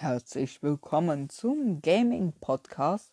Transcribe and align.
herzlich 0.00 0.62
willkommen 0.62 1.28
zum 1.28 1.82
Gaming 1.82 2.32
Podcast 2.40 3.12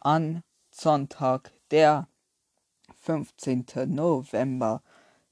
an 0.00 0.42
Sonntag, 0.70 1.52
der 1.70 2.08
15. 3.02 3.66
November. 3.88 4.82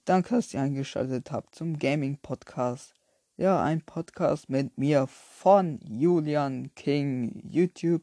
Danke, 0.05 0.35
dass 0.35 0.53
ihr 0.53 0.61
eingeschaltet 0.61 1.33
habt 1.33 1.55
zum 1.55 1.79
Gaming 1.79 2.19
Podcast. 2.19 2.95
Ja, 3.39 3.63
ein 3.63 3.81
Podcast 3.81 4.51
mit 4.51 4.77
mir 4.77 5.07
von 5.07 5.81
Julian 5.83 6.71
King 6.75 7.41
YouTube. 7.43 8.03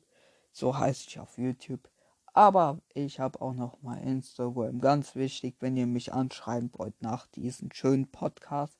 So 0.52 0.76
heiße 0.76 1.06
ich 1.10 1.20
auf 1.20 1.38
YouTube. 1.38 1.88
Aber 2.34 2.80
ich 2.96 3.20
habe 3.20 3.40
auch 3.40 3.54
noch 3.54 3.84
mal 3.84 4.00
Instagram. 4.00 4.82
Ganz 4.82 5.14
wichtig, 5.14 5.58
wenn 5.60 5.78
ihr 5.78 5.86
mich 5.86 6.12
anschreiben 6.12 6.72
wollt 6.74 7.00
nach 7.04 7.28
diesem 7.28 7.72
schönen 7.72 8.08
Podcast 8.08 8.80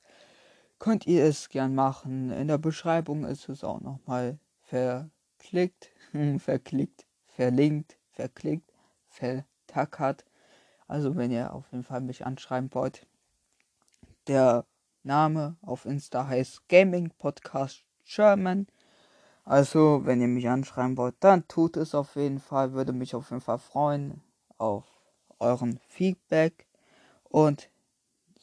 könnt 0.78 1.06
ihr 1.06 1.24
es 1.24 1.48
gern 1.48 1.74
machen. 1.74 2.30
In 2.30 2.48
der 2.48 2.58
Beschreibung 2.58 3.24
ist 3.24 3.48
es 3.48 3.64
auch 3.64 3.80
nochmal 3.80 4.38
verklickt, 4.62 5.90
verklickt, 6.38 7.06
verlinkt, 7.26 7.98
verklickt, 8.12 8.72
vertackert. 9.08 10.24
Also 10.86 11.16
wenn 11.16 11.30
ihr 11.30 11.52
auf 11.52 11.70
jeden 11.72 11.84
Fall 11.84 12.00
mich 12.00 12.26
anschreiben 12.26 12.72
wollt. 12.74 13.06
Der 14.26 14.64
Name 15.02 15.56
auf 15.62 15.84
Insta 15.84 16.26
heißt 16.26 16.68
Gaming 16.68 17.10
Podcast 17.18 17.84
German. 18.06 18.66
Also 19.44 20.02
wenn 20.04 20.20
ihr 20.20 20.28
mich 20.28 20.48
anschreiben 20.48 20.96
wollt, 20.96 21.16
dann 21.20 21.46
tut 21.48 21.76
es 21.76 21.94
auf 21.94 22.16
jeden 22.16 22.40
Fall. 22.40 22.72
Würde 22.72 22.92
mich 22.92 23.14
auf 23.14 23.30
jeden 23.30 23.42
Fall 23.42 23.58
freuen 23.58 24.22
auf 24.56 24.84
euren 25.38 25.78
Feedback. 25.88 26.66
Und 27.24 27.68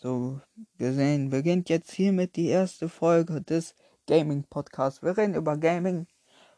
so 0.01 0.41
gesehen 0.79 1.29
beginnt 1.29 1.69
jetzt 1.69 1.91
hiermit 1.91 2.35
die 2.35 2.47
erste 2.47 2.89
Folge 2.89 3.39
des 3.41 3.75
Gaming 4.07 4.43
Podcasts. 4.43 5.03
Wir 5.03 5.15
reden 5.15 5.35
über 5.35 5.57
Gaming, 5.57 6.07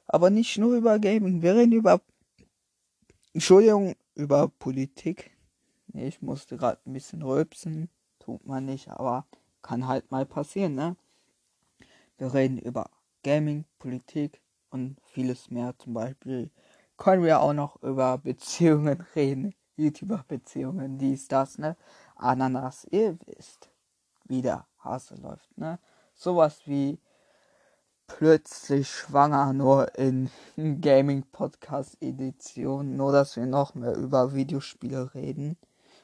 aber 0.07 0.29
nicht 0.29 0.57
nur 0.57 0.75
über 0.75 0.97
Gaming. 0.97 1.41
Wir 1.41 1.55
reden 1.55 1.73
über, 1.73 2.01
Entschuldigung, 3.33 3.95
über 4.15 4.47
Politik. 4.47 5.31
Ich 5.93 6.21
musste 6.21 6.55
gerade 6.55 6.79
ein 6.85 6.93
bisschen 6.93 7.21
rülpsen. 7.21 7.89
Tut 8.19 8.45
man 8.45 8.65
nicht, 8.65 8.87
aber 8.87 9.27
kann 9.61 9.87
halt 9.87 10.09
mal 10.09 10.25
passieren, 10.25 10.75
ne? 10.75 10.95
Wir 12.17 12.33
reden 12.33 12.57
über 12.57 12.89
Gaming, 13.23 13.65
Politik 13.77 14.39
und 14.69 14.97
vieles 15.03 15.51
mehr. 15.51 15.77
Zum 15.79 15.93
Beispiel 15.93 16.49
können 16.95 17.23
wir 17.23 17.41
auch 17.41 17.53
noch 17.53 17.83
über 17.83 18.17
Beziehungen 18.19 19.05
reden. 19.15 19.53
YouTuber-Beziehungen, 19.75 20.97
dies, 20.97 21.27
das, 21.27 21.57
ne? 21.57 21.75
Ananas, 22.23 22.87
ihr 22.89 23.17
wisst, 23.25 23.69
wie 24.25 24.41
der 24.41 24.65
Hase 24.79 25.15
läuft, 25.15 25.57
ne? 25.57 25.77
Sowas 26.15 26.61
wie 26.65 26.99
plötzlich 28.07 28.89
schwanger 28.89 29.51
nur 29.53 29.97
in 29.97 30.29
Gaming 30.81 31.23
Podcast 31.31 31.97
Edition, 32.01 32.95
nur 32.95 33.11
dass 33.11 33.35
wir 33.35 33.45
noch 33.45 33.75
mehr 33.75 33.95
über 33.95 34.33
Videospiele 34.33 35.13
reden. 35.13 35.57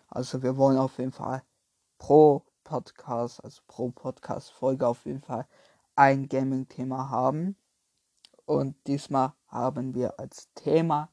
Also 0.09 0.44
wir 0.44 0.58
wollen 0.58 0.78
auf 0.78 0.97
jeden 0.97 1.12
Fall 1.12 1.44
pro 1.97 2.44
Podcast, 2.64 3.44
also 3.44 3.62
pro 3.67 3.90
Podcast 3.90 4.52
Folge 4.52 4.88
auf 4.88 5.06
jeden 5.06 5.22
Fall 5.22 5.47
ein 5.95 6.28
Gaming 6.28 6.67
Thema 6.67 7.09
haben. 7.09 7.56
Und 8.45 8.75
diesmal 8.88 9.34
haben 9.47 9.94
wir 9.94 10.20
als 10.20 10.50
Thema 10.56 11.09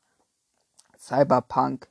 Cyberpunk 0.98 1.88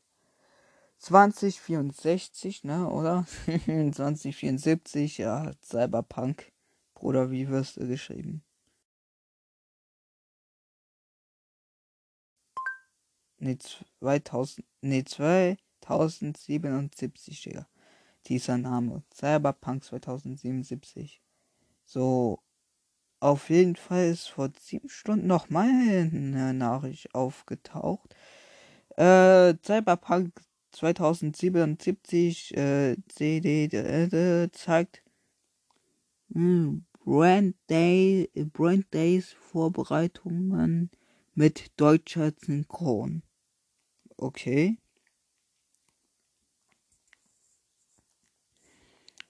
2064, 1.06 2.64
ne, 2.64 2.90
oder? 2.90 3.28
2074, 3.46 5.20
ja, 5.20 5.52
Cyberpunk. 5.62 6.52
Bruder, 6.96 7.30
wie 7.30 7.48
wirst 7.48 7.78
du 7.78 7.88
geschrieben? 7.88 8.44
Ne, 13.38 13.60
2000, 14.00 14.66
ne, 14.82 15.06
2077, 15.06 17.44
Digga. 17.44 17.68
Dieser 18.26 18.58
Name. 18.58 19.04
Cyberpunk 19.14 19.84
2077. 19.84 21.22
So, 21.84 22.40
auf 23.20 23.52
jeden 23.52 23.76
Fall 23.76 24.08
ist 24.08 24.30
vor 24.30 24.50
sieben 24.60 24.90
Stunden 24.90 25.28
noch 25.28 25.52
mal 25.52 25.70
eine 25.70 26.56
Nachricht 26.56 27.14
aufgetaucht. 27.14 28.16
Äh, 28.98 29.54
Cyberpunk 29.64 30.34
2077 30.76 32.56
äh, 32.58 32.98
CD 33.08 33.66
äh, 33.66 34.52
zeigt 34.52 35.02
hm, 36.34 36.86
Brand, 37.04 37.56
Day, 37.70 38.30
Brand 38.52 38.94
Days 38.94 39.32
Vorbereitungen 39.34 40.90
mit 41.34 41.72
deutscher 41.80 42.32
Synchron. 42.38 43.24
Okay. 44.18 44.78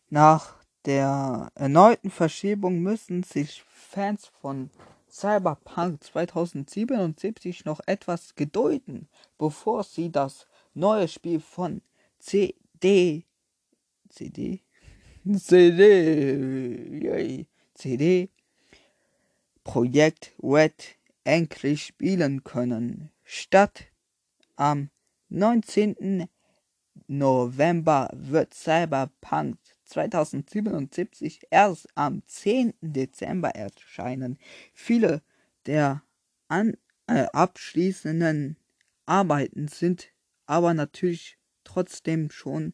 Nach 0.10 0.56
der 0.86 1.52
erneuten 1.56 2.10
Verschiebung 2.10 2.80
müssen 2.80 3.24
sich 3.24 3.64
Fans 3.68 4.28
von 4.42 4.70
Cyberpunk 5.10 6.04
2077 6.04 7.66
noch 7.66 7.82
etwas 7.86 8.36
gedulden, 8.36 9.10
bevor 9.38 9.84
sie 9.84 10.12
das 10.12 10.48
neues 10.76 11.14
Spiel 11.14 11.40
von 11.40 11.82
CD. 12.20 13.26
CD? 14.10 14.62
CD. 15.38 17.46
CD. 17.74 18.30
Projekt 19.64 20.34
Red 20.42 20.98
endlich 21.24 21.86
spielen 21.86 22.44
können. 22.44 23.12
Statt 23.24 23.86
am 24.56 24.90
19. 25.30 26.28
November 27.08 28.10
wird 28.14 28.54
Cyberpunk 28.54 29.58
2077 29.86 31.42
erst 31.50 31.88
am 31.96 32.22
10. 32.28 32.74
Dezember 32.82 33.50
erscheinen. 33.50 34.38
Viele 34.74 35.22
der 35.66 36.04
an, 36.48 36.78
äh, 37.08 37.26
abschließenden 37.34 38.58
Arbeiten 39.06 39.68
sind 39.68 40.10
aber 40.46 40.74
natürlich 40.74 41.38
trotzdem 41.64 42.30
schon 42.32 42.74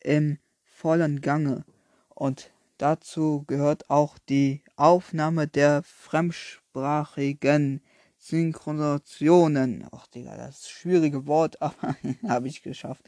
im 0.00 0.38
vollen 0.62 1.20
Gange. 1.20 1.64
Und 2.08 2.52
dazu 2.78 3.44
gehört 3.46 3.90
auch 3.90 4.18
die 4.18 4.62
Aufnahme 4.76 5.48
der 5.48 5.82
fremdsprachigen 5.82 7.82
Synchronisationen. 8.18 9.86
Ach, 9.92 10.06
Digga, 10.06 10.36
das 10.36 10.60
ist 10.60 10.66
ein 10.66 10.70
schwierige 10.70 11.26
Wort, 11.26 11.60
aber 11.62 11.96
habe 12.26 12.48
ich 12.48 12.62
geschafft. 12.62 13.04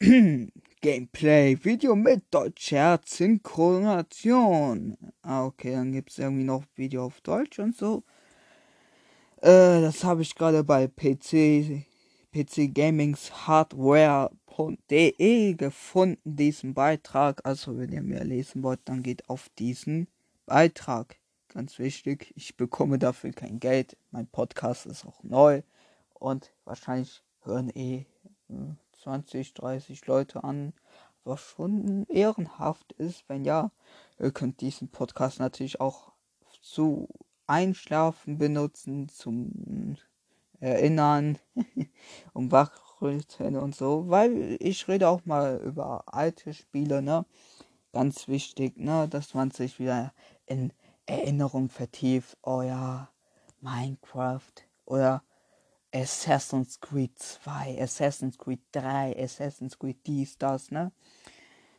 Gameplay, 0.82 1.62
Video 1.62 1.94
mit 1.94 2.22
deutscher 2.30 2.98
Synchronisation. 3.04 4.96
Ah, 5.20 5.44
okay, 5.44 5.72
dann 5.72 5.92
gibt 5.92 6.10
es 6.10 6.18
irgendwie 6.18 6.44
noch 6.44 6.64
Video 6.74 7.04
auf 7.04 7.20
Deutsch 7.20 7.58
und 7.58 7.76
so. 7.76 8.02
Äh, 9.42 9.80
das 9.80 10.04
habe 10.04 10.20
ich 10.22 10.34
gerade 10.34 10.62
bei 10.64 10.86
PC, 10.86 11.86
PC 12.30 12.74
Gamings 12.74 13.46
Hardware.de 13.46 14.34
gefunden, 15.54 16.36
diesen 16.36 16.74
Beitrag. 16.74 17.40
Also, 17.44 17.78
wenn 17.78 17.90
ihr 17.92 18.02
mehr 18.02 18.24
lesen 18.24 18.62
wollt, 18.62 18.80
dann 18.84 19.02
geht 19.02 19.30
auf 19.30 19.48
diesen 19.58 20.08
Beitrag. 20.44 21.16
Ganz 21.48 21.78
wichtig, 21.78 22.32
ich 22.36 22.56
bekomme 22.58 22.98
dafür 22.98 23.32
kein 23.32 23.60
Geld. 23.60 23.96
Mein 24.10 24.26
Podcast 24.26 24.84
ist 24.84 25.06
auch 25.06 25.22
neu 25.22 25.62
und 26.12 26.52
wahrscheinlich 26.64 27.22
hören 27.42 27.70
eh 27.70 28.04
20, 29.02 29.48
äh, 29.48 29.52
30 29.54 30.06
Leute 30.06 30.44
an, 30.44 30.74
was 31.24 31.40
schon 31.40 32.04
ehrenhaft 32.08 32.92
ist. 32.92 33.24
Wenn 33.28 33.46
ja, 33.46 33.72
ihr 34.18 34.32
könnt 34.32 34.60
diesen 34.60 34.88
Podcast 34.88 35.40
natürlich 35.40 35.80
auch 35.80 36.12
zu 36.60 37.08
Einschlafen 37.50 38.38
benutzen, 38.38 39.08
zum 39.08 39.96
Erinnern, 40.60 41.36
um 42.32 42.52
wachrütteln 42.52 43.56
und 43.56 43.74
so, 43.74 44.08
weil 44.08 44.56
ich 44.60 44.86
rede 44.86 45.08
auch 45.08 45.24
mal 45.26 45.60
über 45.64 46.04
alte 46.06 46.54
Spiele, 46.54 47.02
ne? 47.02 47.26
Ganz 47.92 48.28
wichtig, 48.28 48.78
ne, 48.78 49.08
dass 49.08 49.34
man 49.34 49.50
sich 49.50 49.80
wieder 49.80 50.12
in 50.46 50.72
Erinnerung 51.06 51.70
vertieft. 51.70 52.38
Oh 52.44 52.62
ja, 52.62 53.10
Minecraft 53.60 54.52
oder 54.84 55.24
Assassin's 55.92 56.80
Creed 56.80 57.18
2, 57.18 57.82
Assassin's 57.82 58.38
Creed 58.38 58.60
3, 58.70 59.16
Assassin's 59.20 59.76
Creed 59.76 60.06
dies, 60.06 60.38
das, 60.38 60.70
ne? 60.70 60.92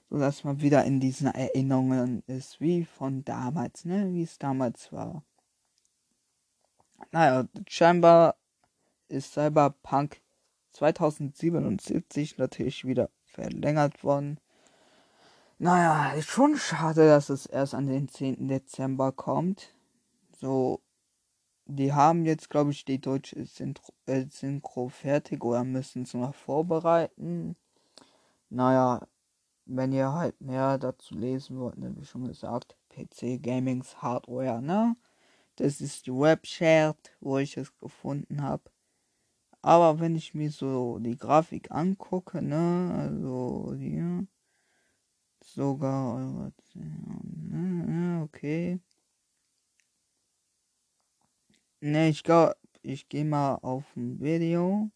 So 0.09 0.17
dass 0.17 0.43
man 0.43 0.59
wieder 0.59 0.83
in 0.83 0.99
diesen 0.99 1.27
Erinnerungen 1.27 2.23
ist, 2.27 2.59
wie 2.59 2.83
von 2.83 3.23
damals, 3.23 3.85
ne? 3.85 4.11
Wie 4.11 4.23
es 4.23 4.37
damals 4.37 4.91
war. 4.91 5.23
Naja, 7.11 7.47
scheinbar 7.67 8.35
ist 9.07 9.33
Cyberpunk 9.33 10.21
2077 10.71 12.37
natürlich 12.37 12.85
wieder 12.85 13.09
verlängert 13.25 14.03
worden. 14.03 14.39
Naja, 15.57 16.13
ist 16.13 16.29
schon 16.29 16.57
schade, 16.57 17.07
dass 17.07 17.29
es 17.29 17.45
erst 17.45 17.75
an 17.75 17.87
den 17.87 18.07
10. 18.07 18.47
Dezember 18.47 19.11
kommt. 19.11 19.73
so, 20.31 20.81
die 21.65 21.93
haben 21.93 22.25
jetzt, 22.25 22.49
glaube 22.49 22.71
ich, 22.71 22.83
die 22.85 22.99
deutsche 22.99 23.45
Synchro, 23.45 23.93
äh, 24.07 24.25
Synchro 24.29 24.89
fertig 24.89 25.43
oder 25.43 25.63
müssen 25.63 26.03
es 26.03 26.13
noch 26.13 26.33
vorbereiten. 26.33 27.55
Naja, 28.49 29.07
wenn 29.65 29.93
ihr 29.93 30.11
halt 30.13 30.41
mehr 30.41 30.77
dazu 30.77 31.15
lesen 31.15 31.59
wollt, 31.59 31.77
ne, 31.77 31.95
wie 31.95 32.05
schon 32.05 32.27
gesagt, 32.27 32.75
PC 32.89 33.37
Gamings 33.41 34.01
Hardware, 34.01 34.61
ne? 34.61 34.95
Das 35.61 35.79
ist 35.79 36.07
die 36.07 36.11
Webchat, 36.11 37.15
wo 37.19 37.37
ich 37.37 37.55
es 37.55 37.77
gefunden 37.77 38.41
habe. 38.41 38.63
Aber 39.61 39.99
wenn 39.99 40.15
ich 40.15 40.33
mir 40.33 40.49
so 40.49 40.97
die 40.97 41.15
Grafik 41.15 41.69
angucke, 41.69 42.41
ne, 42.41 42.91
also 42.97 43.75
hier, 43.77 44.25
sogar, 45.43 46.51
ne, 46.73 48.23
okay. 48.23 48.79
Ne, 51.79 52.09
ich 52.09 52.23
glaube, 52.23 52.55
ich 52.81 53.07
gehe 53.07 53.23
mal 53.25 53.53
auf 53.61 53.85
ein 53.95 54.19
Video. 54.19 54.89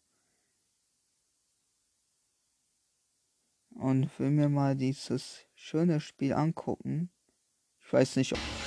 Und 3.70 4.18
will 4.18 4.30
mir 4.30 4.48
mal 4.48 4.74
dieses 4.74 5.46
schöne 5.54 6.00
Spiel 6.00 6.32
angucken. 6.32 7.12
Ich 7.78 7.92
weiß 7.92 8.16
nicht, 8.16 8.32
ob. 8.32 8.65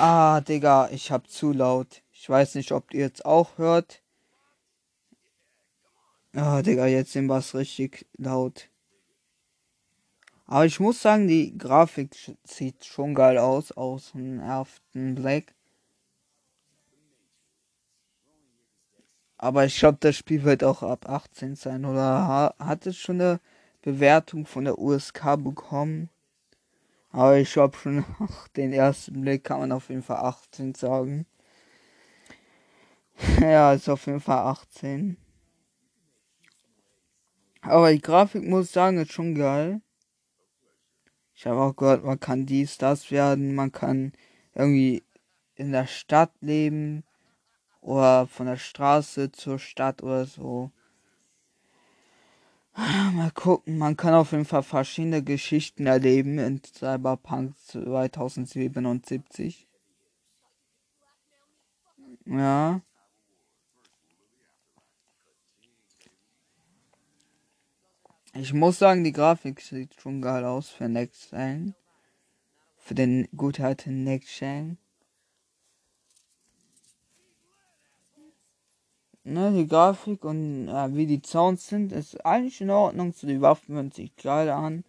Ah, 0.00 0.40
Digga, 0.42 0.90
ich 0.92 1.10
hab 1.10 1.28
zu 1.28 1.52
laut. 1.52 2.02
Ich 2.12 2.30
weiß 2.30 2.54
nicht, 2.54 2.70
ob 2.70 2.94
ihr 2.94 3.00
jetzt 3.00 3.26
auch 3.26 3.58
hört. 3.58 4.00
Ah, 6.32 6.62
Digga, 6.62 6.86
jetzt 6.86 7.10
sind 7.10 7.26
wir 7.26 7.42
richtig 7.54 8.06
laut. 8.16 8.68
Aber 10.46 10.64
ich 10.66 10.78
muss 10.78 11.02
sagen, 11.02 11.26
die 11.26 11.58
Grafik 11.58 12.14
sieht 12.44 12.84
schon 12.84 13.12
geil 13.12 13.38
aus, 13.38 13.72
aus 13.72 14.12
dem 14.12 14.38
ersten 14.38 15.16
Black. 15.16 15.52
Aber 19.36 19.64
ich 19.64 19.76
glaube, 19.80 19.98
das 20.00 20.14
Spiel 20.14 20.44
wird 20.44 20.62
auch 20.62 20.84
ab 20.84 21.08
18 21.08 21.56
sein. 21.56 21.84
Oder 21.84 22.54
hat 22.56 22.86
es 22.86 22.96
schon 22.96 23.20
eine 23.20 23.40
Bewertung 23.82 24.46
von 24.46 24.64
der 24.64 24.78
USK 24.78 25.36
bekommen? 25.42 26.08
Aber 27.10 27.38
ich 27.38 27.52
glaube 27.52 27.76
schon 27.76 28.04
nach 28.18 28.48
den 28.56 28.72
ersten 28.72 29.20
Blick 29.20 29.44
kann 29.44 29.60
man 29.60 29.72
auf 29.72 29.88
jeden 29.88 30.02
Fall 30.02 30.18
18 30.18 30.74
sagen. 30.74 31.26
ja, 33.40 33.72
ist 33.72 33.88
auf 33.88 34.06
jeden 34.06 34.20
Fall 34.20 34.38
18. 34.38 35.16
Aber 37.62 37.92
die 37.92 38.00
Grafik 38.00 38.44
muss 38.44 38.66
ich 38.66 38.70
sagen, 38.70 38.98
ist 38.98 39.12
schon 39.12 39.34
geil. 39.34 39.80
Ich 41.34 41.46
habe 41.46 41.60
auch 41.60 41.76
gehört, 41.76 42.04
man 42.04 42.18
kann 42.18 42.46
dies, 42.46 42.78
das 42.78 43.10
werden, 43.10 43.54
man 43.54 43.72
kann 43.72 44.12
irgendwie 44.54 45.04
in 45.54 45.72
der 45.72 45.86
Stadt 45.86 46.32
leben 46.40 47.04
oder 47.80 48.26
von 48.26 48.46
der 48.46 48.56
Straße 48.56 49.30
zur 49.32 49.58
Stadt 49.58 50.02
oder 50.02 50.26
so. 50.26 50.72
Mal 52.78 53.32
gucken, 53.32 53.76
man 53.76 53.96
kann 53.96 54.14
auf 54.14 54.30
jeden 54.30 54.44
Fall 54.44 54.62
verschiedene 54.62 55.24
Geschichten 55.24 55.86
erleben 55.86 56.38
in 56.38 56.62
Cyberpunk 56.62 57.58
2077. 57.58 59.66
Ja. 62.26 62.80
Ich 68.34 68.52
muss 68.52 68.78
sagen, 68.78 69.02
die 69.02 69.12
Grafik 69.12 69.60
sieht 69.60 70.00
schon 70.00 70.22
geil 70.22 70.44
aus 70.44 70.68
für 70.68 70.88
Next 70.88 71.30
Gen. 71.30 71.74
Für 72.76 72.94
den 72.94 73.26
gut 73.36 73.58
alten 73.58 74.04
Next 74.04 74.38
Gen. 74.38 74.78
Ne, 79.30 79.52
die 79.52 79.66
Grafik 79.66 80.24
und 80.24 80.68
äh, 80.68 80.96
wie 80.96 81.04
die 81.04 81.20
Sounds 81.22 81.68
sind, 81.68 81.92
ist 81.92 82.24
eigentlich 82.24 82.62
in 82.62 82.70
Ordnung. 82.70 83.12
So, 83.12 83.26
die 83.26 83.42
Waffen 83.42 83.74
hören 83.74 83.92
sich 83.92 84.16
geil 84.16 84.48
an. 84.48 84.84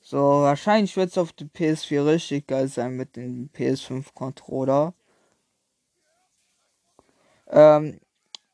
So, 0.00 0.18
wahrscheinlich 0.18 0.96
wird 0.96 1.10
es 1.10 1.18
auf 1.18 1.32
der 1.32 1.48
PS4 1.48 2.06
richtig 2.06 2.46
geil 2.46 2.68
sein 2.68 2.96
mit 2.96 3.16
dem 3.16 3.50
PS5 3.52 4.14
Controller. 4.14 4.94
Ähm, 7.48 7.98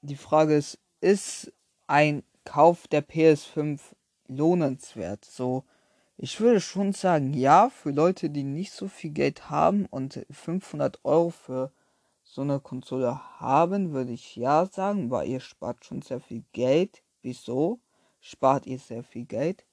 die 0.00 0.16
Frage 0.16 0.54
ist, 0.56 0.78
ist 1.02 1.52
ein 1.86 2.22
Kauf 2.46 2.88
der 2.88 3.06
PS5 3.06 3.80
lohnenswert? 4.28 5.26
So, 5.26 5.64
ich 6.16 6.40
würde 6.40 6.62
schon 6.62 6.94
sagen, 6.94 7.34
ja, 7.34 7.68
für 7.68 7.90
Leute, 7.90 8.30
die 8.30 8.44
nicht 8.44 8.72
so 8.72 8.88
viel 8.88 9.10
Geld 9.10 9.50
haben 9.50 9.84
und 9.84 10.24
500 10.30 11.00
Euro 11.04 11.28
für 11.28 11.70
so 12.32 12.40
eine 12.40 12.60
Konsole 12.60 13.40
haben, 13.40 13.92
würde 13.92 14.12
ich 14.12 14.36
ja 14.36 14.64
sagen, 14.64 15.10
weil 15.10 15.28
ihr 15.28 15.40
spart 15.40 15.84
schon 15.84 16.00
sehr 16.00 16.18
viel 16.18 16.44
Geld. 16.52 17.02
Wieso 17.20 17.78
spart 18.20 18.66
ihr 18.66 18.78
sehr 18.78 19.02
viel 19.02 19.26
Geld? 19.26 19.66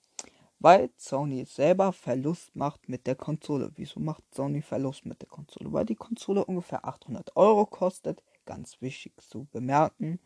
Weil 0.59 0.89
Sony 0.97 1.45
selber 1.45 1.93
Verlust 1.93 2.53
macht 2.57 2.89
mit 2.89 3.07
der 3.07 3.15
Konsole. 3.15 3.71
Wieso 3.75 4.01
macht 4.01 4.25
Sony 4.35 4.61
Verlust 4.61 5.05
mit 5.05 5.21
der 5.21 5.29
Konsole? 5.29 5.71
Weil 5.71 5.85
die 5.85 5.95
Konsole 5.95 6.43
ungefähr 6.43 6.83
800 6.83 7.37
Euro 7.37 7.65
kostet. 7.65 8.21
Ganz 8.45 8.81
wichtig 8.81 9.13
zu 9.21 9.45
bemerken. 9.45 10.19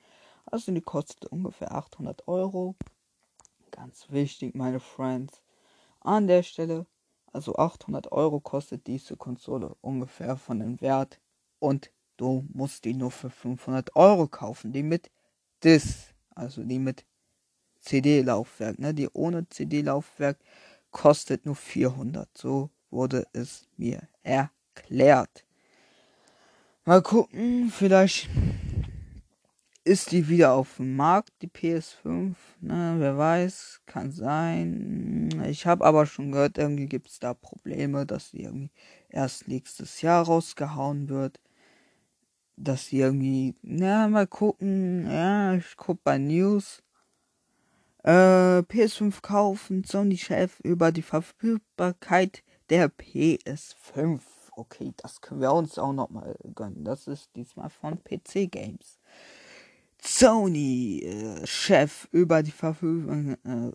Also 0.48 0.72
die 0.72 0.82
kostet 0.82 1.28
ungefähr 1.28 1.72
800 1.72 2.28
Euro. 2.28 2.74
Ganz 3.70 4.10
wichtig, 4.10 4.56
meine 4.56 4.80
Friends. 4.80 5.44
An 6.00 6.26
der 6.26 6.42
Stelle, 6.42 6.88
also 7.32 7.58
800 7.58 8.12
Euro 8.12 8.40
kostet 8.40 8.88
diese 8.88 9.18
Konsole 9.18 9.76
ungefähr 9.82 10.36
von 10.36 10.60
dem 10.60 10.82
Wert. 10.82 11.20
Und 11.60 11.92
du 12.18 12.46
musst 12.54 12.86
die 12.86 12.94
nur 12.94 13.12
für 13.12 13.30
500 13.30 13.96
Euro 13.96 14.28
kaufen. 14.28 14.72
Die 14.72 14.84
mit 14.84 15.10
DIS, 15.64 16.14
also 16.36 16.64
die 16.64 16.80
mit 16.80 17.06
CD-Laufwerk, 17.82 18.80
ne? 18.80 18.94
Die 18.94 19.10
ohne 19.10 19.48
CD-Laufwerk 19.50 20.38
kostet 20.92 21.46
nur 21.46 21.56
400. 21.56 22.30
So 22.38 22.70
wurde 22.90 23.28
es 23.34 23.68
mir 23.78 24.08
erklärt. 24.24 25.46
Mal 26.86 27.02
gucken, 27.02 27.72
vielleicht 27.72 28.30
ist 29.86 30.12
die 30.12 30.30
wieder 30.30 30.54
auf 30.54 30.78
dem 30.78 30.96
Markt, 30.96 31.32
die 31.42 31.48
PS5. 31.48 32.36
Ne, 32.62 32.96
wer 33.00 33.18
weiß, 33.18 33.82
kann 33.86 34.12
sein. 34.12 35.44
Ich 35.48 35.66
habe 35.66 35.86
aber 35.86 36.06
schon 36.06 36.32
gehört, 36.32 36.58
irgendwie 36.58 36.88
gibt 36.88 37.10
es 37.10 37.20
da 37.20 37.34
Probleme, 37.34 38.06
dass 38.06 38.32
sie 38.32 38.44
irgendwie 38.44 38.72
erst 39.10 39.48
nächstes 39.48 40.02
Jahr 40.02 40.26
rausgehauen 40.26 41.10
wird 41.10 41.40
dass 42.56 42.88
sie 42.88 43.00
irgendwie, 43.00 43.56
na, 43.62 44.08
mal 44.08 44.28
gucken, 44.28 45.10
ja, 45.10 45.56
ich 45.56 45.76
guck 45.78 46.04
bei 46.04 46.18
News. 46.18 46.84
Äh, 48.04 48.60
PS5 48.60 49.22
kaufen, 49.22 49.86
Sony-Chef 49.86 50.60
über 50.60 50.92
die 50.92 51.02
Verfügbarkeit 51.02 52.44
der 52.70 52.92
PS5. 52.92 54.20
Okay, 54.56 54.94
das 54.98 55.22
können 55.22 55.42
wir 55.42 55.54
uns 55.54 55.80
auch 55.80 55.94
nochmal 55.94 56.36
gönnen. 56.54 56.84
Das 56.84 57.08
ist 57.08 57.30
diesmal 57.36 57.70
von 57.70 58.04
PC 58.04 58.52
Games. 58.52 59.00
Sony-Chef 60.02 62.10
äh, 62.12 62.18
über 62.18 62.44
die 62.44 62.52
Verfügung, 62.52 63.38
äh, 63.46 63.72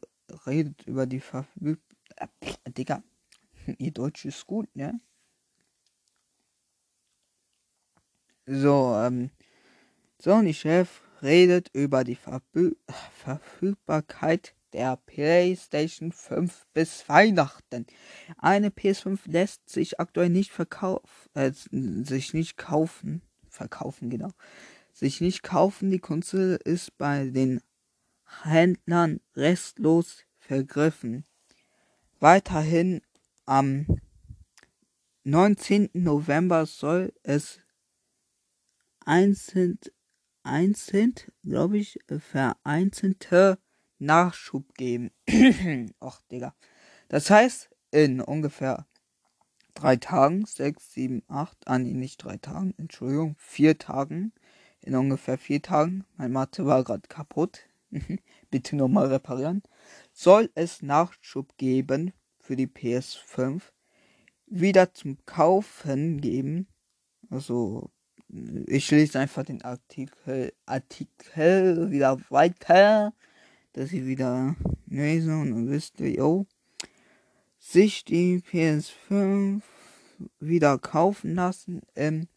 redet 0.46 0.86
über 0.86 1.06
die 1.06 1.20
Verfügung. 1.20 1.78
Äh, 2.16 2.28
Digga, 2.70 3.02
ihr 3.78 3.92
Deutsch 3.92 4.26
ist 4.26 4.46
gut, 4.46 4.68
ne? 4.76 5.00
So, 8.50 8.94
ähm, 8.96 9.28
Sony-Chef 10.22 11.02
redet 11.20 11.68
über 11.74 12.02
die 12.02 12.14
Verbü 12.14 12.76
Verfügbarkeit 13.22 14.54
der 14.72 14.96
PlayStation 14.96 16.12
5 16.12 16.66
bis 16.72 17.06
Weihnachten. 17.10 17.86
Eine 18.38 18.70
PS5 18.70 19.18
lässt 19.26 19.68
sich 19.68 20.00
aktuell 20.00 20.30
nicht 20.30 20.50
verkaufen, 20.50 21.04
äh, 21.34 21.52
sich 21.52 22.32
nicht 22.32 22.56
kaufen, 22.56 23.20
verkaufen 23.50 24.08
genau, 24.08 24.30
sich 24.94 25.20
nicht 25.20 25.42
kaufen. 25.42 25.90
Die 25.90 25.98
Konsole 25.98 26.56
ist 26.56 26.96
bei 26.96 27.28
den 27.28 27.60
Händlern 28.44 29.20
restlos 29.36 30.24
vergriffen. 30.38 31.26
Weiterhin 32.18 33.02
am 33.44 33.84
19. 35.24 35.90
November 35.92 36.64
soll 36.64 37.12
es 37.22 37.60
einzeln, 39.08 39.78
einzeln, 40.42 41.14
glaube 41.42 41.78
ich, 41.78 41.98
vereinzelte 42.18 43.58
Nachschub 43.98 44.74
geben. 44.74 45.10
Ach, 46.00 46.20
Digga. 46.30 46.54
Das 47.08 47.30
heißt, 47.30 47.70
in 47.90 48.20
ungefähr 48.20 48.86
drei 49.72 49.96
Tagen, 49.96 50.44
sechs, 50.44 50.92
sieben, 50.92 51.22
acht, 51.26 51.56
ah 51.66 51.78
nee, 51.78 51.94
nicht 51.94 52.22
drei 52.22 52.36
Tagen, 52.36 52.74
Entschuldigung, 52.76 53.34
vier 53.38 53.78
Tagen, 53.78 54.32
in 54.82 54.94
ungefähr 54.94 55.38
vier 55.38 55.62
Tagen, 55.62 56.04
mein 56.18 56.32
Mathe 56.32 56.66
war 56.66 56.84
gerade 56.84 57.08
kaputt, 57.08 57.60
bitte 58.50 58.76
nochmal 58.76 59.06
reparieren, 59.06 59.62
soll 60.12 60.50
es 60.54 60.82
Nachschub 60.82 61.56
geben 61.56 62.12
für 62.38 62.56
die 62.56 62.66
PS5 62.66 63.62
wieder 64.46 64.92
zum 64.92 65.16
Kaufen 65.24 66.20
geben. 66.20 66.68
Also 67.30 67.90
ich 68.66 68.90
lese 68.90 69.18
einfach 69.18 69.44
den 69.44 69.62
Artikel, 69.62 70.52
Artikel 70.66 71.90
wieder 71.90 72.20
weiter, 72.30 73.14
dass 73.72 73.92
ihr 73.92 74.06
wieder 74.06 74.54
lese 74.86 75.36
und 75.36 75.50
dann 75.50 75.68
wisst 75.70 75.98
ihr, 76.00 76.10
yo, 76.10 76.46
sich 77.58 78.04
die 78.04 78.40
PS5 78.40 79.62
wieder 80.40 80.78
kaufen 80.78 81.34
lassen 81.34 81.82
im 81.94 82.28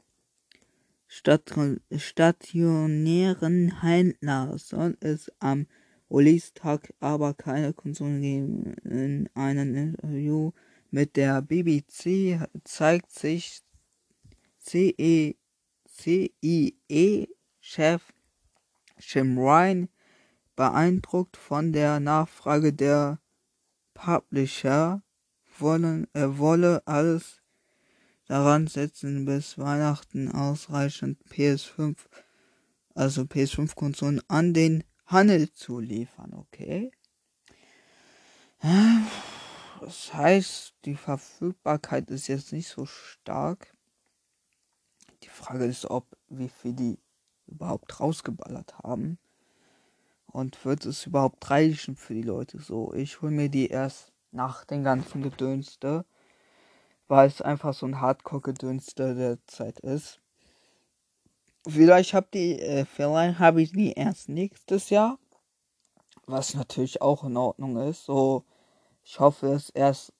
stationären 1.07 3.81
Händler 3.81 4.57
soll 4.57 4.97
es 5.01 5.29
am 5.39 5.67
Release-Tag 6.09 6.93
aber 7.01 7.33
keine 7.33 7.73
Konsolen 7.73 8.21
geben. 8.21 8.75
In 8.85 9.29
einem 9.33 9.75
Interview 9.75 10.53
mit 10.89 11.17
der 11.17 11.41
BBC 11.41 12.39
zeigt 12.63 13.11
sich 13.11 13.61
CE 14.59 15.35
CIE-Chef 15.99 17.31
Jim 18.99 19.37
Ryan 19.37 19.89
beeindruckt 20.55 21.37
von 21.37 21.73
der 21.73 21.99
Nachfrage 21.99 22.73
der 22.73 23.19
Publisher, 23.93 25.03
wollen, 25.57 26.07
er 26.13 26.37
wolle 26.37 26.81
alles 26.87 27.41
daran 28.25 28.67
setzen, 28.67 29.25
bis 29.25 29.57
Weihnachten 29.57 30.31
ausreichend 30.31 31.21
PS5, 31.29 31.97
also 32.95 33.23
PS5-Konsolen 33.23 34.21
an 34.27 34.53
den 34.53 34.83
Handel 35.05 35.51
zu 35.51 35.79
liefern, 35.79 36.33
okay? 36.33 36.91
Das 39.81 40.13
heißt, 40.13 40.75
die 40.85 40.95
Verfügbarkeit 40.95 42.09
ist 42.11 42.27
jetzt 42.27 42.53
nicht 42.53 42.67
so 42.67 42.85
stark. 42.85 43.75
Die 45.23 45.29
Frage 45.29 45.65
ist, 45.65 45.85
ob 45.85 46.05
wie 46.29 46.49
viel 46.49 46.73
die 46.73 46.99
überhaupt 47.47 47.99
rausgeballert 47.99 48.77
haben. 48.79 49.17
Und 50.27 50.63
wird 50.63 50.85
es 50.85 51.05
überhaupt 51.05 51.49
reichen 51.49 51.95
für 51.95 52.13
die 52.13 52.21
Leute 52.21 52.59
so? 52.59 52.93
Ich 52.93 53.21
hole 53.21 53.31
mir 53.31 53.49
die 53.49 53.67
erst 53.67 54.13
nach 54.31 54.63
den 54.63 54.83
ganzen 54.83 55.21
Gedönste, 55.21 56.05
weil 57.07 57.27
es 57.27 57.41
einfach 57.41 57.73
so 57.73 57.85
ein 57.85 57.99
Hardcore-Gedönste 57.99 59.13
der 59.15 59.45
Zeit 59.45 59.81
ist. 59.81 60.21
Vielleicht 61.67 62.13
hab 62.13 62.31
die, 62.31 62.59
äh, 62.59 62.85
vielleicht 62.85 63.39
habe 63.39 63.61
ich 63.61 63.73
die 63.73 63.91
erst 63.91 64.29
nächstes 64.29 64.89
Jahr, 64.89 65.19
was 66.25 66.53
natürlich 66.53 67.01
auch 67.01 67.25
in 67.25 67.37
Ordnung 67.37 67.77
ist. 67.77 68.05
So, 68.05 68.45
ich 69.03 69.19
hoffe, 69.19 69.47
es 69.47 69.69
erst 69.69 70.13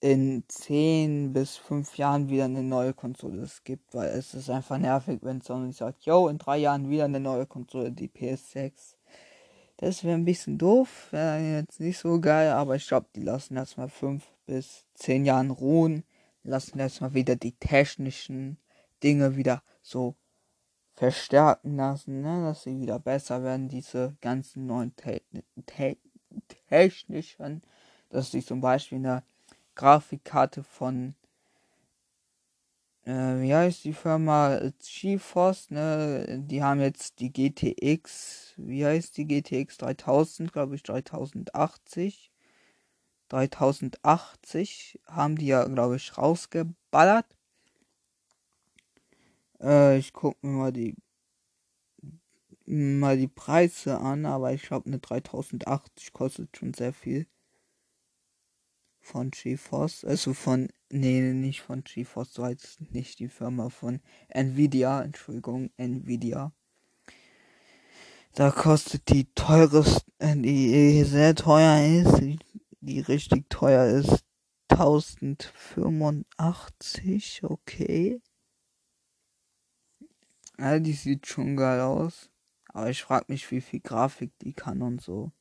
in 0.00 0.44
10 0.48 1.32
bis 1.32 1.56
5 1.56 1.96
Jahren 1.98 2.28
wieder 2.30 2.46
eine 2.46 2.62
neue 2.62 2.94
Konsole 2.94 3.42
es 3.42 3.62
gibt, 3.64 3.94
weil 3.94 4.08
es 4.08 4.32
ist 4.34 4.48
einfach 4.48 4.78
nervig, 4.78 5.20
wenn 5.22 5.42
Sony 5.42 5.72
sagt, 5.72 6.04
yo, 6.04 6.28
in 6.28 6.38
3 6.38 6.58
Jahren 6.58 6.88
wieder 6.88 7.04
eine 7.04 7.20
neue 7.20 7.46
Konsole, 7.46 7.92
die 7.92 8.08
PS6. 8.08 8.96
Das 9.76 10.04
wäre 10.04 10.14
ein 10.14 10.24
bisschen 10.24 10.58
doof, 10.58 11.08
wäre 11.10 11.40
jetzt 11.40 11.80
nicht 11.80 11.98
so 11.98 12.20
geil, 12.20 12.50
aber 12.52 12.76
ich 12.76 12.86
glaube, 12.86 13.08
die 13.14 13.22
lassen 13.22 13.56
erstmal 13.56 13.88
5 13.88 14.26
bis 14.46 14.86
10 14.94 15.26
Jahren 15.26 15.50
ruhen, 15.50 16.04
lassen 16.44 16.78
erstmal 16.78 17.14
wieder 17.14 17.36
die 17.36 17.52
technischen 17.52 18.58
Dinge 19.02 19.36
wieder 19.36 19.62
so 19.82 20.16
verstärken 20.94 21.76
lassen, 21.76 22.20
ne? 22.22 22.42
dass 22.42 22.62
sie 22.62 22.78
wieder 22.78 22.98
besser 22.98 23.42
werden, 23.42 23.68
diese 23.68 24.16
ganzen 24.20 24.66
neuen 24.66 24.94
te 24.96 25.22
te 25.66 25.96
technischen, 26.68 27.62
dass 28.10 28.30
sie 28.30 28.44
zum 28.44 28.60
Beispiel 28.60 28.98
eine 28.98 29.22
Grafikkarte 29.80 30.62
von, 30.62 31.14
äh, 33.06 33.40
wie 33.40 33.54
heißt 33.54 33.84
die 33.84 33.94
Firma? 33.94 34.60
GeForce, 34.78 35.70
ne? 35.70 36.42
Die 36.46 36.62
haben 36.62 36.80
jetzt 36.80 37.18
die 37.18 37.32
GTX, 37.32 38.52
wie 38.58 38.84
heißt 38.84 39.16
die 39.16 39.26
GTX 39.26 39.78
3000, 39.78 40.52
glaube 40.52 40.74
ich, 40.74 40.82
3080. 40.82 42.30
3080 43.30 45.00
haben 45.06 45.36
die 45.36 45.46
ja, 45.46 45.64
glaube 45.64 45.96
ich, 45.96 46.18
rausgeballert. 46.18 47.38
Äh, 49.62 49.96
ich 49.96 50.12
gucke 50.12 50.46
mir 50.46 50.52
mal 50.52 50.72
die 50.72 50.94
mal 52.66 53.16
die 53.16 53.28
Preise 53.28 53.98
an, 53.98 54.26
aber 54.26 54.52
ich 54.52 54.62
glaube 54.62 54.86
eine 54.86 54.98
3080 54.98 56.12
kostet 56.12 56.54
schon 56.54 56.74
sehr 56.74 56.92
viel 56.92 57.26
von 59.00 59.30
GeForce, 59.30 60.04
also 60.04 60.34
von, 60.34 60.68
nee, 60.90 61.32
nicht 61.32 61.62
von 61.62 61.82
GeForce, 61.82 62.34
so 62.34 62.44
heißt 62.44 62.92
nicht 62.92 63.18
die 63.18 63.28
Firma 63.28 63.70
von 63.70 64.00
Nvidia, 64.28 65.02
Entschuldigung, 65.02 65.70
Nvidia. 65.76 66.52
Da 68.34 68.50
kostet 68.50 69.08
die 69.08 69.24
teures, 69.34 70.04
äh, 70.18 70.36
die 70.36 71.04
sehr 71.04 71.34
teuer 71.34 71.82
ist, 71.84 72.20
die, 72.20 72.38
die 72.80 73.00
richtig 73.00 73.48
teuer 73.50 73.86
ist, 73.86 74.24
1085, 74.68 77.42
okay. 77.44 78.20
Ja, 80.58 80.78
die 80.78 80.92
sieht 80.92 81.26
schon 81.26 81.56
geil 81.56 81.80
aus. 81.80 82.30
Aber 82.68 82.90
ich 82.90 83.02
frag 83.02 83.28
mich, 83.28 83.50
wie 83.50 83.60
viel 83.60 83.80
Grafik 83.80 84.30
die 84.40 84.52
kann 84.52 84.82
und 84.82 85.00
so. 85.00 85.32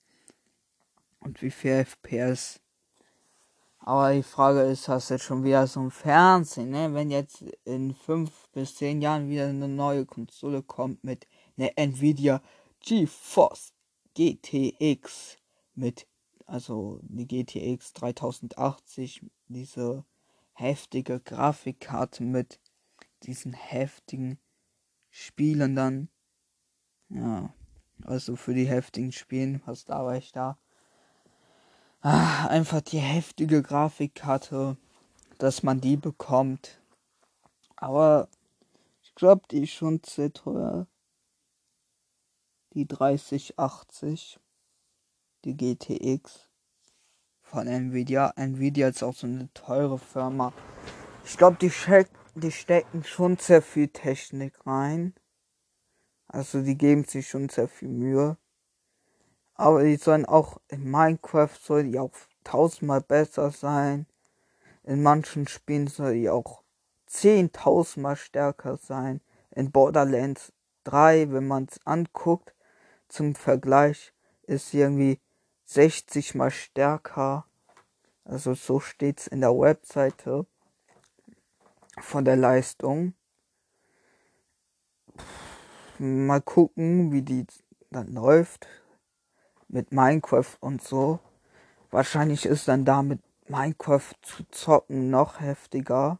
Und 1.19 1.41
wie 1.41 1.51
viel 1.51 1.85
FPS. 1.85 2.61
Aber 3.79 4.13
die 4.13 4.23
Frage 4.23 4.61
ist, 4.61 4.89
hast 4.89 5.09
du 5.09 5.15
jetzt 5.15 5.23
schon 5.23 5.43
wieder 5.43 5.65
so 5.65 5.79
ein 5.79 5.91
Fernsehen, 5.91 6.69
ne? 6.69 6.93
Wenn 6.93 7.09
jetzt 7.11 7.43
in 7.63 7.95
fünf 7.95 8.49
bis 8.49 8.75
zehn 8.75 9.01
Jahren 9.01 9.29
wieder 9.29 9.47
eine 9.47 9.69
neue 9.69 10.05
Konsole 10.05 10.61
kommt 10.61 11.03
mit 11.03 11.27
einer 11.57 11.71
Nvidia 11.75 12.41
GeForce 12.81 13.73
GTX 14.15 15.37
mit, 15.75 16.07
also 16.45 16.99
die 17.03 17.25
GTX 17.25 17.93
3080, 17.93 19.25
diese 19.47 20.03
heftige 20.51 21.21
Grafikkarte 21.21 22.23
mit 22.23 22.59
diesen 23.23 23.53
heftigen 23.53 24.39
Spielen 25.09 25.75
dann. 25.75 26.09
Ja, 27.07 27.53
also 28.03 28.35
für 28.35 28.53
die 28.53 28.67
heftigen 28.67 29.13
Spielen, 29.13 29.61
was 29.65 29.85
da 29.85 30.05
war 30.05 30.17
ich 30.17 30.31
da 30.31 30.59
ah, 32.01 32.47
einfach 32.47 32.81
die 32.81 32.99
heftige 32.99 33.61
Grafikkarte, 33.61 34.77
dass 35.37 35.63
man 35.63 35.81
die 35.81 35.97
bekommt. 35.97 36.81
Aber 37.75 38.27
ich 39.01 39.15
glaube, 39.15 39.41
die 39.51 39.63
ist 39.63 39.71
schon 39.71 40.01
sehr 40.05 40.31
teuer. 40.31 40.87
Die 42.73 42.87
3080, 42.87 44.39
die 45.43 45.57
GTX 45.57 46.49
von 47.41 47.67
Nvidia. 47.67 48.33
Nvidia 48.35 48.89
ist 48.89 49.03
auch 49.03 49.15
so 49.15 49.25
eine 49.25 49.51
teure 49.53 49.97
Firma. 49.97 50.53
Ich 51.25 51.37
glaube, 51.37 51.57
die, 51.59 51.71
die 52.35 52.51
stecken 52.51 53.03
schon 53.03 53.37
sehr 53.37 53.61
viel 53.61 53.87
Technik 53.87 54.65
rein. 54.67 55.13
Also 56.27 56.61
die 56.61 56.77
geben 56.77 57.05
sich 57.05 57.27
schon 57.27 57.49
sehr 57.49 57.67
viel 57.67 57.89
Mühe. 57.89 58.37
Aber 59.59 59.83
die 59.83 59.97
sollen 59.97 60.25
auch 60.25 60.61
in 60.69 60.89
Minecraft 60.89 61.49
soll 61.61 61.83
die 61.83 61.99
auch 61.99 62.13
tausendmal 62.45 63.01
besser 63.01 63.51
sein. 63.51 64.05
In 64.83 65.03
manchen 65.03 65.49
Spielen 65.49 65.87
soll 65.87 66.13
die 66.13 66.29
auch 66.29 66.63
zehntausendmal 67.07 68.15
stärker 68.15 68.77
sein. 68.77 69.19
In 69.51 69.69
Borderlands 69.69 70.53
3, 70.85 71.33
wenn 71.33 71.45
man 71.45 71.65
es 71.69 71.85
anguckt, 71.85 72.55
zum 73.09 73.35
Vergleich, 73.35 74.13
ist 74.43 74.69
sie 74.69 74.79
irgendwie 74.79 75.19
60 75.65 76.35
mal 76.35 76.51
stärker. 76.51 77.45
Also 78.23 78.53
so 78.53 78.79
steht's 78.79 79.27
in 79.27 79.41
der 79.41 79.51
Webseite 79.51 80.45
von 81.99 82.23
der 82.23 82.37
Leistung. 82.37 83.13
Mal 85.97 86.39
gucken, 86.39 87.11
wie 87.11 87.23
die 87.23 87.45
dann 87.91 88.13
läuft 88.13 88.65
mit 89.69 89.91
Minecraft 89.91 90.57
und 90.59 90.81
so. 90.81 91.19
Wahrscheinlich 91.91 92.45
ist 92.45 92.67
dann 92.67 92.85
damit 92.85 93.21
Minecraft 93.47 94.13
zu 94.21 94.43
zocken 94.51 95.09
noch 95.09 95.39
heftiger. 95.39 96.19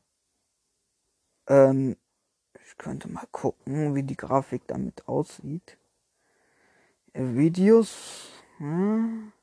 Ähm, 1.48 1.98
ich 2.65 2.77
könnte 2.77 3.10
mal 3.10 3.27
gucken, 3.32 3.96
wie 3.96 4.03
die 4.03 4.15
Grafik 4.15 4.65
damit 4.68 5.08
aussieht. 5.08 5.77
Videos. 7.13 8.32
Hm. 8.58 9.34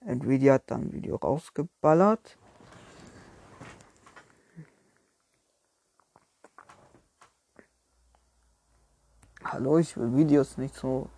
Nvidia 0.00 0.54
hat 0.54 0.70
dann 0.70 0.82
ein 0.82 0.92
Video 0.92 1.16
rausgeballert. 1.16 2.38
Hallo, 9.44 9.78
ich 9.78 9.96
will 9.96 10.14
Videos 10.14 10.58
nicht 10.58 10.74
so 10.74 11.08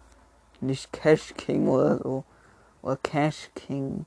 nicht 0.62 0.92
Cash 0.92 1.34
King 1.36 1.68
oder 1.68 1.98
so. 1.98 2.24
Oder 2.82 2.96
Cash 2.96 3.50
King. 3.54 4.06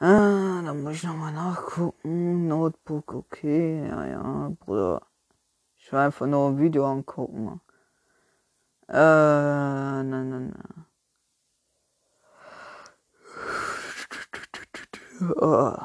Ah, 0.00 0.62
da 0.64 0.74
muss 0.74 0.94
ich 0.94 1.04
nochmal 1.04 1.32
nachgucken. 1.32 2.46
Notebook, 2.48 3.14
okay. 3.14 3.86
Ja, 3.88 4.06
ja, 4.06 4.52
Bruder. 4.60 5.02
Ich 5.76 5.92
will 5.92 6.00
einfach 6.00 6.26
nur 6.26 6.50
ein 6.50 6.58
Video 6.58 6.86
angucken. 6.86 7.60
Äh, 8.88 8.94
nein, 8.94 10.08
nein, 10.10 10.54
nein. 10.54 10.86
Oh. 15.40 15.76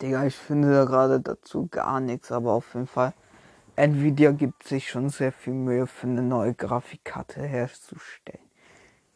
Digga, 0.00 0.24
ich 0.24 0.36
finde 0.36 0.72
da 0.72 0.84
gerade 0.84 1.20
dazu 1.20 1.68
gar 1.68 2.00
nichts, 2.00 2.32
aber 2.32 2.52
auf 2.52 2.74
jeden 2.74 2.88
Fall. 2.88 3.14
Nvidia 3.76 4.32
gibt 4.32 4.64
sich 4.64 4.90
schon 4.90 5.08
sehr 5.08 5.32
viel 5.32 5.54
Mühe 5.54 5.86
für 5.86 6.06
eine 6.06 6.22
neue 6.22 6.54
Grafikkarte 6.54 7.42
herzustellen. 7.42 8.44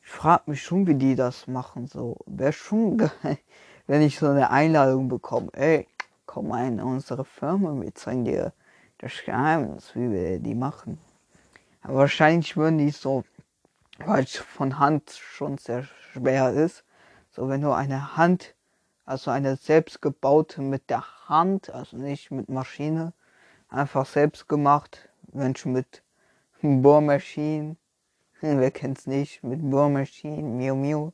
Ich 0.02 0.10
frage 0.10 0.44
mich 0.46 0.62
schon, 0.62 0.86
wie 0.86 0.94
die 0.94 1.14
das 1.14 1.46
machen. 1.46 1.86
So, 1.86 2.16
wäre 2.26 2.52
schon 2.52 2.96
geil, 2.98 3.38
wenn 3.86 4.02
ich 4.02 4.18
so 4.18 4.28
eine 4.28 4.50
Einladung 4.50 5.08
bekomme. 5.08 5.50
Ey, 5.52 5.86
komm 6.25 6.48
mal 6.48 6.66
in 6.66 6.80
unsere 6.80 7.25
Firma, 7.25 7.78
wir 7.80 7.94
zeigen 7.94 8.25
dir 8.25 8.52
das 8.98 9.12
Geheimnis, 9.25 9.94
wie 9.94 10.10
wir 10.10 10.38
die 10.38 10.54
machen. 10.54 10.98
Aber 11.82 11.98
wahrscheinlich 11.98 12.56
würden 12.56 12.78
die 12.78 12.90
so, 12.90 13.25
weil 13.98 14.25
es 14.25 14.36
von 14.36 14.78
Hand 14.78 15.10
schon 15.10 15.58
sehr 15.58 15.84
schwer 16.12 16.52
ist. 16.52 16.84
So, 17.30 17.48
wenn 17.48 17.60
du 17.60 17.72
eine 17.72 18.16
Hand 18.16 18.54
also 19.06 19.30
eine 19.30 19.54
selbstgebaute 19.56 20.60
mit 20.60 20.90
der 20.90 21.04
Hand, 21.28 21.70
also 21.70 21.96
nicht 21.96 22.32
mit 22.32 22.48
Maschine, 22.48 23.12
einfach 23.76 24.06
selbst 24.06 24.49
gemacht. 24.49 25.09
Menschen 25.33 25.73
mit 25.73 26.02
Bohrmaschinen, 26.62 27.76
wer 28.40 28.71
kennt's 28.71 29.06
nicht, 29.06 29.42
mit 29.45 29.61
Bohrmaschinen, 29.71 30.56
Mio 30.56 30.75
Mio, 30.75 31.12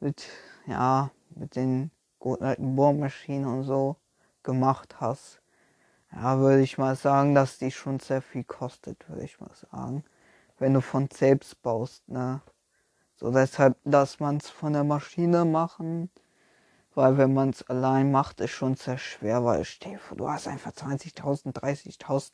mit, 0.00 0.28
ja, 0.66 1.10
mit 1.34 1.56
den 1.56 1.90
guten 2.18 2.44
alten 2.44 2.76
Bohrmaschinen 2.76 3.46
und 3.46 3.64
so 3.64 3.96
gemacht 4.42 5.00
hast. 5.00 5.40
Ja, 6.12 6.38
würde 6.38 6.62
ich 6.62 6.78
mal 6.78 6.94
sagen, 6.94 7.34
dass 7.34 7.58
die 7.58 7.70
schon 7.70 7.98
sehr 7.98 8.22
viel 8.22 8.44
kostet, 8.44 9.08
würde 9.08 9.24
ich 9.24 9.40
mal 9.40 9.54
sagen. 9.54 10.04
Wenn 10.58 10.74
du 10.74 10.80
von 10.80 11.08
selbst 11.12 11.60
baust, 11.62 12.08
ne. 12.08 12.42
So 13.16 13.30
deshalb, 13.30 13.76
dass 13.84 14.20
man's 14.20 14.50
von 14.50 14.72
der 14.72 14.84
Maschine 14.84 15.44
machen, 15.44 16.10
weil 16.94 17.16
wenn 17.18 17.32
man 17.32 17.50
es 17.50 17.68
allein 17.68 18.10
macht, 18.10 18.40
ist 18.40 18.50
schon 18.50 18.76
sehr 18.76 18.98
schwer, 18.98 19.44
weil 19.44 19.64
stell 19.64 19.98
du 20.16 20.28
hast 20.28 20.48
einfach 20.48 20.72
20.000, 20.72 21.52
30.000 21.52 22.32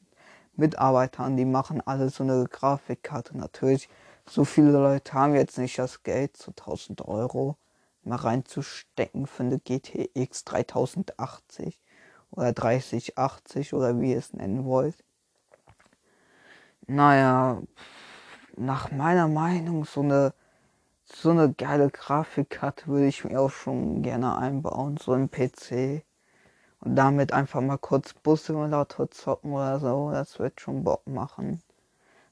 Mitarbeiter, 0.56 1.30
die 1.30 1.44
machen 1.44 1.80
alle 1.86 2.10
so 2.10 2.24
eine 2.24 2.44
Grafikkarte. 2.44 3.36
Natürlich, 3.36 3.88
so 4.26 4.44
viele 4.44 4.72
Leute 4.72 5.12
haben 5.12 5.34
jetzt 5.34 5.58
nicht 5.58 5.78
das 5.78 6.02
Geld, 6.02 6.36
so 6.36 6.50
1000 6.50 7.02
Euro 7.02 7.56
mal 8.02 8.16
reinzustecken 8.16 9.26
für 9.26 9.44
eine 9.44 9.60
GTX 9.60 10.44
3080 10.44 11.80
oder 12.30 12.52
3080 12.52 13.74
oder 13.74 14.00
wie 14.00 14.12
ihr 14.12 14.18
es 14.18 14.32
nennen 14.32 14.64
wollt. 14.64 14.96
Naja, 16.86 17.62
nach 18.56 18.90
meiner 18.90 19.28
Meinung 19.28 19.84
so 19.84 20.00
eine 20.00 20.34
so 21.12 21.30
eine 21.30 21.52
geile 21.52 21.90
Grafikkarte 21.90 22.86
würde 22.86 23.06
ich 23.06 23.24
mir 23.24 23.40
auch 23.40 23.50
schon 23.50 24.02
gerne 24.02 24.36
einbauen, 24.36 24.96
so 24.98 25.14
im 25.14 25.30
PC. 25.30 26.04
Und 26.80 26.94
damit 26.96 27.32
einfach 27.32 27.60
mal 27.60 27.78
kurz 27.78 28.14
Bus-Simulator 28.14 29.10
zocken 29.10 29.52
oder 29.52 29.80
so, 29.80 30.10
das 30.12 30.38
wird 30.38 30.60
schon 30.60 30.84
Bock 30.84 31.06
machen. 31.06 31.62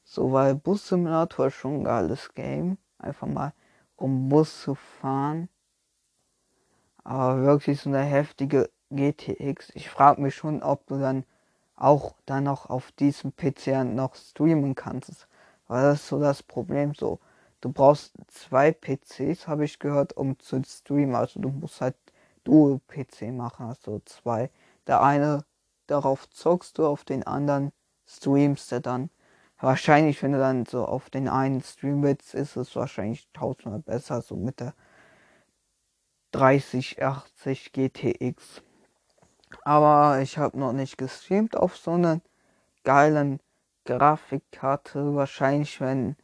So, 0.05 0.33
weil 0.33 0.55
Bus-Simulator 0.55 1.49
ist 1.49 1.55
schon 1.55 1.81
ein 1.81 1.85
geiles 1.85 2.33
Game. 2.35 2.79
Einfach 2.99 3.27
mal 3.27 3.53
um 3.97 4.29
Bus 4.29 4.63
zu 4.63 4.75
fahren. 4.75 5.49
Aber 7.03 7.43
wirklich 7.43 7.81
so 7.81 7.91
eine 7.91 8.03
heftige 8.03 8.71
GTX. 8.91 9.71
Ich 9.75 9.91
frage 9.91 10.21
mich 10.21 10.35
schon, 10.35 10.63
ob 10.63 10.87
du 10.87 10.99
dann 10.99 11.25
auch 11.77 12.15
dann 12.25 12.45
noch 12.45 12.71
auf 12.71 12.93
diesem 12.93 13.35
PC 13.35 13.85
noch 13.85 14.15
streamen 14.15 14.75
kannst. 14.75 15.27
Weil 15.67 15.83
das 15.83 16.03
ist 16.03 16.09
so 16.09 16.21
das 16.21 16.43
Problem 16.43 16.95
so 16.95 17.19
du 17.61 17.73
brauchst 17.73 18.15
zwei 18.29 18.73
PCs, 18.73 19.47
habe 19.49 19.65
ich 19.65 19.79
gehört, 19.79 20.15
um 20.15 20.39
zu 20.39 20.63
streamen. 20.65 21.15
Also 21.15 21.41
du 21.41 21.49
musst 21.51 21.81
halt 21.81 21.97
Dual-PC 22.45 23.33
machen, 23.33 23.67
also 23.67 24.01
zwei. 24.05 24.51
Der 24.87 25.03
eine, 25.03 25.45
darauf 25.87 26.29
zockst 26.31 26.79
du, 26.79 26.87
auf 26.87 27.05
den 27.05 27.25
anderen 27.25 27.73
streamst 28.07 28.71
du 28.73 28.81
dann. 28.81 29.11
Wahrscheinlich, 29.59 30.23
wenn 30.23 30.33
du 30.33 30.39
dann 30.39 30.67
so 30.67 30.85
auf 30.85 31.11
den 31.11 31.29
einen 31.29 31.63
stream 31.63 32.03
willst, 32.03 32.35
ist 32.35 32.57
es 32.57 32.77
wahrscheinlich 32.77 33.29
tausendmal 33.33 33.81
besser, 33.81 34.21
so 34.21 34.37
mit 34.37 34.61
der 34.61 34.75
3080 36.33 37.73
GTX. 37.73 38.63
Aber 39.65 40.21
ich 40.21 40.39
habe 40.39 40.59
noch 40.59 40.73
nicht 40.73 40.99
gestreamt 40.99 41.57
auf 41.57 41.77
so 41.77 41.93
einer 41.93 42.21
geilen 42.85 43.41
Grafikkarte. 43.85 45.15
Wahrscheinlich, 45.15 45.81
wenn 45.81 46.17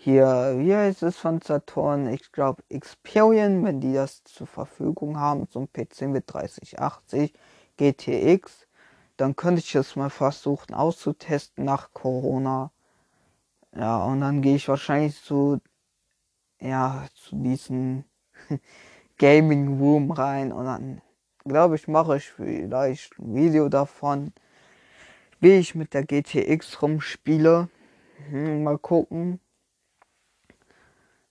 hier, 0.00 0.54
wie 0.58 0.74
heißt 0.74 1.02
es 1.02 1.16
von 1.18 1.40
Saturn? 1.42 2.06
Ich 2.06 2.30
glaube 2.30 2.62
Experian, 2.68 3.64
wenn 3.64 3.80
die 3.80 3.92
das 3.92 4.22
zur 4.22 4.46
Verfügung 4.46 5.18
haben, 5.18 5.48
so 5.50 5.58
ein 5.58 5.72
PC 5.72 6.02
mit 6.02 6.32
3080 6.32 7.34
GTX, 7.76 8.68
dann 9.16 9.34
könnte 9.34 9.60
ich 9.60 9.74
es 9.74 9.96
mal 9.96 10.08
versuchen 10.08 10.72
auszutesten 10.72 11.64
nach 11.64 11.92
Corona. 11.92 12.70
Ja, 13.74 14.04
und 14.04 14.20
dann 14.20 14.40
gehe 14.40 14.54
ich 14.54 14.68
wahrscheinlich 14.68 15.20
zu, 15.20 15.60
ja, 16.60 17.04
zu 17.14 17.34
diesem 17.34 18.04
Gaming 19.18 19.80
Room 19.80 20.12
rein 20.12 20.52
und 20.52 20.64
dann 20.64 21.02
glaube 21.44 21.74
ich, 21.74 21.88
mache 21.88 22.18
ich 22.18 22.30
vielleicht 22.30 23.18
ein 23.18 23.34
Video 23.34 23.68
davon, 23.68 24.32
wie 25.40 25.54
ich 25.54 25.74
mit 25.74 25.92
der 25.92 26.04
GTX 26.04 26.82
rumspiele. 26.82 27.68
Hm, 28.30 28.62
mal 28.62 28.78
gucken 28.78 29.40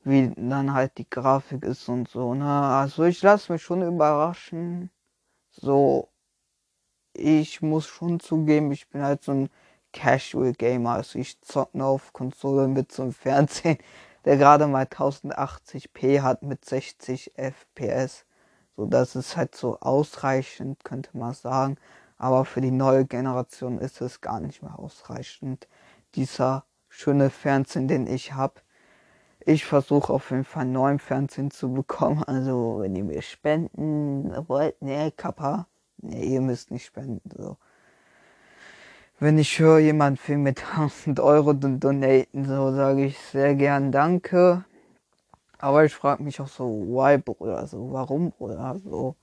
wie 0.08 0.34
dann 0.38 0.74
halt 0.74 0.98
die 0.98 1.10
Grafik 1.10 1.64
ist 1.64 1.90
und 1.90 2.08
so. 2.10 2.34
Ne? 2.34 2.46
Also 2.46 3.04
ich 3.04 3.22
lasse 3.22 3.52
mich 3.52 3.62
schon 3.62 3.82
überraschen. 3.82 4.90
So, 5.52 6.10
ich 7.14 7.62
muss 7.62 7.88
schon 7.88 8.20
zugeben, 8.20 8.72
ich 8.72 8.88
bin 8.90 9.02
halt 9.02 9.24
so 9.24 9.34
ein 9.34 9.50
Casual 9.94 10.54
Gamer. 10.54 10.92
Also 10.92 11.20
ich 11.20 11.42
zocke 11.42 11.84
auf 11.84 12.14
Konsole 12.14 12.68
mit 12.68 12.92
so 12.92 13.04
einem 13.04 13.14
Fernsehen, 13.14 13.78
der 14.26 14.38
gerade 14.38 14.68
mal 14.68 14.86
1080p 14.86 16.22
hat 16.22 16.44
mit 16.44 16.64
60 16.66 17.34
FPS. 17.36 18.26
So, 18.78 18.86
das 18.86 19.16
ist 19.16 19.36
halt 19.38 19.56
so 19.56 19.80
ausreichend, 19.80 20.84
könnte 20.84 21.18
man 21.18 21.34
sagen. 21.34 21.78
Aber 22.18 22.46
für 22.46 22.62
die 22.62 22.72
neue 22.72 23.06
Generation 23.06 23.80
ist 23.80 24.02
es 24.02 24.22
gar 24.22 24.40
nicht 24.40 24.62
mehr 24.64 24.80
ausreichend. 24.80 25.68
Dieser 26.16 26.66
schöne 26.90 27.30
Fernsehen, 27.30 27.88
den 27.88 28.08
ich 28.08 28.34
habe 28.34 28.62
ich 29.48 29.64
versuche 29.64 30.12
auf 30.12 30.32
jeden 30.32 30.44
Fall 30.44 30.66
neuen 30.66 31.00
Fernsehen 31.00 31.52
zu 31.52 31.72
bekommen. 31.74 32.22
Also, 32.24 32.80
wenn 32.82 32.98
ihr 32.98 33.06
mir 33.06 33.22
spenden 33.22 34.30
wollt, 34.50 34.82
ne, 34.82 35.10
Kappa, 35.16 35.68
ne, 36.00 36.22
ihr 36.22 36.42
müsst 36.42 36.70
nicht 36.70 36.86
spenden. 36.86 37.22
So. 37.34 37.56
Wenn 39.20 39.38
ich 39.38 39.58
höre, 39.58 39.80
jemand 39.80 40.28
will 40.28 40.38
mit 40.38 40.62
1000 40.76 41.22
Euro 41.22 41.54
donaten, 41.54 42.44
so 42.44 42.76
sage 42.76 43.06
ich 43.06 43.18
sehr 43.20 43.56
gern 43.56 43.94
Danke. 43.94 44.66
Aber 45.60 45.86
ich 45.86 45.96
frage 45.96 46.24
mich 46.24 46.42
auch 46.42 46.50
so, 46.50 46.66
why, 46.66 47.18
Bruder, 47.18 47.68
so, 47.68 47.94
warum, 47.94 48.32
Bruder, 48.32 48.78
so. 48.84 49.16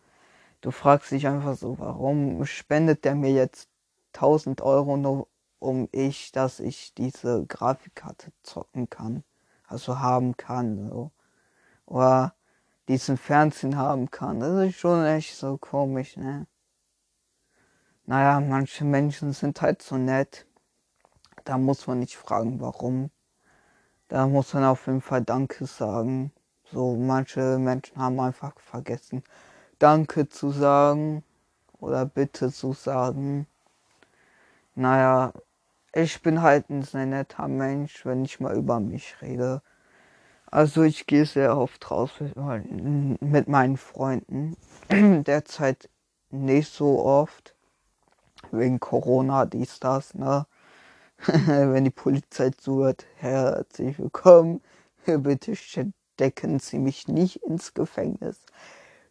Du 0.62 0.70
fragst 0.70 1.10
dich 1.12 1.26
einfach 1.26 1.54
so, 1.54 1.78
warum 1.78 2.46
spendet 2.46 3.04
der 3.04 3.14
mir 3.14 3.32
jetzt 3.32 3.68
1000 4.14 4.62
Euro 4.62 4.96
nur 4.96 5.28
um 5.58 5.88
ich, 5.92 6.32
dass 6.32 6.60
ich 6.60 6.94
diese 6.94 7.44
Grafikkarte 7.46 8.32
zocken 8.42 8.88
kann 8.88 9.22
also 9.66 9.98
haben 9.98 10.36
kann. 10.36 10.88
So. 10.88 11.10
Oder 11.86 12.34
diesen 12.88 13.16
Fernsehen 13.16 13.76
haben 13.76 14.10
kann. 14.10 14.40
Das 14.40 14.68
ist 14.68 14.76
schon 14.76 15.04
echt 15.04 15.36
so 15.36 15.56
komisch, 15.56 16.16
ne? 16.16 16.46
Naja, 18.06 18.40
manche 18.40 18.84
Menschen 18.84 19.32
sind 19.32 19.62
halt 19.62 19.80
so 19.80 19.96
nett. 19.96 20.46
Da 21.44 21.56
muss 21.56 21.86
man 21.86 22.00
nicht 22.00 22.16
fragen, 22.16 22.60
warum. 22.60 23.10
Da 24.08 24.26
muss 24.26 24.52
man 24.52 24.64
auf 24.64 24.86
jeden 24.86 25.00
Fall 25.00 25.22
Danke 25.22 25.66
sagen. 25.66 26.32
So, 26.64 26.96
manche 26.96 27.58
Menschen 27.58 27.96
haben 27.96 28.20
einfach 28.20 28.58
vergessen, 28.60 29.22
Danke 29.78 30.28
zu 30.28 30.50
sagen 30.50 31.22
oder 31.80 32.04
Bitte 32.06 32.52
zu 32.52 32.72
sagen. 32.72 33.46
Naja, 34.74 35.32
ich 35.94 36.22
bin 36.22 36.42
halt 36.42 36.70
ein 36.70 36.82
sehr 36.82 37.06
netter 37.06 37.46
Mensch, 37.46 38.04
wenn 38.04 38.24
ich 38.24 38.40
mal 38.40 38.56
über 38.56 38.80
mich 38.80 39.16
rede. 39.22 39.62
Also 40.46 40.82
ich 40.82 41.06
gehe 41.06 41.24
sehr 41.26 41.56
oft 41.56 41.90
raus 41.90 42.10
mit 42.20 43.48
meinen 43.48 43.76
Freunden. 43.76 44.56
Derzeit 44.90 45.88
nicht 46.30 46.72
so 46.72 47.04
oft. 47.04 47.54
Wegen 48.50 48.78
Corona, 48.80 49.46
dies, 49.46 49.80
das, 49.80 50.14
ne? 50.14 50.46
wenn 51.26 51.84
die 51.84 51.90
Polizei 51.90 52.50
zuhört, 52.50 53.06
herzlich 53.16 53.98
willkommen. 53.98 54.60
Bitte 55.06 55.56
stecken 55.56 56.58
Sie 56.58 56.78
mich 56.78 57.08
nicht 57.08 57.36
ins 57.36 57.72
Gefängnis. 57.72 58.44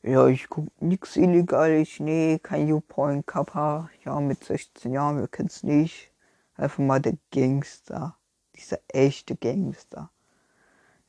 Ja, 0.02 0.28
ich 0.28 0.50
guck 0.50 0.67
nix 0.82 1.15
Illegales, 1.15 2.00
nee, 2.00 2.39
kein 2.43 2.67
YouPorn, 2.67 3.26
Kappa. 3.26 3.89
Ja, 4.04 4.19
mit 4.19 4.43
16 4.43 4.91
Jahren, 4.91 5.17
wir 5.19 5.30
kennen's 5.30 5.63
nicht. 5.63 6.12
Einfach 6.56 6.84
mal 6.84 7.00
der 7.00 7.18
Gangster. 7.32 8.18
Dieser 8.56 8.80
echte 8.88 9.36
Gangster. 9.36 10.12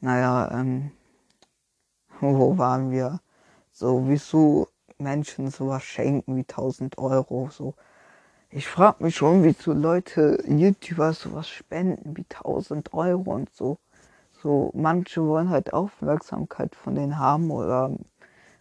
Naja, 0.00 0.50
ähm, 0.52 0.92
wo 2.20 2.56
waren 2.58 2.90
wir? 2.90 3.20
So, 3.72 4.08
wieso 4.08 4.68
Menschen 4.98 5.50
sowas 5.50 5.82
schenken 5.82 6.36
wie 6.36 6.44
1000 6.44 6.98
Euro, 6.98 7.48
so. 7.50 7.74
Ich 8.50 8.68
frag 8.68 9.00
mich 9.00 9.16
schon, 9.16 9.42
wieso 9.42 9.72
Leute, 9.72 10.42
YouTuber 10.46 11.12
sowas 11.12 11.48
spenden 11.48 12.16
wie 12.16 12.24
1000 12.30 12.94
Euro 12.94 13.34
und 13.34 13.52
so. 13.52 13.78
So, 14.42 14.70
manche 14.74 15.26
wollen 15.26 15.50
halt 15.50 15.72
Aufmerksamkeit 15.72 16.74
von 16.76 16.94
denen 16.94 17.18
haben 17.18 17.50
oder 17.50 17.90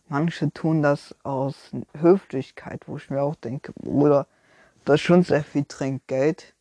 manche 0.07 0.51
tun 0.51 0.81
das 0.81 1.15
aus 1.23 1.71
Höflichkeit, 1.99 2.87
wo 2.87 2.97
ich 2.97 3.09
mir 3.09 3.21
auch 3.21 3.35
denke, 3.35 3.73
Bruder, 3.73 4.27
das 4.85 4.95
ist 4.95 5.01
schon 5.01 5.23
sehr 5.23 5.43
viel 5.43 5.65
Trinkgeld, 5.65 6.52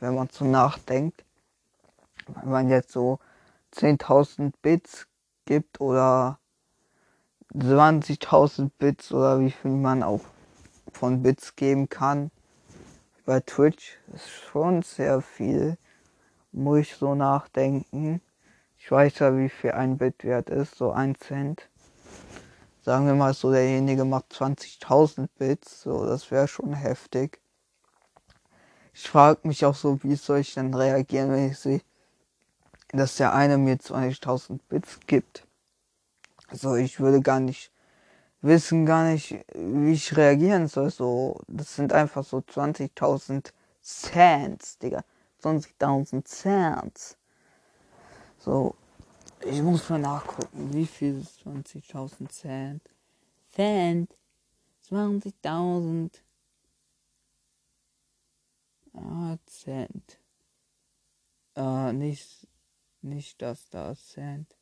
wenn 0.00 0.14
man 0.14 0.28
so 0.30 0.44
nachdenkt. 0.44 1.24
Wenn 2.26 2.50
man 2.50 2.68
jetzt 2.68 2.92
so 2.92 3.18
10.000 3.74 4.52
Bits 4.62 5.06
gibt 5.44 5.80
oder 5.80 6.38
20.000 7.54 8.70
Bits 8.78 9.12
oder 9.12 9.40
wie 9.40 9.50
viel 9.50 9.70
man 9.70 10.02
auch 10.02 10.20
von 10.92 11.22
Bits 11.22 11.56
geben 11.56 11.88
kann 11.88 12.30
bei 13.24 13.40
Twitch, 13.40 13.98
ist 14.12 14.28
schon 14.28 14.82
sehr 14.82 15.20
viel. 15.20 15.76
Muss 16.52 16.78
ich 16.78 16.96
so 16.96 17.14
nachdenken. 17.14 18.20
Ich 18.78 18.90
weiß 18.90 19.18
ja, 19.18 19.36
wie 19.36 19.48
viel 19.48 19.72
ein 19.72 19.98
Bit 19.98 20.24
wert 20.24 20.50
ist, 20.50 20.76
so 20.76 20.92
ein 20.92 21.14
Cent. 21.16 21.68
Sagen 22.82 23.06
wir 23.06 23.14
mal 23.14 23.34
so, 23.34 23.50
derjenige 23.50 24.04
macht 24.04 24.32
20.000 24.32 25.28
Bits, 25.38 25.82
so, 25.82 26.06
das 26.06 26.30
wäre 26.30 26.48
schon 26.48 26.72
heftig. 26.72 27.40
Ich 28.94 29.08
frage 29.08 29.46
mich 29.46 29.64
auch 29.64 29.74
so, 29.74 30.02
wie 30.02 30.16
soll 30.16 30.38
ich 30.38 30.54
dann 30.54 30.74
reagieren, 30.74 31.30
wenn 31.30 31.50
ich 31.50 31.58
sehe, 31.58 31.80
dass 32.88 33.16
der 33.16 33.34
eine 33.34 33.58
mir 33.58 33.76
20.000 33.76 34.58
Bits 34.68 35.00
gibt. 35.06 35.46
So, 36.52 36.74
ich 36.74 36.98
würde 37.00 37.20
gar 37.20 37.40
nicht 37.40 37.70
wissen, 38.40 38.86
gar 38.86 39.04
nicht, 39.04 39.44
wie 39.54 39.92
ich 39.92 40.16
reagieren 40.16 40.68
soll. 40.68 40.90
So, 40.90 41.40
das 41.46 41.76
sind 41.76 41.92
einfach 41.92 42.24
so 42.24 42.38
20.000 42.38 43.52
Cents, 43.82 44.78
Digga. 44.78 45.04
20.000 45.42 46.24
Cents. 46.24 47.16
So, 48.38 48.74
ich 49.44 49.62
muss 49.62 49.88
mal 49.88 49.98
nachgucken, 49.98 50.72
wie 50.72 50.86
viel 50.86 51.20
ist 51.20 51.40
20.000 51.46 52.28
Cent? 52.28 52.82
Cent. 53.54 54.16
20.000. 54.90 56.10
Cent. 59.46 60.20
Äh, 61.56 61.92
nicht, 61.92 62.46
nicht 63.02 63.42
das 63.42 63.68
da, 63.70 63.94
Cent. 63.94 64.56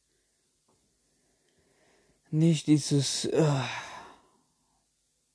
Nicht 2.30 2.66
dieses, 2.66 3.24
äh, 3.26 3.62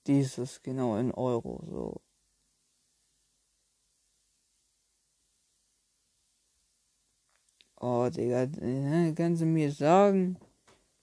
dieses 0.08 0.62
genau 0.62 0.98
in 0.98 1.12
Euro, 1.12 1.64
so. 1.70 2.02
Oh, 7.84 8.10
Digga, 8.10 8.46
ne, 8.46 9.14
können 9.16 9.36
Sie 9.36 9.46
mir 9.46 9.72
sagen? 9.72 10.38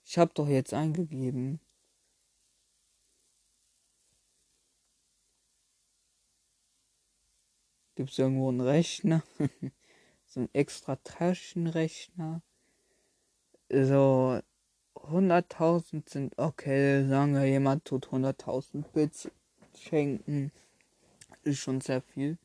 Ich 0.04 0.16
hab 0.16 0.34
doch 0.34 0.46
jetzt 0.48 0.72
eingegeben. 0.72 1.60
Gibt 7.98 8.10
es 8.12 8.18
irgendwo 8.20 8.48
einen 8.48 8.60
Rechner? 8.60 9.24
so 10.28 10.38
ein 10.38 10.48
extra 10.52 10.94
Taschenrechner? 11.02 12.42
So, 13.68 14.40
100.000 14.94 16.08
sind, 16.08 16.38
okay, 16.38 17.04
sagen 17.08 17.34
wir, 17.34 17.44
jemand 17.44 17.84
tut 17.86 18.06
100.000 18.06 18.84
Bits 18.92 19.28
schenken. 19.76 20.52
Ist 21.42 21.58
schon 21.58 21.80
sehr 21.80 22.00
viel. 22.00 22.38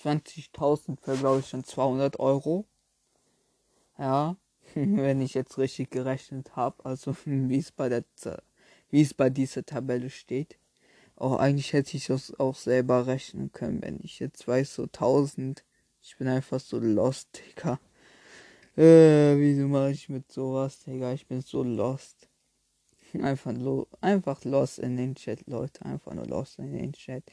20.000 0.00 1.06
wäre, 1.06 1.18
glaube 1.18 1.40
ich, 1.40 1.50
schon 1.50 1.64
200 1.64 2.18
Euro. 2.18 2.64
Ja, 3.98 4.36
wenn 4.74 5.20
ich 5.20 5.34
jetzt 5.34 5.58
richtig 5.58 5.90
gerechnet 5.90 6.56
habe, 6.56 6.82
also 6.86 7.14
wie 7.26 7.58
es 7.58 7.72
bei 7.72 7.90
der 7.90 8.04
wie 8.88 9.02
es 9.02 9.12
bei 9.12 9.28
dieser 9.28 9.66
Tabelle 9.66 10.08
steht. 10.08 10.58
Auch 11.18 11.38
eigentlich 11.38 11.72
hätte 11.72 11.96
ich 11.96 12.06
das 12.06 12.38
auch 12.38 12.54
selber 12.54 13.08
rechnen 13.08 13.50
können, 13.50 13.82
wenn 13.82 13.98
ich 14.04 14.20
jetzt 14.20 14.46
weiß, 14.46 14.72
so 14.74 14.84
1000. 14.84 15.64
Ich 16.00 16.16
bin 16.16 16.28
einfach 16.28 16.60
so 16.60 16.78
lost, 16.78 17.40
Digga. 17.56 17.80
Äh, 18.76 19.36
wieso 19.36 19.66
mache 19.66 19.90
ich 19.90 20.08
mit 20.08 20.30
sowas, 20.30 20.78
Digga? 20.84 21.12
Ich 21.12 21.26
bin 21.26 21.40
so 21.40 21.64
lost. 21.64 22.28
Einfach, 23.20 23.52
lo 23.52 23.88
einfach 24.00 24.44
lost 24.44 24.78
in 24.78 24.96
den 24.96 25.14
Chat, 25.14 25.46
Leute. 25.46 25.84
Einfach 25.84 26.14
nur 26.14 26.26
lost 26.26 26.58
in 26.58 26.72
den 26.72 26.92
Chat. 26.92 27.24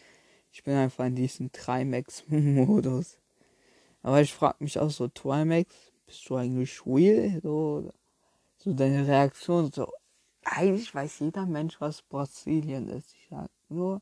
Ich 0.52 0.64
bin 0.64 0.74
einfach 0.74 1.06
in 1.06 1.16
diesem 1.16 1.52
Trimax-Modus. 1.52 3.20
Aber 4.02 4.22
ich 4.22 4.34
frage 4.34 4.64
mich 4.64 4.80
auch 4.80 4.90
so, 4.90 5.10
Trimax, 5.10 5.76
bist 6.08 6.30
du 6.30 6.38
eigentlich 6.38 6.82
real? 6.88 7.40
So, 7.44 7.92
so 8.58 8.74
deine 8.74 9.06
Reaktion, 9.06 9.72
so, 9.72 9.92
eigentlich 10.44 10.96
weiß 10.96 11.20
jeder 11.20 11.46
Mensch, 11.46 11.80
was 11.82 12.02
Brasilien 12.04 12.88
ist. 12.88 13.14
Ich 13.16 13.28
sag 13.30 13.50
nur, 13.70 14.02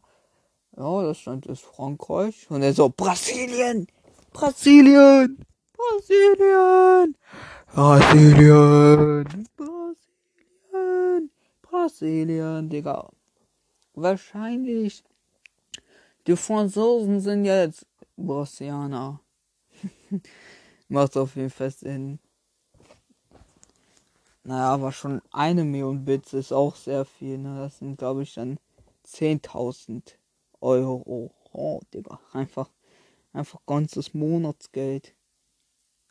ja, 0.75 1.03
das 1.03 1.25
Land 1.25 1.45
ist 1.45 1.61
Frankreich. 1.61 2.49
Und 2.49 2.61
er 2.63 2.73
so, 2.73 2.89
Brasilien! 2.89 3.87
Brasilien! 4.31 5.45
Brasilien! 5.73 7.15
Brasilien! 7.67 9.47
Brasilien! 9.55 11.29
Brasilien, 11.61 12.69
Digga. 12.69 13.09
Wahrscheinlich. 13.93 15.03
Die 16.25 16.35
Franzosen 16.35 17.19
sind 17.19 17.45
jetzt 17.45 17.85
Brasilianer. 18.15 19.19
Macht 20.87 21.17
auf 21.17 21.35
jeden 21.35 21.49
Fall 21.49 21.71
Sinn. 21.71 22.19
Naja, 24.43 24.73
aber 24.73 24.91
schon 24.91 25.21
eine 25.31 25.63
Million 25.63 26.05
Bits 26.05 26.33
ist 26.33 26.51
auch 26.51 26.75
sehr 26.75 27.05
viel. 27.05 27.37
Ne? 27.37 27.57
Das 27.57 27.79
sind, 27.79 27.97
glaube 27.97 28.23
ich, 28.23 28.33
dann 28.33 28.57
10.000 29.13 30.17
Euro. 30.61 31.31
Oh, 31.51 31.79
Digga. 31.93 32.19
Einfach, 32.31 32.69
einfach 33.31 33.59
ganzes 33.65 34.13
Monatsgeld. 34.13 35.13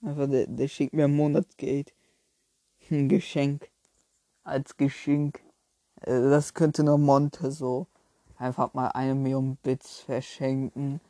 Einfach, 0.02 0.28
der, 0.28 0.46
der 0.46 0.68
schickt 0.68 0.94
mir 0.94 1.08
Monatsgeld. 1.08 1.92
Ein 2.90 3.08
Geschenk. 3.08 3.70
Als 4.44 4.76
Geschenk. 4.76 5.40
Äh, 6.02 6.20
das 6.20 6.54
könnte 6.54 6.84
nur 6.84 6.98
Monte 6.98 7.50
so. 7.50 7.86
Einfach 8.36 8.74
mal 8.74 8.88
eine 8.88 9.14
Million 9.14 9.56
Bits 9.62 10.00
verschenken. 10.00 11.00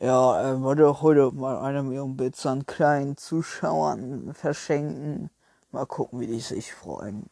Ja, 0.00 0.54
äh, 0.54 0.60
würde 0.60 1.02
heute 1.02 1.30
mal 1.32 1.58
eine 1.58 1.82
Million 1.82 2.16
Bits 2.16 2.46
an 2.46 2.66
kleinen 2.66 3.16
Zuschauern 3.16 4.32
verschenken. 4.34 5.30
Mal 5.72 5.86
gucken, 5.86 6.20
wie 6.20 6.26
die 6.26 6.40
sich 6.40 6.72
freuen. 6.72 7.28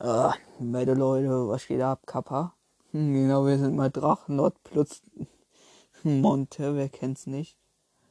Äh, 0.00 0.30
meine 0.58 0.94
Leute, 0.94 1.48
was 1.48 1.66
geht 1.66 1.82
ab, 1.82 2.06
Kappa? 2.06 2.54
Hm, 2.92 3.14
genau, 3.14 3.46
wir 3.46 3.56
sind 3.56 3.76
mal 3.76 3.88
Drachenlord 3.88 4.64
plus 4.64 5.02
Monte, 6.02 6.74
wer 6.74 6.88
kennt's 6.88 7.28
nicht? 7.28 7.56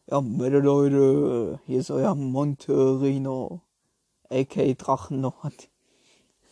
Ja, 0.08 0.22
meine 0.22 0.60
Leute, 0.60 1.60
hier 1.66 1.82
ist 1.82 1.92
euer 1.92 2.16
Monte 2.16 3.02
Rino, 3.02 3.60
a.k. 4.30 4.76
Drachenlord. 4.76 5.70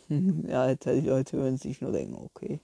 ja, 0.10 0.64
Alter, 0.64 0.94
die 0.96 1.08
Leute 1.08 1.38
würden 1.38 1.56
sich 1.56 1.80
nur 1.80 1.94
denken, 1.94 2.16
okay. 2.16 2.60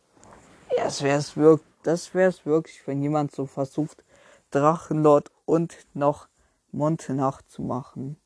Ja, 0.76 0.84
das 0.84 1.02
wär's 1.02 1.38
wirklich, 1.38 1.70
das 1.84 2.14
wär's 2.14 2.46
wirklich, 2.46 2.86
wenn 2.86 3.02
jemand 3.02 3.32
so 3.32 3.46
versucht, 3.46 4.04
Drachenlord 4.52 5.32
und 5.46 5.78
noch 5.94 6.28
Monte 6.74 7.14
nachzumachen. 7.14 8.18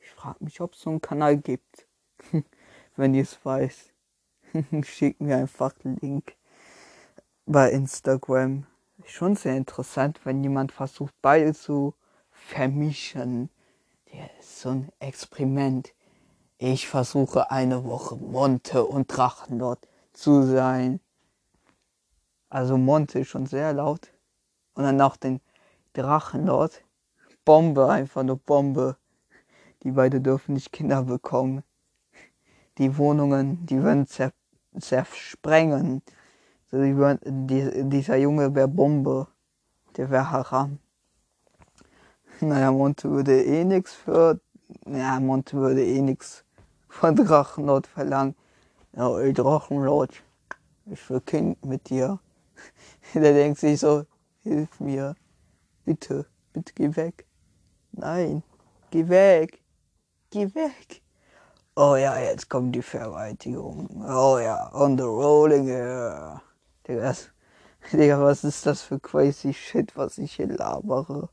Ich 0.00 0.08
frage 0.12 0.42
mich, 0.42 0.62
ob 0.62 0.72
es 0.72 0.80
so 0.80 0.88
einen 0.88 1.02
Kanal 1.02 1.36
gibt. 1.36 1.86
Wenn 2.96 3.12
ihr 3.12 3.22
es 3.22 3.44
weiß, 3.44 3.92
schickt 4.82 5.20
mir 5.20 5.36
einfach 5.36 5.74
einen 5.84 5.96
Link 5.96 6.36
bei 7.46 7.70
Instagram. 7.70 8.66
Schon 9.04 9.36
sehr 9.36 9.56
interessant, 9.56 10.20
wenn 10.24 10.42
jemand 10.42 10.72
versucht, 10.72 11.14
beide 11.20 11.52
zu 11.54 11.94
vermischen. 12.30 13.50
Das 14.06 14.46
ist 14.46 14.60
so 14.60 14.70
ein 14.70 14.88
Experiment. 14.98 15.92
Ich 16.58 16.88
versuche 16.88 17.50
eine 17.50 17.84
Woche 17.84 18.16
Monte 18.16 18.84
und 18.84 19.08
Drachenlord 19.08 19.86
zu 20.12 20.42
sein. 20.44 21.00
Also 22.48 22.78
Monte 22.78 23.20
ist 23.20 23.28
schon 23.28 23.46
sehr 23.46 23.72
laut. 23.72 24.12
Und 24.74 24.84
dann 24.84 24.96
noch 24.96 25.16
den 25.16 25.40
Drachen 25.92 26.46
dort. 26.46 26.82
Bombe, 27.44 27.90
einfach 27.90 28.22
nur 28.22 28.38
Bombe. 28.38 28.96
Die 29.82 29.90
beiden 29.90 30.22
dürfen 30.22 30.54
nicht 30.54 30.72
Kinder 30.72 31.02
bekommen. 31.02 31.62
Die 32.78 32.96
Wohnungen, 32.96 33.66
die 33.66 33.82
werden 33.82 34.06
zer. 34.06 34.32
So, 36.74 36.80
würden, 36.80 37.46
die, 37.46 37.88
dieser 37.88 38.16
Junge 38.16 38.52
wäre 38.52 38.66
Bombe. 38.66 39.28
Der 39.96 40.10
wäre 40.10 40.28
Haram. 40.32 40.80
Naja, 42.40 42.72
Monte 42.72 43.08
würde 43.08 43.44
eh 43.44 43.64
nix 43.64 43.94
für, 43.94 44.40
ja, 44.84 45.20
Monte 45.20 45.56
würde 45.56 45.86
eh 45.86 46.02
nix 46.02 46.44
von 46.88 47.14
Drachenlord 47.16 47.86
verlangen. 47.86 48.34
Ja, 48.96 49.16
ey, 49.20 49.32
Drachenlord, 49.32 50.20
ich 50.86 51.08
will 51.08 51.20
Kind 51.20 51.64
mit 51.64 51.90
dir. 51.90 52.18
Der 53.14 53.34
denkt 53.34 53.60
sich 53.60 53.78
so, 53.78 54.04
hilf 54.42 54.80
mir. 54.80 55.14
Bitte, 55.84 56.26
bitte 56.52 56.72
geh 56.74 56.96
weg. 56.96 57.24
Nein, 57.92 58.42
geh 58.90 59.08
weg. 59.08 59.62
Geh 60.30 60.52
weg. 60.56 61.02
Oh 61.76 61.94
ja, 61.94 62.18
jetzt 62.18 62.50
kommt 62.50 62.74
die 62.74 62.82
Vergewaltigung. 62.82 64.04
Oh 64.08 64.40
ja, 64.40 64.72
on 64.74 64.98
the 64.98 65.04
rolling 65.04 65.68
air. 65.68 66.42
Digga, 66.86 67.14
Digga, 67.92 68.20
was 68.20 68.44
ist 68.44 68.66
das 68.66 68.82
für 68.82 69.00
crazy 69.00 69.54
shit, 69.54 69.96
was 69.96 70.18
ich 70.18 70.34
hier 70.34 70.48
labere? 70.48 71.30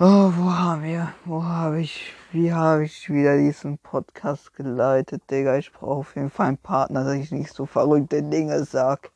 Oh, 0.00 0.32
wo 0.36 0.52
haben 0.52 0.82
wir, 0.82 1.14
wo 1.24 1.44
habe 1.44 1.80
ich, 1.80 2.12
wie 2.32 2.52
habe 2.52 2.84
ich 2.84 3.08
wieder 3.08 3.36
diesen 3.36 3.78
Podcast 3.78 4.52
geleitet, 4.54 5.22
Digga? 5.30 5.58
Ich 5.58 5.72
brauche 5.72 6.00
auf 6.00 6.16
jeden 6.16 6.30
Fall 6.30 6.48
einen 6.48 6.58
Partner, 6.58 7.04
dass 7.04 7.14
ich 7.14 7.30
nicht 7.30 7.52
so 7.52 7.66
verrückte 7.66 8.22
Dinge 8.22 8.64
sag. 8.64 9.12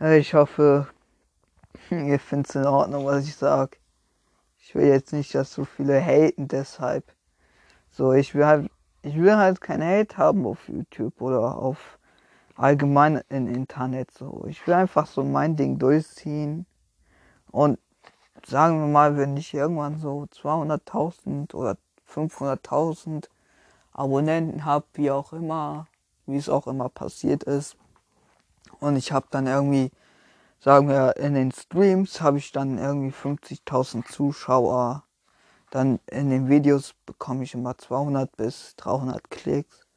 Ich 0.00 0.32
hoffe, 0.32 0.88
ihr 1.90 2.18
findet 2.18 2.48
es 2.48 2.56
in 2.56 2.66
Ordnung, 2.66 3.04
was 3.04 3.24
ich 3.24 3.36
sag. 3.36 3.78
Ich 4.60 4.74
will 4.74 4.86
jetzt 4.86 5.12
nicht, 5.12 5.34
dass 5.34 5.52
so 5.52 5.66
viele 5.66 6.00
haten 6.00 6.48
deshalb. 6.48 7.04
So, 7.90 8.14
ich 8.14 8.34
will 8.34 8.46
halt, 8.46 8.70
ich 9.02 9.16
will 9.16 9.36
halt 9.36 9.60
kein 9.60 9.82
Hate 9.82 10.16
haben 10.16 10.46
auf 10.46 10.68
YouTube 10.68 11.20
oder 11.20 11.56
auf 11.56 11.97
allgemein 12.58 13.22
im 13.28 13.46
Internet 13.46 14.10
so. 14.10 14.44
Ich 14.48 14.66
will 14.66 14.74
einfach 14.74 15.06
so 15.06 15.22
mein 15.22 15.56
Ding 15.56 15.78
durchziehen 15.78 16.66
und 17.50 17.78
sagen 18.46 18.80
wir 18.80 18.88
mal, 18.88 19.16
wenn 19.16 19.36
ich 19.36 19.54
irgendwann 19.54 19.98
so 19.98 20.26
200.000 20.34 21.54
oder 21.54 21.76
500.000 22.12 23.28
Abonnenten 23.92 24.64
habe, 24.64 24.86
wie 24.94 25.10
auch 25.10 25.32
immer, 25.32 25.86
wie 26.26 26.36
es 26.36 26.48
auch 26.48 26.66
immer 26.66 26.88
passiert 26.88 27.44
ist. 27.44 27.76
Und 28.80 28.96
ich 28.96 29.12
habe 29.12 29.26
dann 29.30 29.46
irgendwie, 29.46 29.90
sagen 30.60 30.88
wir, 30.88 31.16
in 31.16 31.34
den 31.34 31.52
Streams 31.52 32.20
habe 32.20 32.38
ich 32.38 32.52
dann 32.52 32.78
irgendwie 32.78 33.14
50.000 33.14 34.06
Zuschauer. 34.10 35.04
Dann 35.70 36.00
in 36.06 36.30
den 36.30 36.48
Videos 36.48 36.94
bekomme 37.06 37.44
ich 37.44 37.54
immer 37.54 37.76
200 37.76 38.36
bis 38.36 38.74
300 38.76 39.30
Klicks. 39.30 39.87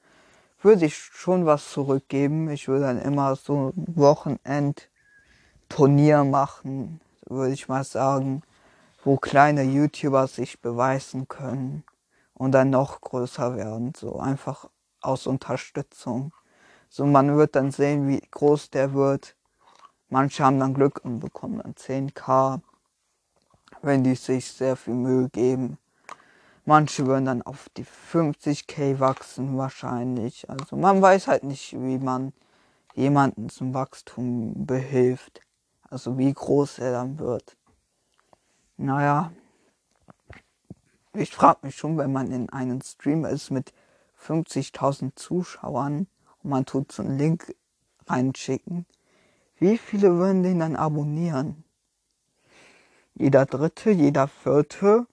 Würde 0.61 0.85
ich 0.85 0.95
schon 0.95 1.45
was 1.45 1.71
zurückgeben. 1.71 2.49
Ich 2.49 2.67
würde 2.67 2.85
dann 2.85 3.01
immer 3.01 3.35
so 3.35 3.69
ein 3.69 3.73
Wochenend-Turnier 3.95 6.23
machen, 6.23 7.01
würde 7.25 7.53
ich 7.53 7.67
mal 7.67 7.83
sagen, 7.83 8.43
wo 9.03 9.17
kleine 9.17 9.63
YouTuber 9.63 10.27
sich 10.27 10.61
beweisen 10.61 11.27
können 11.27 11.83
und 12.33 12.51
dann 12.51 12.69
noch 12.69 13.01
größer 13.01 13.55
werden. 13.55 13.93
So 13.97 14.19
einfach 14.19 14.69
aus 15.01 15.27
Unterstützung. 15.27 16.33
So 16.89 17.05
man 17.05 17.35
wird 17.35 17.55
dann 17.55 17.71
sehen, 17.71 18.07
wie 18.07 18.19
groß 18.19 18.69
der 18.69 18.93
wird. 18.93 19.35
Manche 20.09 20.43
haben 20.43 20.59
dann 20.59 20.73
Glück 20.73 21.01
und 21.03 21.19
bekommen 21.19 21.61
dann 21.63 21.73
10k 21.73 22.61
wenn 23.81 24.03
die 24.03 24.15
sich 24.15 24.51
sehr 24.51 24.75
viel 24.75 24.93
Mühe 24.93 25.29
geben. 25.29 25.77
Manche 26.65 27.05
würden 27.05 27.25
dann 27.25 27.41
auf 27.41 27.69
die 27.75 27.85
50k 27.85 28.99
wachsen 28.99 29.57
wahrscheinlich. 29.57 30.49
Also 30.49 30.75
man 30.75 31.01
weiß 31.01 31.27
halt 31.27 31.43
nicht, 31.43 31.73
wie 31.73 31.97
man 31.97 32.33
jemanden 32.93 33.49
zum 33.49 33.73
Wachstum 33.73 34.65
behilft. 34.65 35.41
Also 35.89 36.17
wie 36.17 36.31
groß 36.31 36.79
er 36.79 36.91
dann 36.91 37.19
wird. 37.19 37.57
Naja, 38.77 39.31
ich 41.13 41.31
frage 41.31 41.59
mich 41.63 41.75
schon, 41.75 41.97
wenn 41.97 42.11
man 42.11 42.31
in 42.31 42.49
einem 42.49 42.81
Stream 42.81 43.25
ist 43.25 43.51
mit 43.51 43.73
50.000 44.25 45.15
Zuschauern 45.15 46.07
und 46.43 46.49
man 46.49 46.65
tut 46.65 46.91
so 46.91 47.03
einen 47.03 47.17
Link 47.17 47.55
reinschicken, 48.07 48.85
wie 49.57 49.77
viele 49.77 50.15
würden 50.15 50.43
den 50.43 50.59
dann 50.59 50.75
abonnieren? 50.75 51.63
jeder 53.21 53.45
Dritte, 53.45 53.91
jeder 53.91 54.27
Vierte. 54.27 55.05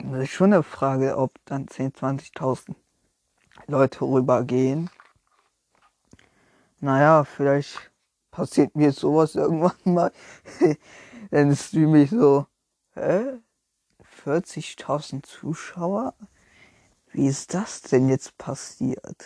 Das 0.00 0.22
ist 0.22 0.30
schon 0.30 0.52
eine 0.52 0.62
Frage, 0.62 1.16
ob 1.18 1.32
dann 1.44 1.66
10.000, 1.66 2.34
20.000 2.34 2.74
Leute 3.66 4.02
rübergehen. 4.02 4.90
Naja, 6.80 7.24
vielleicht 7.24 7.90
passiert 8.30 8.74
mir 8.74 8.92
sowas 8.92 9.34
irgendwann 9.36 9.76
mal. 9.84 10.12
Dann 11.30 11.54
streame 11.54 12.02
ich 12.02 12.10
so, 12.10 12.46
hä? 12.94 13.38
40.000 14.24 15.22
Zuschauer? 15.24 16.14
Wie 17.12 17.26
ist 17.26 17.54
das 17.54 17.82
denn 17.82 18.08
jetzt 18.08 18.38
passiert? 18.38 19.24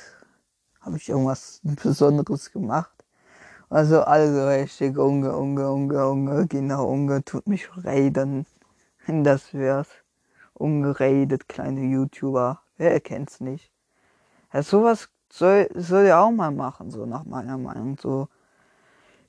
Habe 0.80 0.96
ich 0.96 1.08
irgendwas 1.08 1.60
Besonderes 1.62 2.50
gemacht? 2.52 3.04
Also, 3.68 4.02
also 4.02 4.46
richtig 4.46 4.96
Unge, 4.98 5.36
Unge, 5.36 5.70
Unge, 5.70 6.08
Unge, 6.08 6.46
genau, 6.46 6.88
Unge 6.88 7.24
tut 7.24 7.46
mich 7.46 7.68
reden. 7.84 8.46
Das 9.08 9.54
wär's. 9.54 10.05
Ungeredet, 10.56 11.48
kleine 11.48 11.82
YouTuber. 11.82 12.60
Wer 12.76 13.00
kennt's 13.00 13.40
nicht? 13.40 13.72
Ja, 14.52 14.62
sowas 14.62 15.08
soll, 15.30 15.68
soll 15.74 16.06
er 16.06 16.20
auch 16.20 16.30
mal 16.30 16.50
machen, 16.50 16.90
so 16.90 17.06
nach 17.06 17.24
meiner 17.24 17.58
Meinung. 17.58 17.98
So, 17.98 18.28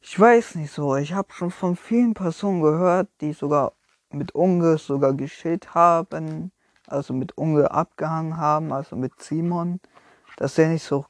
ich 0.01 0.19
weiß 0.19 0.55
nicht 0.55 0.71
so. 0.71 0.95
Ich 0.95 1.13
habe 1.13 1.31
schon 1.33 1.51
von 1.51 1.75
vielen 1.75 2.13
Personen 2.13 2.61
gehört, 2.61 3.09
die 3.21 3.33
sogar 3.33 3.73
mit 4.09 4.33
Unge 4.35 4.77
sogar 4.77 5.13
geschillt 5.13 5.73
haben, 5.75 6.51
also 6.87 7.13
mit 7.13 7.37
Unge 7.37 7.71
abgehangen 7.71 8.37
haben, 8.37 8.71
also 8.71 8.95
mit 8.95 9.21
Simon, 9.21 9.79
dass 10.37 10.57
er 10.57 10.69
nicht 10.69 10.83
so, 10.83 11.05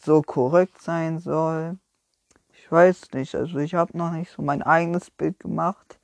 so 0.00 0.22
korrekt 0.22 0.80
sein 0.82 1.18
soll 1.18 1.78
ich 2.70 2.72
weiß 2.72 3.10
nicht, 3.14 3.34
also 3.34 3.58
ich 3.58 3.74
habe 3.74 3.98
noch 3.98 4.12
nicht 4.12 4.30
so 4.30 4.42
mein 4.42 4.62
eigenes 4.62 5.10
Bild 5.10 5.40
gemacht, 5.40 5.98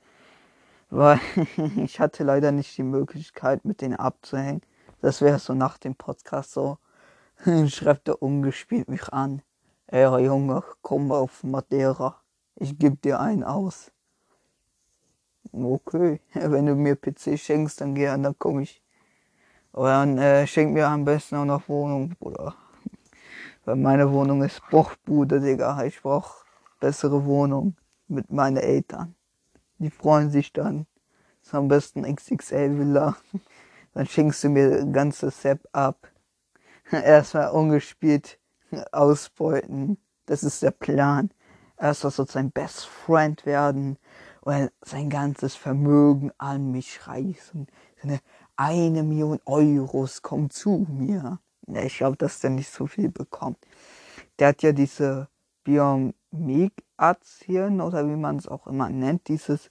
weil 0.89 1.19
ich 1.77 1.99
hatte 1.99 2.23
leider 2.23 2.51
nicht 2.51 2.77
die 2.77 2.83
Möglichkeit, 2.83 3.65
mit 3.65 3.81
denen 3.81 3.95
abzuhängen. 3.95 4.61
Das 5.01 5.21
wäre 5.21 5.39
so 5.39 5.53
nach 5.53 5.77
dem 5.77 5.95
Podcast 5.95 6.51
so. 6.51 6.77
Schreibt 7.67 8.07
der 8.07 8.21
umgespielt 8.21 8.89
mich 8.89 9.09
an. 9.09 9.41
Ey 9.87 10.03
Junge, 10.25 10.63
komm 10.81 11.11
auf 11.11 11.43
Madeira. 11.43 12.21
Ich 12.55 12.77
geb 12.77 13.01
dir 13.01 13.19
einen 13.19 13.43
aus. 13.43 13.91
Okay, 15.53 16.19
wenn 16.33 16.65
du 16.65 16.75
mir 16.75 16.95
PC 16.95 17.39
schenkst, 17.39 17.81
dann 17.81 17.95
gern, 17.95 18.23
dann 18.23 18.35
komm 18.37 18.59
ich. 18.59 18.81
Oder 19.73 19.99
dann 19.99 20.17
äh, 20.17 20.47
schenk 20.47 20.73
mir 20.73 20.87
am 20.87 21.05
besten 21.05 21.35
auch 21.35 21.45
noch 21.45 21.69
Wohnung, 21.69 22.15
Bruder. 22.19 22.55
Weil 23.65 23.75
meine 23.75 24.11
Wohnung 24.11 24.41
ist 24.43 24.61
Bruchbude, 24.69 25.39
Digga. 25.39 25.83
Ich 25.83 26.01
brauch 26.01 26.43
bessere 26.79 27.25
Wohnung 27.25 27.75
mit 28.07 28.31
meinen 28.31 28.57
Eltern. 28.57 29.16
Die 29.79 29.89
freuen 29.89 30.31
sich 30.31 30.53
dann. 30.53 30.87
Ist 31.41 31.53
am 31.53 31.67
besten 31.67 32.03
XXL 32.03 32.77
Villa. 32.77 33.17
Dann 33.93 34.05
schenkst 34.05 34.43
du 34.43 34.49
mir 34.49 34.85
ganze 34.85 35.31
Set 35.31 35.61
ab. 35.71 36.11
Erstmal 36.91 37.49
ungespielt 37.49 38.39
ausbeuten. 38.91 39.97
Das 40.25 40.43
ist 40.43 40.61
der 40.61 40.71
Plan. 40.71 41.31
Erstmal 41.79 42.11
soll 42.11 42.27
sein 42.27 42.51
Best 42.51 42.85
Friend 42.85 43.45
werden 43.45 43.97
und 44.41 44.71
sein 44.81 45.09
ganzes 45.09 45.55
Vermögen 45.55 46.31
an 46.37 46.71
mich 46.71 47.07
reißen. 47.07 47.67
Seine 48.01 48.19
eine 48.55 49.03
Million 49.03 49.39
Euros 49.45 50.21
kommen 50.21 50.49
zu 50.49 50.87
mir. 50.89 51.39
Ich 51.67 51.97
glaube, 51.97 52.17
dass 52.17 52.39
der 52.39 52.49
nicht 52.49 52.71
so 52.71 52.87
viel 52.87 53.09
bekommt. 53.09 53.59
Der 54.39 54.49
hat 54.49 54.63
ja 54.63 54.71
diese 54.71 55.27
Biomeg-Aktien 56.97 57.81
oder 57.81 58.07
wie 58.07 58.15
man 58.15 58.37
es 58.37 58.47
auch 58.47 58.67
immer 58.67 58.89
nennt, 58.89 59.27
dieses 59.27 59.69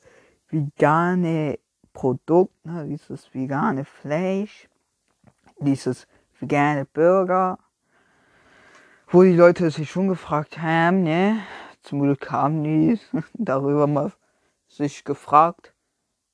vegane 0.49 1.59
Produkt, 1.93 2.65
ne, 2.65 2.87
dieses 2.87 3.33
vegane 3.35 3.85
Fleisch, 3.85 4.69
dieses 5.59 6.07
vegane 6.39 6.85
Burger, 6.85 7.59
wo 9.09 9.23
die 9.23 9.35
Leute 9.35 9.71
sich 9.71 9.91
schon 9.91 10.09
gefragt 10.09 10.61
haben, 10.61 11.03
ne, 11.03 11.41
zum 11.83 12.01
Glück 12.01 12.31
haben 12.31 12.65
die 12.65 12.99
darüber 13.35 13.87
mal 13.87 14.13
sich 14.69 15.05
gefragt, 15.05 15.73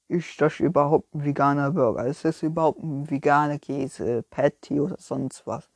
ist 0.09 0.41
das 0.41 0.61
überhaupt 0.61 1.15
ein 1.15 1.25
veganer 1.25 1.71
Burger? 1.71 2.07
Ist 2.07 2.25
das 2.25 2.43
überhaupt 2.43 2.83
ein 2.83 3.11
veganer 3.11 3.59
Käse, 3.59 4.23
Patty 4.29 4.79
oder 4.79 4.97
sonst 4.99 5.47
was? 5.47 5.71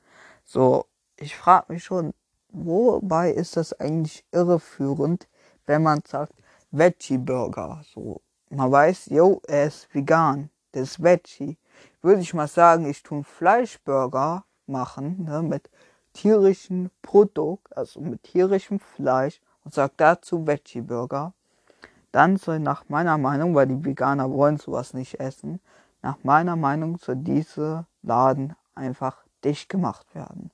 So, 0.45 0.87
ich 1.17 1.35
frage 1.37 1.73
mich 1.73 1.85
schon, 1.85 2.13
Wobei 2.59 3.33
ist 3.33 3.59
das 3.59 3.75
eigentlich 3.75 4.25
irreführend, 4.33 5.29
wenn 5.67 5.83
man 5.83 6.01
sagt 6.07 6.33
Veggie 6.71 7.19
Burger. 7.19 7.83
So, 7.93 8.23
man 8.49 8.73
weiß, 8.73 9.07
yo, 9.11 9.43
er 9.47 9.67
ist 9.67 9.95
vegan, 9.95 10.49
der 10.73 10.85
ist 10.85 11.03
Veggie. 11.03 11.59
Würde 12.01 12.23
ich 12.23 12.33
mal 12.33 12.49
sagen, 12.49 12.89
ich 12.89 13.03
tue 13.03 13.25
Fleischburger 13.25 14.45
machen, 14.67 15.25
ne, 15.25 15.43
mit 15.43 15.69
tierischen 16.15 16.91
Produkt, 17.03 17.77
also 17.77 18.01
mit 18.01 18.23
tierischem 18.23 18.81
Fleisch 18.81 19.39
und 19.65 19.75
sagt 19.75 20.01
dazu 20.01 20.47
Veggie 20.47 20.81
Burger, 20.81 21.35
dann 22.11 22.39
soll 22.39 22.59
nach 22.59 22.89
meiner 22.89 23.19
Meinung, 23.19 23.55
weil 23.55 23.67
die 23.67 23.85
Veganer 23.85 24.33
wollen 24.33 24.57
sowas 24.57 24.95
nicht 24.95 25.21
essen, 25.21 25.61
nach 26.01 26.17
meiner 26.23 26.57
Meinung 26.57 26.97
soll 26.97 27.17
dieser 27.17 27.85
Laden 28.03 28.57
einfach 28.75 29.19
dicht 29.45 29.69
gemacht 29.69 30.15
werden. 30.15 30.51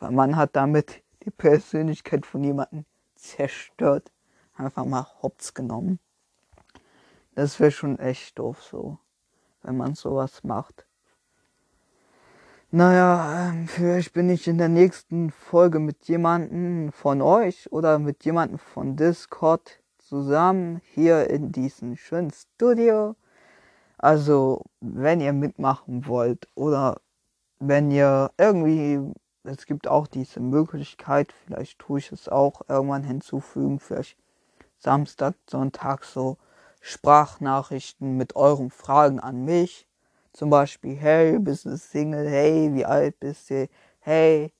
Weil 0.00 0.10
man 0.10 0.34
hat 0.34 0.56
damit 0.56 1.00
die 1.28 1.34
Persönlichkeit 1.36 2.24
von 2.24 2.42
jemandem 2.42 2.86
zerstört. 3.14 4.10
Einfach 4.54 4.86
mal 4.86 5.06
hops 5.22 5.52
genommen. 5.52 6.00
Das 7.34 7.60
wäre 7.60 7.70
schon 7.70 7.98
echt 7.98 8.38
doof 8.38 8.62
so, 8.62 8.98
wenn 9.62 9.76
man 9.76 9.94
sowas 9.94 10.42
macht. 10.42 10.86
Naja, 12.70 13.50
ähm, 13.50 13.68
vielleicht 13.68 14.12
bin 14.14 14.30
ich 14.30 14.48
in 14.48 14.58
der 14.58 14.68
nächsten 14.68 15.30
Folge 15.30 15.78
mit 15.78 16.04
jemandem 16.04 16.92
von 16.92 17.22
euch 17.22 17.70
oder 17.72 17.98
mit 17.98 18.24
jemandem 18.24 18.58
von 18.58 18.96
Discord 18.96 19.80
zusammen 19.98 20.80
hier 20.94 21.28
in 21.30 21.52
diesem 21.52 21.96
schönen 21.96 22.30
Studio. 22.30 23.16
Also, 23.98 24.62
wenn 24.80 25.20
ihr 25.20 25.32
mitmachen 25.32 26.06
wollt 26.06 26.48
oder 26.54 27.00
wenn 27.58 27.90
ihr 27.90 28.30
irgendwie, 28.38 29.00
es 29.48 29.66
gibt 29.66 29.88
auch 29.88 30.06
diese 30.06 30.40
Möglichkeit, 30.40 31.32
vielleicht 31.44 31.78
tue 31.78 31.98
ich 31.98 32.12
es 32.12 32.28
auch 32.28 32.62
irgendwann 32.68 33.04
hinzufügen, 33.04 33.80
vielleicht 33.80 34.16
Samstag, 34.78 35.34
Sonntag 35.48 36.04
so 36.04 36.38
Sprachnachrichten 36.80 38.16
mit 38.16 38.36
euren 38.36 38.70
Fragen 38.70 39.18
an 39.18 39.44
mich 39.44 39.88
zum 40.32 40.50
Beispiel, 40.50 40.94
hey, 40.94 41.38
bist 41.38 41.64
du 41.64 41.76
Single? 41.76 42.28
Hey, 42.28 42.72
wie 42.72 42.84
alt 42.84 43.18
bist 43.18 43.50
du? 43.50 43.68
Hey, 43.98 44.52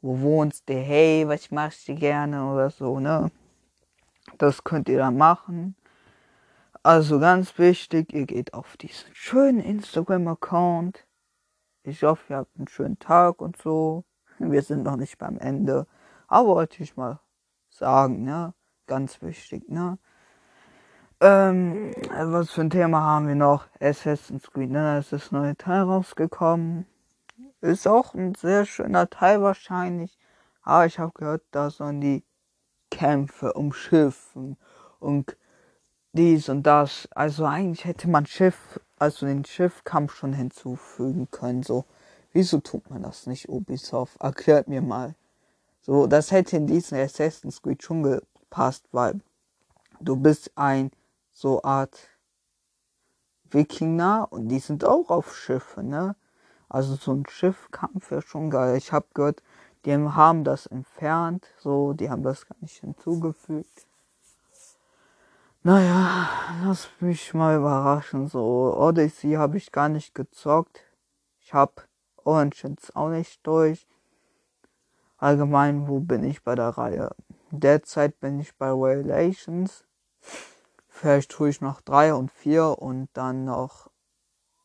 wo 0.00 0.20
wohnst 0.20 0.68
du? 0.68 0.74
Hey, 0.74 1.26
was 1.26 1.50
machst 1.50 1.88
du 1.88 1.96
gerne? 1.96 2.52
Oder 2.52 2.70
so, 2.70 3.00
ne? 3.00 3.32
Das 4.38 4.62
könnt 4.62 4.88
ihr 4.88 4.98
dann 4.98 5.16
machen. 5.16 5.74
Also 6.84 7.18
ganz 7.18 7.58
wichtig, 7.58 8.12
ihr 8.12 8.26
geht 8.26 8.54
auf 8.54 8.76
diesen 8.76 9.12
schönen 9.14 9.58
Instagram-Account. 9.58 11.04
Ich 11.82 12.04
hoffe, 12.04 12.32
ihr 12.32 12.36
habt 12.36 12.56
einen 12.56 12.68
schönen 12.68 13.00
Tag 13.00 13.40
und 13.40 13.60
so. 13.60 14.04
Wir 14.38 14.62
sind 14.62 14.82
noch 14.82 14.96
nicht 14.96 15.18
beim 15.18 15.38
Ende. 15.38 15.86
Aber 16.28 16.48
wollte 16.48 16.82
ich 16.82 16.96
mal 16.96 17.20
sagen, 17.70 18.24
ne? 18.24 18.54
Ganz 18.86 19.22
wichtig, 19.22 19.68
ne? 19.68 19.98
Ähm, 21.20 21.92
was 22.10 22.50
für 22.50 22.60
ein 22.60 22.70
Thema 22.70 23.00
haben 23.00 23.26
wir 23.26 23.34
noch? 23.34 23.66
Assassin's 23.80 24.50
Creed, 24.50 24.70
ne? 24.70 24.82
Da 24.82 24.98
ist 24.98 25.12
das 25.12 25.32
neue 25.32 25.56
Teil 25.56 25.82
rausgekommen. 25.82 26.86
Ist 27.60 27.88
auch 27.88 28.14
ein 28.14 28.34
sehr 28.34 28.66
schöner 28.66 29.08
Teil 29.08 29.42
wahrscheinlich. 29.42 30.18
Aber 30.62 30.86
ich 30.86 30.98
habe 30.98 31.12
gehört, 31.14 31.42
da 31.52 31.70
sollen 31.70 32.00
die 32.00 32.24
Kämpfe 32.90 33.52
um 33.54 33.72
Schiffen 33.72 34.56
und 34.98 35.36
dies 36.12 36.48
und 36.48 36.64
das. 36.64 37.08
Also 37.12 37.44
eigentlich 37.44 37.84
hätte 37.84 38.08
man 38.08 38.26
Schiff, 38.26 38.80
also 38.98 39.26
den 39.26 39.44
Schiffkampf 39.44 40.14
schon 40.14 40.32
hinzufügen 40.32 41.28
können. 41.30 41.62
So, 41.62 41.84
wieso 42.36 42.60
tut 42.60 42.90
man 42.90 43.02
das 43.02 43.26
nicht, 43.26 43.48
Ubisoft? 43.48 44.20
Erklärt 44.20 44.68
mir 44.68 44.82
mal. 44.82 45.14
So, 45.80 46.06
das 46.06 46.30
hätte 46.30 46.58
in 46.58 46.66
diesen 46.66 46.98
Assassin's 46.98 47.62
Creed 47.62 47.82
schon 47.82 48.02
gepasst, 48.02 48.84
weil 48.92 49.20
du 50.00 50.16
bist 50.16 50.52
ein 50.54 50.90
so 51.32 51.62
Art 51.62 51.96
Wikinger 53.50 54.28
und 54.30 54.48
die 54.48 54.58
sind 54.58 54.84
auch 54.84 55.08
auf 55.08 55.34
Schiffe, 55.34 55.82
ne? 55.82 56.14
Also 56.68 56.96
so 56.96 57.12
ein 57.12 57.24
Schiffkampf 57.26 58.10
wäre 58.10 58.22
schon 58.22 58.50
geil. 58.50 58.76
Ich 58.76 58.92
habe 58.92 59.06
gehört, 59.14 59.42
die 59.84 59.94
haben 59.94 60.44
das 60.44 60.66
entfernt, 60.66 61.46
so, 61.58 61.94
die 61.94 62.10
haben 62.10 62.22
das 62.22 62.46
gar 62.46 62.58
nicht 62.60 62.80
hinzugefügt. 62.80 63.86
Naja, 65.62 66.28
lass 66.64 66.88
mich 67.00 67.32
mal 67.32 67.56
überraschen, 67.56 68.28
so. 68.28 68.76
Odyssey 68.76 69.32
habe 69.32 69.56
ich 69.56 69.72
gar 69.72 69.88
nicht 69.88 70.14
gezockt. 70.14 70.82
Ich 71.40 71.54
habe 71.54 71.82
Origins 72.26 72.94
auch 72.94 73.08
nicht 73.08 73.46
durch. 73.46 73.86
Allgemein, 75.16 75.88
wo 75.88 76.00
bin 76.00 76.24
ich 76.24 76.42
bei 76.42 76.54
der 76.54 76.70
Reihe? 76.70 77.14
Derzeit 77.50 78.20
bin 78.20 78.40
ich 78.40 78.56
bei 78.56 78.70
Relations. 78.70 79.84
Vielleicht 80.88 81.30
tue 81.30 81.48
ich 81.48 81.60
noch 81.60 81.80
3 81.80 82.14
und 82.14 82.30
4 82.30 82.78
und 82.80 83.08
dann 83.12 83.44
noch 83.44 83.90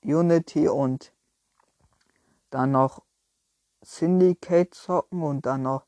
Unity 0.03 0.67
und 0.67 1.13
dann 2.49 2.71
noch 2.71 3.03
Syndicate 3.81 4.73
zocken 4.73 5.21
und 5.23 5.45
dann 5.45 5.63
noch 5.63 5.85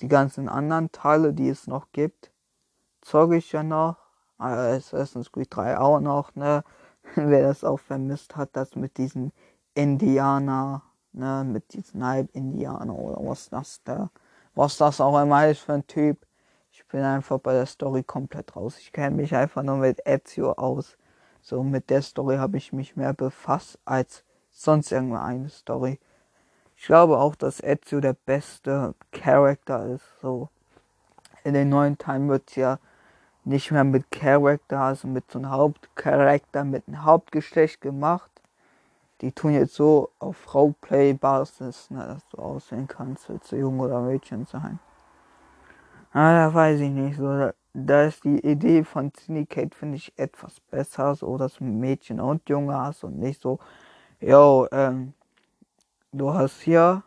die 0.00 0.08
ganzen 0.08 0.48
anderen 0.48 0.92
Teile, 0.92 1.32
die 1.32 1.48
es 1.48 1.66
noch 1.66 1.90
gibt. 1.92 2.30
Zocke 3.00 3.36
ich 3.36 3.52
ja 3.52 3.62
noch. 3.62 3.96
Assassin's 4.36 5.32
Creed 5.32 5.48
3 5.50 5.78
auch 5.78 6.00
noch, 6.00 6.34
ne? 6.34 6.62
Wer 7.14 7.42
das 7.42 7.64
auch 7.64 7.80
vermisst 7.80 8.36
hat, 8.36 8.50
das 8.52 8.76
mit 8.76 8.98
diesen 8.98 9.32
Indianer, 9.74 10.82
ne? 11.12 11.44
Mit 11.44 11.72
diesen 11.72 12.04
Halb-Indianer 12.04 12.94
oder 12.94 13.18
was 13.28 13.48
das 13.50 13.82
da, 13.84 14.10
was 14.54 14.76
das 14.76 15.00
auch 15.00 15.20
immer 15.20 15.48
ist 15.48 15.60
für 15.60 15.74
ein 15.74 15.86
Typ. 15.86 16.26
Ich 16.72 16.86
bin 16.86 17.02
einfach 17.02 17.38
bei 17.38 17.52
der 17.52 17.66
Story 17.66 18.02
komplett 18.02 18.54
raus. 18.54 18.78
Ich 18.78 18.92
kenne 18.92 19.16
mich 19.16 19.34
einfach 19.34 19.62
nur 19.62 19.76
mit 19.76 20.00
Ezio 20.06 20.52
aus. 20.52 20.96
So, 21.40 21.62
mit 21.62 21.90
der 21.90 22.02
Story 22.02 22.36
habe 22.36 22.56
ich 22.56 22.72
mich 22.72 22.96
mehr 22.96 23.14
befasst 23.14 23.78
als 23.84 24.24
sonst 24.50 24.92
irgendeine 24.92 25.48
Story. 25.48 25.98
Ich 26.76 26.86
glaube 26.86 27.18
auch, 27.18 27.34
dass 27.34 27.60
Ezio 27.60 28.00
der 28.00 28.12
beste 28.12 28.94
Charakter 29.10 29.86
ist. 29.86 30.04
So, 30.20 30.48
in 31.42 31.54
den 31.54 31.68
neuen 31.68 31.98
Teilen 31.98 32.28
wird 32.28 32.54
ja 32.56 32.78
nicht 33.44 33.70
mehr 33.70 33.84
mit 33.84 34.10
Charakter, 34.10 34.80
also 34.80 35.08
mit 35.08 35.30
so 35.30 35.38
einem 35.38 35.50
Hauptcharakter, 35.50 36.64
mit 36.64 36.86
einem 36.86 37.04
Hauptgeschlecht 37.04 37.80
gemacht. 37.80 38.30
Die 39.20 39.32
tun 39.32 39.52
jetzt 39.52 39.74
so 39.74 40.10
auf 40.20 40.54
Roleplay-Basis, 40.54 41.90
ne, 41.90 42.06
dass 42.06 42.28
du 42.28 42.38
aussehen 42.38 42.86
kannst, 42.86 43.28
willst 43.28 43.50
du 43.50 43.56
Junge 43.56 43.84
oder 43.84 44.00
Mädchen 44.00 44.46
sein. 44.46 44.78
Ah, 46.12 46.46
da 46.46 46.54
weiß 46.54 46.80
ich 46.80 46.90
nicht. 46.90 47.18
So, 47.18 47.50
da 47.74 48.02
ist 48.04 48.24
die 48.24 48.38
Idee 48.46 48.84
von 48.84 49.12
Syndicate, 49.18 49.74
finde 49.74 49.96
ich, 49.96 50.16
etwas 50.16 50.60
besser. 50.60 51.14
So, 51.14 51.36
dass 51.36 51.54
du 51.54 51.64
Mädchen 51.64 52.20
und 52.20 52.48
Junge 52.48 52.76
hast 52.76 53.02
und 53.04 53.18
nicht 53.18 53.40
so, 53.40 53.58
yo, 54.20 54.68
ähm, 54.70 55.14
du 56.12 56.32
hast 56.32 56.60
hier, 56.60 57.02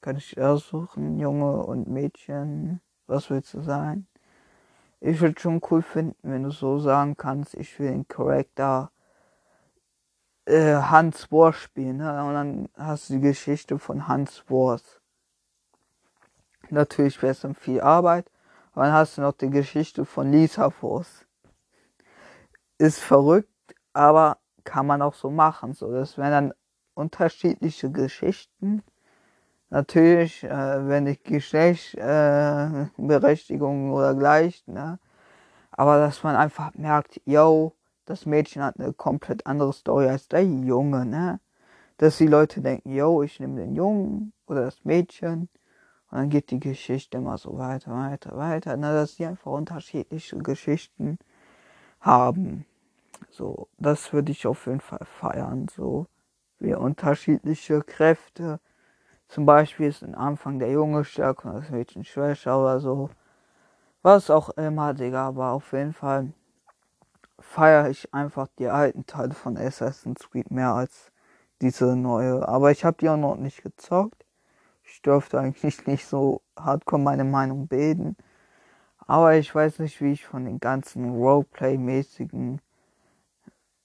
kann 0.00 0.16
ich 0.16 0.40
aussuchen, 0.40 1.18
Junge 1.18 1.64
und 1.64 1.88
Mädchen, 1.88 2.80
was 3.06 3.30
willst 3.30 3.54
du 3.54 3.62
sein? 3.62 4.06
Ich 5.00 5.20
würde 5.20 5.40
schon 5.40 5.60
cool 5.70 5.82
finden, 5.82 6.16
wenn 6.22 6.42
du 6.42 6.50
so 6.50 6.78
sagen 6.78 7.16
kannst, 7.16 7.54
ich 7.54 7.78
will 7.78 7.90
den 7.90 8.08
Charakter 8.08 8.90
äh, 10.48 10.74
Hans 10.74 11.30
Wars 11.30 11.54
spielen. 11.56 11.98
Ne? 11.98 12.24
Und 12.24 12.34
dann 12.34 12.68
hast 12.76 13.10
du 13.10 13.14
die 13.14 13.20
Geschichte 13.20 13.78
von 13.78 14.08
Hans 14.08 14.42
Wars. 14.48 15.00
Natürlich 16.70 17.22
wäre 17.22 17.32
es 17.32 17.40
dann 17.40 17.54
viel 17.54 17.80
Arbeit. 17.80 18.30
Und 18.74 18.82
dann 18.84 18.92
hast 18.92 19.16
du 19.18 19.22
noch 19.22 19.32
die 19.32 19.50
Geschichte 19.50 20.04
von 20.04 20.30
Lisa 20.32 20.70
Force. 20.70 21.26
Ist 22.78 23.00
verrückt, 23.00 23.50
aber 23.92 24.38
kann 24.64 24.86
man 24.86 25.02
auch 25.02 25.14
so 25.14 25.30
machen. 25.30 25.74
So, 25.74 25.92
das 25.92 26.16
wären 26.16 26.30
dann 26.30 26.54
unterschiedliche 26.94 27.90
Geschichten. 27.90 28.82
Natürlich, 29.70 30.44
äh, 30.44 30.88
wenn 30.88 31.06
ich 31.06 31.22
Geschlechtsberechtigung 31.22 33.88
äh, 33.88 33.92
oder 33.92 34.14
gleich, 34.14 34.66
ne? 34.66 34.98
Aber 35.70 35.98
dass 35.98 36.22
man 36.22 36.34
einfach 36.34 36.72
merkt, 36.74 37.20
yo, 37.24 37.74
das 38.08 38.26
Mädchen 38.26 38.62
hat 38.62 38.78
eine 38.78 38.92
komplett 38.92 39.46
andere 39.46 39.72
Story 39.72 40.08
als 40.08 40.28
der 40.28 40.44
Junge, 40.44 41.04
ne? 41.04 41.40
Dass 41.98 42.18
die 42.18 42.26
Leute 42.26 42.60
denken, 42.60 42.94
yo, 42.94 43.22
ich 43.22 43.40
nehme 43.40 43.60
den 43.60 43.74
Jungen 43.74 44.32
oder 44.46 44.62
das 44.62 44.84
Mädchen 44.84 45.48
und 46.10 46.18
dann 46.18 46.30
geht 46.30 46.50
die 46.50 46.60
Geschichte 46.60 47.18
immer 47.18 47.36
so 47.36 47.58
weiter, 47.58 47.92
weiter, 47.92 48.36
weiter. 48.36 48.76
Na, 48.76 48.94
dass 48.94 49.16
die 49.16 49.26
einfach 49.26 49.52
unterschiedliche 49.52 50.38
Geschichten 50.38 51.18
haben. 52.00 52.64
So, 53.30 53.68
das 53.78 54.12
würde 54.12 54.32
ich 54.32 54.46
auf 54.46 54.66
jeden 54.66 54.80
Fall 54.80 55.04
feiern. 55.04 55.66
So, 55.74 56.06
wie 56.60 56.74
unterschiedliche 56.74 57.82
Kräfte. 57.82 58.60
Zum 59.28 59.44
Beispiel 59.44 59.88
ist 59.88 60.02
am 60.02 60.14
Anfang 60.14 60.58
der 60.58 60.70
Junge 60.70 61.04
stärker 61.04 61.50
und 61.50 61.62
das 61.62 61.70
Mädchen 61.70 62.04
schwächer 62.04 62.58
oder 62.58 62.80
so. 62.80 63.10
Was 64.02 64.30
auch 64.30 64.48
immer, 64.50 64.94
Digga, 64.94 65.26
aber 65.26 65.52
auf 65.52 65.72
jeden 65.72 65.92
Fall 65.92 66.32
feiere 67.40 67.88
ich 67.90 68.12
einfach 68.12 68.48
die 68.58 68.68
alten 68.68 69.06
Teile 69.06 69.34
von 69.34 69.56
Assassin's 69.56 70.28
Creed 70.30 70.50
mehr 70.50 70.72
als 70.72 71.12
diese 71.60 71.96
neue. 71.96 72.46
Aber 72.46 72.70
ich 72.70 72.84
habe 72.84 72.96
die 73.00 73.08
auch 73.08 73.16
noch 73.16 73.36
nicht 73.36 73.62
gezockt. 73.62 74.24
Ich 74.84 75.02
dürfte 75.02 75.38
eigentlich 75.38 75.86
nicht 75.86 76.06
so 76.06 76.42
hardcore 76.58 77.00
meine 77.00 77.24
Meinung 77.24 77.68
bilden. 77.68 78.16
Aber 79.06 79.34
ich 79.36 79.54
weiß 79.54 79.78
nicht, 79.78 80.00
wie 80.00 80.12
ich 80.12 80.26
von 80.26 80.44
den 80.44 80.60
ganzen 80.60 81.16
Roleplay-mäßigen 81.16 82.60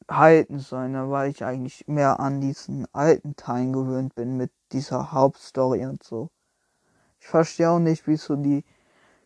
halten 0.09 0.59
soll, 0.59 0.89
ne? 0.89 1.09
weil 1.09 1.29
ich 1.29 1.45
eigentlich 1.45 1.87
mehr 1.87 2.19
an 2.19 2.41
diesen 2.41 2.85
alten 2.93 3.35
Teilen 3.35 3.71
gewöhnt 3.71 4.15
bin 4.15 4.35
mit 4.35 4.51
dieser 4.73 5.13
Hauptstory 5.13 5.85
und 5.85 6.03
so. 6.03 6.29
Ich 7.21 7.27
verstehe 7.27 7.69
auch 7.69 7.79
nicht, 7.79 8.05
wieso 8.05 8.35
die 8.35 8.65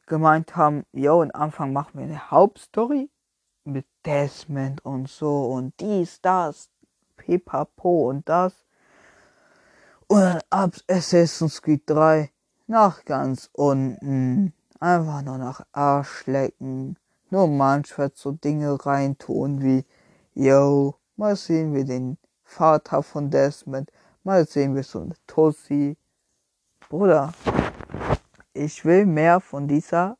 gemeint 0.05 0.55
haben, 0.55 0.85
yo, 0.93 1.23
am 1.23 1.31
Anfang 1.33 1.73
machen 1.73 1.95
wir 1.95 2.03
eine 2.03 2.29
Hauptstory 2.29 3.09
mit 3.67 3.85
Desmond 4.05 4.83
und 4.85 5.09
so 5.09 5.45
und 5.51 5.73
dies, 5.79 6.21
das, 6.21 6.69
Pipapo 7.17 8.09
und 8.09 8.27
das. 8.27 8.53
Und 10.07 10.21
dann 10.21 10.41
ab 10.49 10.75
Assassin's 10.89 11.61
Creed 11.61 11.83
3 11.85 12.31
nach 12.67 13.03
ganz 13.05 13.49
unten. 13.53 14.53
Einfach 14.79 15.21
nur 15.23 15.37
nach 15.37 15.61
Arsch 15.71 16.25
lecken. 16.27 16.97
Nur 17.29 17.47
manchmal 17.47 18.11
so 18.13 18.31
Dinge 18.31 18.85
reintun 18.85 19.61
wie, 19.61 19.85
yo, 20.33 20.95
mal 21.17 21.35
sehen 21.35 21.73
wir 21.73 21.83
den 21.83 22.17
Vater 22.43 23.03
von 23.03 23.29
Desmond, 23.29 23.91
mal 24.23 24.47
sehen 24.47 24.75
wir 24.75 24.83
so 24.83 25.01
eine 25.01 25.15
Tussi. 25.25 25.97
Bruder, 26.87 27.33
ich 28.53 28.85
will 28.85 29.05
mehr 29.05 29.41
von 29.41 29.67
dieser 29.67 30.17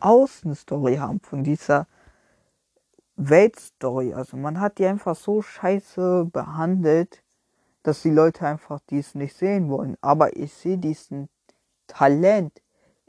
Außenstory 0.00 0.96
haben, 0.96 1.20
von 1.20 1.44
dieser 1.44 1.86
Weltstory. 3.18 4.14
Also 4.14 4.36
man 4.36 4.60
hat 4.60 4.78
die 4.78 4.86
einfach 4.86 5.16
so 5.16 5.42
scheiße 5.42 6.26
behandelt, 6.32 7.22
dass 7.82 8.02
die 8.02 8.10
Leute 8.10 8.46
einfach 8.46 8.80
dies 8.88 9.14
nicht 9.14 9.36
sehen 9.36 9.68
wollen. 9.68 9.96
Aber 10.00 10.36
ich 10.36 10.54
sehe 10.54 10.78
diesen 10.78 11.28
Talent. 11.88 12.62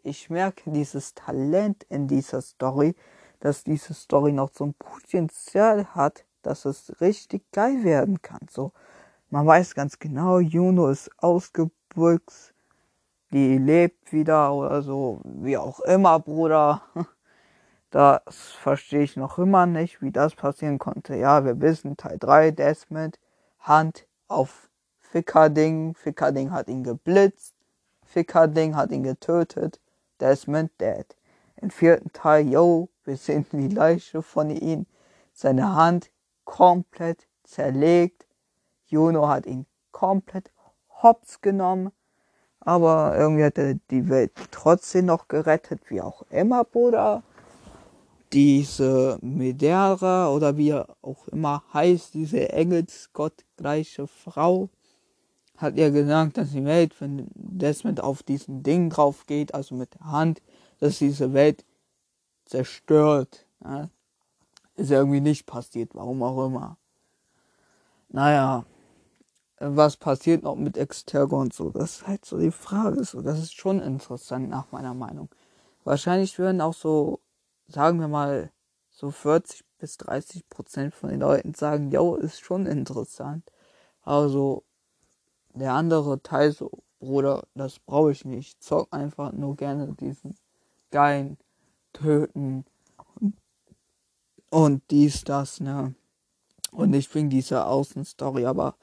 Ich 0.04 0.30
merke 0.30 0.72
dieses 0.72 1.14
Talent 1.14 1.84
in 1.90 2.08
dieser 2.08 2.42
Story, 2.42 2.96
dass 3.40 3.64
diese 3.64 3.94
Story 3.94 4.32
noch 4.32 4.50
so 4.52 4.66
ein 4.66 4.74
Potenzial 4.74 5.86
hat, 5.94 6.26
dass 6.42 6.66
es 6.66 7.00
richtig 7.02 7.44
geil 7.52 7.84
werden 7.84 8.22
kann. 8.22 8.48
So, 8.50 8.72
man 9.30 9.46
weiß 9.46 9.76
ganz 9.76 10.00
genau, 10.00 10.40
Juno 10.40 10.90
ist 10.90 11.12
ausgebüxt, 11.18 12.54
die 13.32 13.58
lebt 13.60 14.12
wieder 14.12 14.54
oder 14.54 14.82
so, 14.82 15.22
wie 15.24 15.58
auch 15.58 15.82
immer, 15.82 16.20
Bruder. 16.20 16.82
Das 17.92 18.52
verstehe 18.52 19.02
ich 19.02 19.16
noch 19.16 19.40
immer 19.40 19.66
nicht, 19.66 20.02
wie 20.02 20.12
das 20.12 20.36
passieren 20.36 20.78
konnte. 20.78 21.16
Ja, 21.16 21.44
wir 21.44 21.60
wissen, 21.60 21.98
Teil 21.98 22.18
3, 22.20 22.52
Desmond, 22.52 23.20
Hand 23.60 24.06
auf 24.28 24.70
Fickerding, 25.00 25.96
Fickerding 25.96 26.52
hat 26.52 26.68
ihn 26.68 26.84
geblitzt, 26.84 27.56
Fickerding 28.06 28.76
hat 28.76 28.92
ihn 28.92 29.02
getötet, 29.02 29.80
Desmond 30.20 30.72
dead. 30.80 31.16
Im 31.56 31.72
vierten 31.72 32.12
Teil, 32.14 32.48
yo, 32.48 32.90
wir 33.06 33.18
sehen 33.18 33.46
die 33.52 33.70
Leiche 33.70 34.22
von 34.22 34.52
ihm, 34.52 34.86
seine 35.34 35.76
Hand 35.76 36.12
komplett 36.46 37.28
zerlegt, 37.44 38.28
Juno 38.86 39.28
hat 39.28 39.48
ihn 39.48 39.66
komplett 39.92 40.52
hops 41.02 41.42
genommen, 41.42 41.92
aber 42.60 43.18
irgendwie 43.18 43.46
hat 43.46 43.58
er 43.58 43.76
die 43.90 44.10
Welt 44.10 44.32
trotzdem 44.52 45.06
noch 45.06 45.28
gerettet, 45.28 45.82
wie 45.90 46.02
auch 46.02 46.24
immer, 46.30 46.64
Bruder. 46.64 47.24
Diese 48.32 49.18
Medera 49.22 50.30
oder 50.30 50.56
wie 50.58 50.70
er 50.70 50.96
auch 51.02 51.28
immer 51.30 51.64
heißt, 51.74 52.14
diese 52.14 52.50
engelsgottgleiche 52.50 54.08
Frau, 54.08 54.70
hat 55.58 55.76
ihr 55.76 55.92
gesagt, 55.92 56.38
dass 56.38 56.52
die 56.52 56.64
Welt, 56.64 57.00
wenn 57.02 57.28
Desmond 57.34 58.02
auf 58.02 58.24
diesen 58.24 58.64
Ding 58.64 58.90
drauf 58.90 59.26
geht, 59.26 59.54
also 59.54 59.76
mit 59.76 59.94
der 59.96 60.06
Hand, 60.06 60.42
dass 60.80 61.00
diese 61.00 61.34
Welt 61.34 61.66
zerstört. 62.46 63.46
Ja? 63.64 63.90
Ist 64.76 64.92
irgendwie 64.92 65.20
nicht 65.20 65.46
passiert, 65.46 65.94
warum 65.96 66.24
auch 66.24 66.46
immer. 66.46 66.78
Naja, 68.08 68.66
was 69.60 69.98
passiert 69.98 70.44
noch 70.44 70.56
mit 70.56 70.78
Extergo 70.78 71.40
und 71.40 71.54
so? 71.54 71.70
Das 71.70 71.98
ist 71.98 72.08
halt 72.08 72.24
so 72.24 72.40
die 72.40 72.52
Frage. 72.52 73.04
So, 73.04 73.22
das 73.22 73.40
ist 73.40 73.54
schon 73.54 73.82
interessant 73.82 74.50
nach 74.50 74.72
meiner 74.72 74.94
Meinung. 74.94 75.28
Wahrscheinlich 75.84 76.40
würden 76.40 76.62
auch 76.62 76.74
so, 76.74 77.20
sagen 77.70 78.00
wir 78.00 78.08
mal, 78.08 78.52
so 78.90 79.12
40 79.12 79.64
bis 79.78 79.98
30 79.98 80.50
Prozent 80.50 80.94
von 80.94 81.10
den 81.10 81.22
Leuten 81.22 81.54
sagen, 81.54 81.92
yo, 81.92 82.16
ist 82.16 82.42
schon 82.42 82.66
interessant. 82.66 83.52
Also 84.02 84.64
der 85.54 85.74
andere 85.74 86.22
Teil 86.22 86.52
so, 86.52 86.84
Bruder, 87.00 87.48
das 87.56 87.80
brauche 87.80 88.12
ich 88.12 88.26
nicht. 88.26 88.40
Ich 88.40 88.60
zock 88.60 88.90
einfach 88.92 89.32
nur 89.32 89.56
gerne 89.56 89.94
diesen 89.94 90.36
geilen 90.92 91.38
Töten 91.94 92.66
und 94.50 94.84
dies, 94.90 95.24
das, 95.24 95.60
ne? 95.60 95.94
Und 96.72 96.94
ich 96.94 97.10
bringe 97.10 97.30
diese 97.30 97.66
Außenstory, 97.66 98.46
aber 98.46 98.76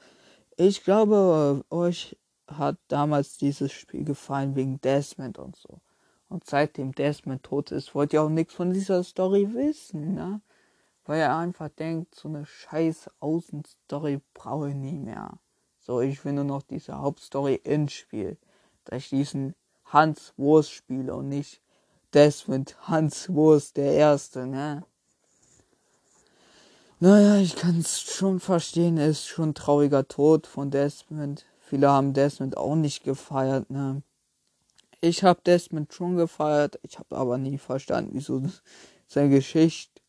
ich 0.57 0.83
glaube, 0.83 1.63
euch 1.69 2.17
hat 2.47 2.77
damals 2.87 3.37
dieses 3.37 3.71
Spiel 3.71 4.03
gefallen 4.03 4.55
wegen 4.55 4.81
Desmond 4.81 5.37
und 5.37 5.55
so. 5.55 5.81
Und 6.29 6.45
seitdem 6.45 6.93
Desmond 6.93 7.43
tot 7.43 7.71
ist, 7.71 7.95
wollt 7.95 8.13
ihr 8.13 8.21
auch 8.21 8.29
nichts 8.29 8.53
von 8.53 8.73
dieser 8.73 9.03
Story 9.03 9.53
wissen, 9.53 10.13
ne? 10.13 10.41
Weil 11.05 11.21
er 11.21 11.37
einfach 11.37 11.69
denkt, 11.69 12.15
so 12.15 12.27
eine 12.27 12.45
scheiß 12.45 13.09
Außenstory 13.21 14.19
brauche 14.33 14.69
ich 14.69 14.75
nie 14.75 14.99
mehr. 14.99 15.39
So, 15.79 16.01
ich 16.01 16.23
will 16.25 16.33
nur 16.33 16.43
noch 16.43 16.63
diese 16.63 16.97
Hauptstory 16.97 17.55
ins 17.63 17.93
Spiel. 17.93 18.37
Dass 18.83 19.03
ich 19.03 19.09
diesen 19.09 19.55
Hans 19.85 20.33
Wurst 20.35 20.71
spiele 20.71 21.15
und 21.15 21.29
nicht 21.29 21.61
Desmond 22.13 22.75
Hans 22.81 23.29
Wurst 23.29 23.77
der 23.77 23.93
Erste, 23.93 24.45
ne? 24.47 24.83
Naja, 26.99 27.37
ich 27.37 27.55
kann 27.55 27.79
es 27.79 28.01
schon 28.01 28.39
verstehen, 28.39 28.97
er 28.97 29.07
ist 29.07 29.27
schon 29.27 29.49
ein 29.49 29.53
trauriger 29.53 30.07
Tod 30.07 30.47
von 30.47 30.71
Desmond. 30.71 31.45
Viele 31.61 31.89
haben 31.89 32.13
Desmond 32.13 32.57
auch 32.57 32.75
nicht 32.75 33.03
gefeiert, 33.03 33.69
ne? 33.69 34.01
Ich 35.01 35.23
habe 35.23 35.39
Desmond 35.45 35.93
schon 35.93 36.17
gefeiert, 36.17 36.79
ich 36.81 36.97
habe 36.97 37.15
aber 37.15 37.37
nie 37.37 37.59
verstanden, 37.59 38.11
wieso 38.13 38.41
seine 39.07 39.29
Geschichte 39.29 40.01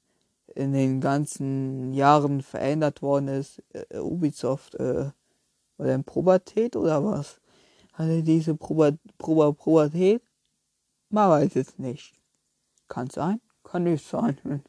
in 0.55 0.73
den 0.73 1.01
ganzen 1.01 1.93
Jahren 1.93 2.41
verändert 2.41 3.03
worden 3.03 3.29
ist. 3.29 3.63
Äh, 3.73 3.99
Ubisoft, 3.99 4.75
äh, 4.77 5.11
war 5.77 5.87
der 5.87 5.95
in 5.95 6.05
Pubertät 6.05 6.75
oder 6.75 7.05
was? 7.05 7.41
Hat 7.93 8.09
er 8.09 8.23
diese 8.23 8.55
Proba, 8.55 8.93
Proba, 9.19 9.53
Pubertät? 9.53 10.23
Man 11.11 11.31
weiß 11.31 11.57
es 11.57 11.79
nicht. 11.79 12.15
Kann 12.89 13.11
sein, 13.11 13.41
kann 13.65 13.85
nicht 13.85 14.07
sein. 14.07 14.39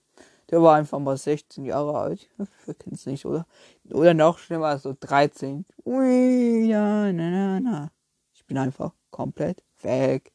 Der 0.50 0.64
war 0.64 0.78
einfach 0.78 0.98
mal 0.98 1.16
16 1.16 1.64
Jahre 1.66 1.96
alt. 1.96 2.28
Wir 2.66 2.74
kennen 2.74 2.96
es 2.96 3.06
nicht, 3.06 3.24
oder? 3.24 3.46
Oder 3.92 4.16
noch 4.16 4.40
schlimmer, 4.40 4.80
so 4.80 4.96
13. 5.00 5.64
Ui, 5.86 6.66
ja, 6.66 7.14
na, 7.14 7.30
na, 7.30 7.60
na. 7.60 7.92
Ich 8.34 8.44
bin 8.48 8.58
einfach 8.58 8.94
komplett 9.12 9.64
weg. 9.84 10.32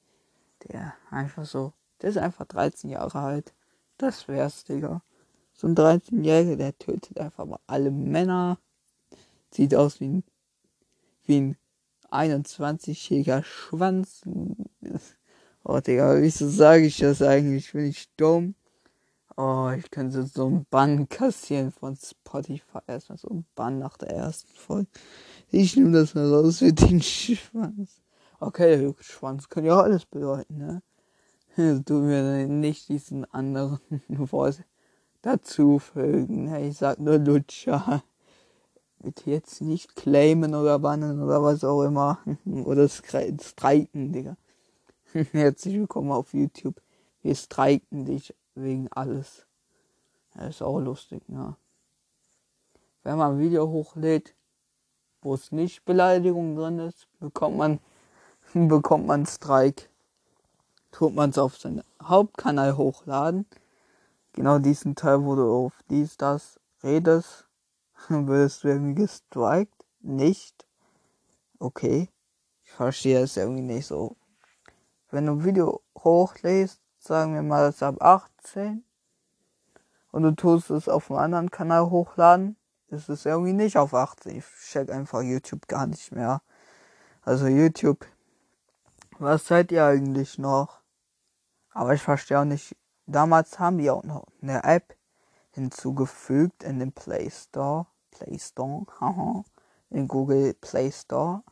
Der 0.69 0.95
einfach 1.11 1.45
so. 1.45 1.73
Der 2.01 2.11
ist 2.11 2.19
einfach 2.19 2.47
13 2.47 2.91
Jahre 2.91 3.19
alt. 3.19 3.55
Das 3.99 4.29
wär's, 4.29 4.65
Digga. 4.65 5.03
So 5.53 5.69
ein 5.69 5.77
13-Jähriger, 5.77 6.57
der 6.57 6.77
tötet 6.79 7.19
einfach 7.21 7.47
mal 7.47 7.61
alle 7.67 7.91
Männer. 7.91 8.59
Sieht 9.51 9.75
aus 9.75 10.01
wie 10.01 10.09
ein, 10.09 10.25
wie 11.25 11.41
ein 11.41 11.57
21-jähriger 12.11 13.45
Schwanz. 13.45 14.23
Oh, 15.63 15.81
Digga, 15.81 16.21
wieso 16.21 16.49
sage 16.49 16.87
ich 16.87 16.99
das 16.99 17.23
eigentlich? 17.23 17.73
Bin 17.73 17.87
ich 17.87 18.09
dumm? 18.17 18.55
Oh, 19.37 19.71
ich 19.77 19.91
könnte 19.91 20.25
so 20.25 20.47
einen 20.47 20.67
Bann 20.71 21.09
kassieren 21.09 21.73
von 21.73 21.97
Spotify. 21.97 22.79
Erstmal 22.87 23.19
so 23.19 23.29
einen 23.29 23.47
Bann 23.55 23.79
nach 23.79 23.97
der 23.97 24.11
ersten 24.11 24.55
Folge. 24.55 24.89
Ich 25.51 25.77
nehme 25.77 25.93
das 25.93 26.15
mal 26.15 26.33
raus 26.33 26.59
für 26.59 26.73
den 26.73 27.03
Schwanz. 27.03 28.01
Okay, 28.47 28.77
der 28.77 28.95
Schwanz 29.01 29.49
kann 29.49 29.65
ja 29.65 29.81
alles 29.81 30.05
bedeuten, 30.05 30.59
ne? 30.59 30.83
Du 31.87 31.95
mir 31.95 32.47
nicht 32.47 32.91
diesen 32.91 33.25
anderen 33.33 33.81
Wort 34.09 34.63
dazufügen. 35.23 36.45
Ne? 36.45 36.69
Ich 36.69 36.77
sag 36.77 36.99
nur 36.99 37.17
Lutscher. 37.17 38.03
Bitte 38.99 39.31
jetzt 39.31 39.63
nicht 39.63 39.97
claimen 39.97 40.55
oder 40.55 40.79
bannen 40.79 41.23
oder 41.23 41.43
was 41.43 41.65
auch 41.65 41.85
immer. 41.85 42.19
Oder 42.45 42.87
streiken, 42.89 44.13
Digga. 44.13 44.37
Herzlich 45.33 45.77
willkommen 45.77 46.13
auf 46.13 46.35
YouTube. 46.35 46.83
Wir 47.23 47.35
streiken 47.37 48.05
dich 48.05 48.35
wegen 48.55 48.89
alles. 48.93 49.47
Ja, 50.35 50.49
ist 50.49 50.61
auch 50.61 50.81
lustig, 50.81 51.23
ja. 51.29 51.57
Wenn 53.05 53.17
man 53.17 53.33
ein 53.33 53.39
Video 53.39 53.69
hochlädt, 53.71 54.35
wo 55.23 55.33
es 55.33 55.51
nicht 55.51 55.87
Beleidigung 55.87 56.57
drin 56.57 56.79
ist, 56.81 57.09
bekommt 57.21 57.57
man, 57.57 57.81
bekommt 58.55 59.07
man 59.07 59.27
Strike. 59.27 59.89
Tut 60.93 61.15
man 61.15 61.31
es 61.31 61.39
auf 61.39 61.59
seinen 61.59 61.83
Hauptkanal 62.01 62.77
hochladen. 62.77 63.47
Genau 64.33 64.59
diesen 64.61 64.95
Teil, 64.95 65.25
wo 65.25 65.35
du 65.35 65.53
auf 65.53 65.73
dies, 65.91 66.17
das 66.17 66.61
redest, 66.85 67.49
wirst 68.09 68.63
du 68.63 68.69
irgendwie 68.69 68.95
gestrikt. 68.95 69.75
Nicht. 70.01 70.67
Okay. 71.59 72.09
Ich 72.65 72.71
verstehe 72.71 73.21
es 73.23 73.37
irgendwie 73.37 73.63
nicht 73.63 73.87
so. 73.87 74.17
Wenn 75.11 75.27
du 75.27 75.33
ein 75.33 75.45
Video 75.45 75.81
hochlädst, 75.99 76.81
sagen 76.99 77.35
wir 77.35 77.43
mal, 77.43 77.69
es 77.69 77.77
ist 77.77 77.83
ab 77.83 78.01
18 78.01 78.85
und 80.13 80.23
du 80.23 80.31
tust 80.31 80.71
es 80.71 80.89
auf 80.89 81.11
einem 81.11 81.19
anderen 81.19 81.51
Kanal 81.51 81.91
hochladen, 81.91 82.57
ist 82.89 83.09
es 83.09 83.27
irgendwie 83.27 83.53
nicht 83.53 83.77
auf 83.79 83.95
18. 83.95 84.37
Ich 84.39 84.45
check 84.71 84.91
einfach 84.91 85.23
YouTube 85.23 85.67
gar 85.67 85.87
nicht 85.87 86.13
mehr. 86.13 86.41
Also 87.23 87.47
YouTube 87.47 88.07
Was 89.25 89.47
seid 89.47 89.73
ihr 89.73 89.87
eigentlich 89.87 90.37
noch? 90.37 90.81
Aber 91.71 91.95
ich 91.95 92.03
verstehe 92.03 92.41
auch 92.41 92.45
nicht. 92.45 92.77
Damals 93.07 93.59
haben 93.59 93.79
die 93.79 93.91
auch 93.91 94.05
noch 94.05 94.27
eine 94.43 94.63
App 94.65 94.95
hinzugefügt 95.53 96.63
in 96.63 96.79
den 96.79 96.93
Play 96.93 97.31
Store. 97.31 97.87
Play 98.11 98.39
Store, 98.39 98.85
haha. 99.01 99.43
In 99.89 100.09
Google 100.09 100.53
Play 100.53 100.93
Store. 100.93 101.43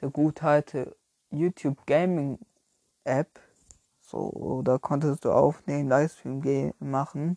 Der 0.00 0.08
gute 0.08 0.46
alte 0.46 0.96
YouTube 1.30 1.76
Gaming 1.84 2.38
App. 3.04 3.38
So, 4.00 4.62
da 4.64 4.78
konntest 4.78 5.26
du 5.26 5.30
aufnehmen, 5.30 5.90
Livestream 5.90 6.72
machen. 6.78 7.36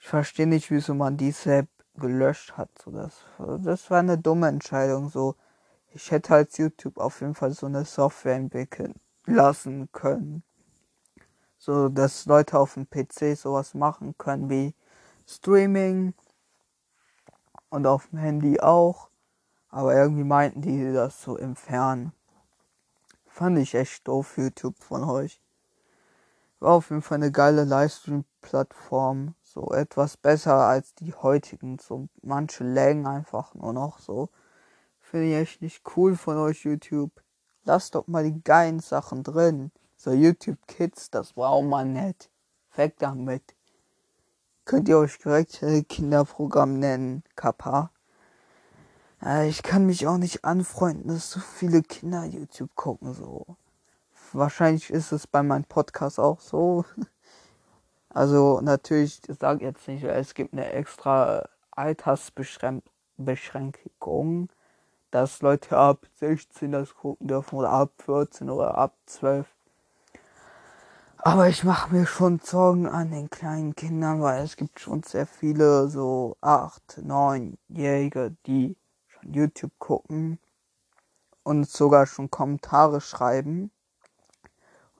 Ich 0.00 0.08
verstehe 0.08 0.48
nicht, 0.48 0.68
wieso 0.72 0.94
man 0.94 1.16
diese 1.16 1.58
App 1.58 1.68
gelöscht 1.94 2.56
hat. 2.56 2.70
So, 2.84 2.90
das, 2.90 3.14
das 3.60 3.88
war 3.88 4.00
eine 4.00 4.18
dumme 4.18 4.48
Entscheidung. 4.48 5.10
So, 5.10 5.36
ich 5.92 6.10
hätte 6.10 6.34
als 6.34 6.56
YouTube 6.56 6.98
auf 6.98 7.20
jeden 7.20 7.34
Fall 7.34 7.52
so 7.52 7.66
eine 7.66 7.84
Software 7.84 8.36
entwickeln 8.36 8.94
lassen 9.26 9.90
können. 9.92 10.42
So, 11.58 11.88
dass 11.88 12.26
Leute 12.26 12.58
auf 12.58 12.74
dem 12.74 12.88
PC 12.88 13.36
sowas 13.36 13.74
machen 13.74 14.16
können 14.16 14.48
wie 14.48 14.74
Streaming 15.26 16.14
und 17.68 17.86
auf 17.86 18.08
dem 18.08 18.18
Handy 18.18 18.60
auch. 18.60 19.10
Aber 19.68 19.94
irgendwie 19.94 20.24
meinten 20.24 20.62
die 20.62 20.92
das 20.92 21.22
so 21.22 21.36
entfernen. 21.36 22.12
Fand 23.26 23.58
ich 23.58 23.74
echt 23.74 24.08
doof, 24.08 24.36
YouTube 24.36 24.76
von 24.82 25.04
euch. 25.04 25.40
War 26.58 26.72
auf 26.72 26.90
jeden 26.90 27.02
Fall 27.02 27.16
eine 27.16 27.30
geile 27.30 27.64
Livestream-Plattform. 27.64 29.34
So 29.42 29.70
etwas 29.72 30.16
besser 30.16 30.54
als 30.66 30.94
die 30.94 31.14
heutigen. 31.14 31.78
So 31.78 32.08
manche 32.22 32.64
Längen 32.64 33.06
einfach 33.06 33.54
nur 33.54 33.72
noch 33.72 33.98
so. 33.98 34.30
Finde 35.10 35.26
ich 35.26 35.34
echt 35.34 35.60
nicht 35.60 35.82
cool 35.96 36.14
von 36.14 36.36
euch, 36.36 36.62
YouTube. 36.62 37.10
Lasst 37.64 37.96
doch 37.96 38.06
mal 38.06 38.22
die 38.22 38.44
geilen 38.44 38.78
Sachen 38.78 39.24
drin. 39.24 39.72
So 39.96 40.12
YouTube 40.12 40.64
Kids, 40.68 41.10
das 41.10 41.32
braucht 41.32 41.66
man 41.66 41.94
nicht. 41.94 42.30
Weg 42.76 42.94
damit. 43.00 43.42
Könnt 44.64 44.88
ihr 44.88 44.98
euch 44.98 45.18
direkt 45.18 45.64
Kinderprogramm 45.88 46.78
nennen, 46.78 47.24
Kappa. 47.34 47.90
Ich 49.48 49.64
kann 49.64 49.84
mich 49.84 50.06
auch 50.06 50.16
nicht 50.16 50.44
anfreunden, 50.44 51.08
dass 51.08 51.32
so 51.32 51.40
viele 51.40 51.82
Kinder 51.82 52.24
YouTube 52.24 52.76
gucken, 52.76 53.12
so. 53.12 53.56
Wahrscheinlich 54.32 54.90
ist 54.90 55.10
es 55.10 55.26
bei 55.26 55.42
meinem 55.42 55.64
Podcast 55.64 56.20
auch 56.20 56.38
so. 56.38 56.84
Also 58.12 58.60
natürlich, 58.60 59.20
ich 59.28 59.38
sage 59.38 59.64
jetzt 59.64 59.86
nicht, 59.86 60.02
es 60.02 60.34
gibt 60.34 60.52
eine 60.52 60.72
extra 60.72 61.48
Altersbeschränkung 61.70 64.48
dass 65.10 65.42
Leute 65.42 65.76
ab 65.76 66.06
16 66.16 66.72
das 66.72 66.94
gucken 66.94 67.28
dürfen 67.28 67.56
oder 67.56 67.70
ab 67.70 67.92
14 68.04 68.50
oder 68.50 68.76
ab 68.78 68.94
12. 69.06 69.46
Aber 71.18 71.48
ich 71.48 71.64
mache 71.64 71.92
mir 71.94 72.06
schon 72.06 72.38
Sorgen 72.38 72.86
an 72.86 73.10
den 73.10 73.28
kleinen 73.28 73.74
Kindern, 73.76 74.22
weil 74.22 74.42
es 74.42 74.56
gibt 74.56 74.80
schon 74.80 75.02
sehr 75.02 75.26
viele 75.26 75.88
so 75.88 76.36
8, 76.40 77.00
9-Jährige, 77.04 78.34
die 78.46 78.76
schon 79.06 79.34
YouTube 79.34 79.78
gucken 79.78 80.38
und 81.42 81.68
sogar 81.68 82.06
schon 82.06 82.30
Kommentare 82.30 83.02
schreiben. 83.02 83.70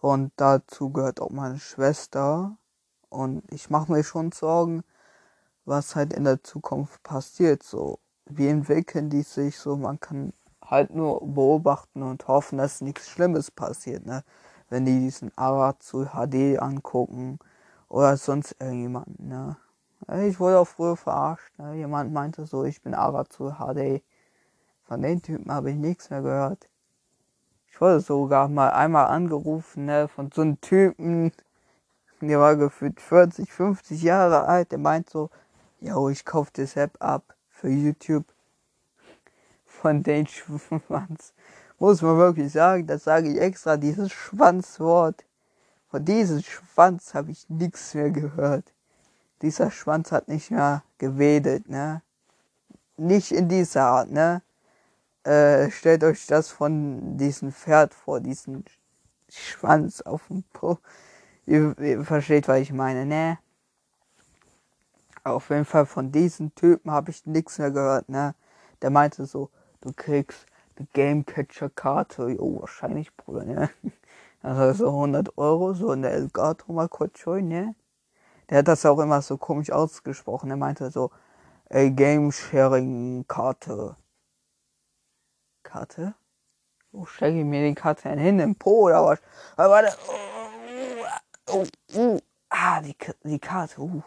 Und 0.00 0.32
dazu 0.36 0.90
gehört 0.90 1.20
auch 1.20 1.30
meine 1.30 1.58
Schwester. 1.58 2.56
Und 3.08 3.42
ich 3.50 3.70
mache 3.70 3.90
mir 3.90 4.04
schon 4.04 4.32
Sorgen, 4.32 4.82
was 5.64 5.96
halt 5.96 6.12
in 6.12 6.24
der 6.24 6.42
Zukunft 6.42 7.02
passiert. 7.02 7.62
So, 7.62 7.98
wie 8.36 8.48
entwickeln 8.48 9.10
die 9.10 9.22
sich 9.22 9.58
so, 9.58 9.76
man 9.76 10.00
kann 10.00 10.32
halt 10.64 10.94
nur 10.94 11.20
beobachten 11.20 12.02
und 12.02 12.28
hoffen, 12.28 12.58
dass 12.58 12.80
nichts 12.80 13.10
Schlimmes 13.10 13.50
passiert, 13.50 14.06
ne? 14.06 14.22
Wenn 14.68 14.84
die 14.84 15.00
diesen 15.00 15.36
Arazu 15.36 16.06
HD 16.06 16.58
angucken 16.60 17.38
oder 17.88 18.16
sonst 18.16 18.56
irgendjemanden, 18.60 19.28
ne? 19.28 19.56
Ich 20.28 20.40
wurde 20.40 20.58
auch 20.60 20.68
früher 20.68 20.96
verarscht, 20.96 21.58
ne? 21.58 21.74
Jemand 21.74 22.12
meinte 22.12 22.46
so, 22.46 22.64
ich 22.64 22.82
bin 22.82 22.94
Arazu 22.94 23.52
HD. 23.58 24.02
Von 24.84 25.02
den 25.02 25.22
Typen 25.22 25.52
habe 25.52 25.70
ich 25.70 25.76
nichts 25.76 26.10
mehr 26.10 26.22
gehört. 26.22 26.68
Ich 27.68 27.80
wurde 27.80 28.00
sogar 28.00 28.48
mal 28.48 28.70
einmal 28.70 29.06
angerufen, 29.06 29.86
ne, 29.86 30.08
von 30.08 30.30
so 30.32 30.42
einem 30.42 30.60
Typen, 30.60 31.32
der 32.20 32.40
war 32.40 32.56
gefühlt 32.56 33.00
40, 33.00 33.52
50 33.52 34.02
Jahre 34.02 34.46
alt, 34.46 34.72
der 34.72 34.78
meint 34.78 35.08
so, 35.08 35.30
yo, 35.80 36.08
ich 36.08 36.24
kauf 36.24 36.50
das 36.50 36.76
App 36.76 36.96
ab 37.00 37.34
für 37.60 37.68
YouTube 37.68 38.24
von 39.66 40.02
den 40.02 40.26
Schwanz. 40.26 41.34
Muss 41.78 42.02
man 42.02 42.16
wirklich 42.16 42.52
sagen, 42.52 42.86
das 42.86 43.04
sage 43.04 43.30
ich 43.30 43.40
extra, 43.40 43.76
dieses 43.76 44.12
Schwanzwort. 44.12 45.24
Von 45.90 46.04
diesem 46.04 46.42
Schwanz 46.42 47.14
habe 47.14 47.30
ich 47.30 47.48
nichts 47.48 47.94
mehr 47.94 48.10
gehört. 48.10 48.72
Dieser 49.42 49.70
Schwanz 49.70 50.12
hat 50.12 50.28
nicht 50.28 50.50
mehr 50.50 50.82
gewedelt, 50.98 51.68
ne? 51.68 52.02
Nicht 52.96 53.32
in 53.32 53.48
dieser 53.48 53.84
Art, 53.84 54.10
ne? 54.10 54.42
Äh, 55.24 55.70
stellt 55.70 56.04
euch 56.04 56.26
das 56.26 56.48
von 56.48 57.16
diesem 57.16 57.52
Pferd 57.52 57.94
vor, 57.94 58.20
diesen 58.20 58.64
Schwanz 59.28 60.02
auf 60.02 60.26
dem 60.28 60.44
Po. 60.52 60.78
Ihr, 61.46 61.78
ihr 61.78 62.04
versteht, 62.04 62.46
was 62.48 62.60
ich 62.60 62.72
meine, 62.72 63.06
ne? 63.06 63.38
Auf 65.24 65.50
jeden 65.50 65.64
Fall 65.66 65.84
von 65.86 66.12
diesen 66.12 66.54
Typen 66.54 66.90
habe 66.90 67.10
ich 67.10 67.26
nichts 67.26 67.58
mehr 67.58 67.70
gehört, 67.70 68.08
ne? 68.08 68.34
Der 68.80 68.90
meinte 68.90 69.26
so, 69.26 69.50
du 69.82 69.92
kriegst 69.92 70.46
eine 70.76 70.86
Gamecatcher-Karte. 70.94 72.30
Jo, 72.30 72.60
wahrscheinlich, 72.60 73.14
Bruder, 73.16 73.44
ne? 73.44 73.70
Also 74.42 74.84
so 74.84 74.88
100 74.88 75.36
Euro, 75.36 75.74
so 75.74 75.92
in 75.92 76.00
der 76.00 76.12
Elgato 76.12 76.72
mal 76.72 76.88
kurz 76.88 77.18
schon, 77.18 77.48
ne? 77.48 77.74
Der 78.48 78.58
hat 78.58 78.68
das 78.68 78.86
auch 78.86 78.98
immer 78.98 79.20
so 79.20 79.36
komisch 79.36 79.70
ausgesprochen. 79.70 80.50
Er 80.50 80.56
meinte 80.56 80.90
so, 80.90 81.10
ey, 81.68 81.90
Game-Sharing-Karte. 81.90 83.96
Karte? 85.62 86.14
Wo 86.90 87.04
stecke 87.04 87.40
ich 87.40 87.44
mir 87.44 87.68
die 87.68 87.74
Karte 87.74 88.08
hin? 88.08 88.40
Im 88.40 88.56
Po 88.56 88.86
oder 88.86 89.04
was? 89.04 89.20
Aber 89.56 89.74
warte. 89.74 89.94
Oh, 91.46 91.52
oh, 91.52 91.66
oh. 91.96 92.18
Ah, 92.48 92.80
die, 92.80 92.96
die 93.24 93.38
Karte. 93.38 93.82
Uh. 93.82 94.02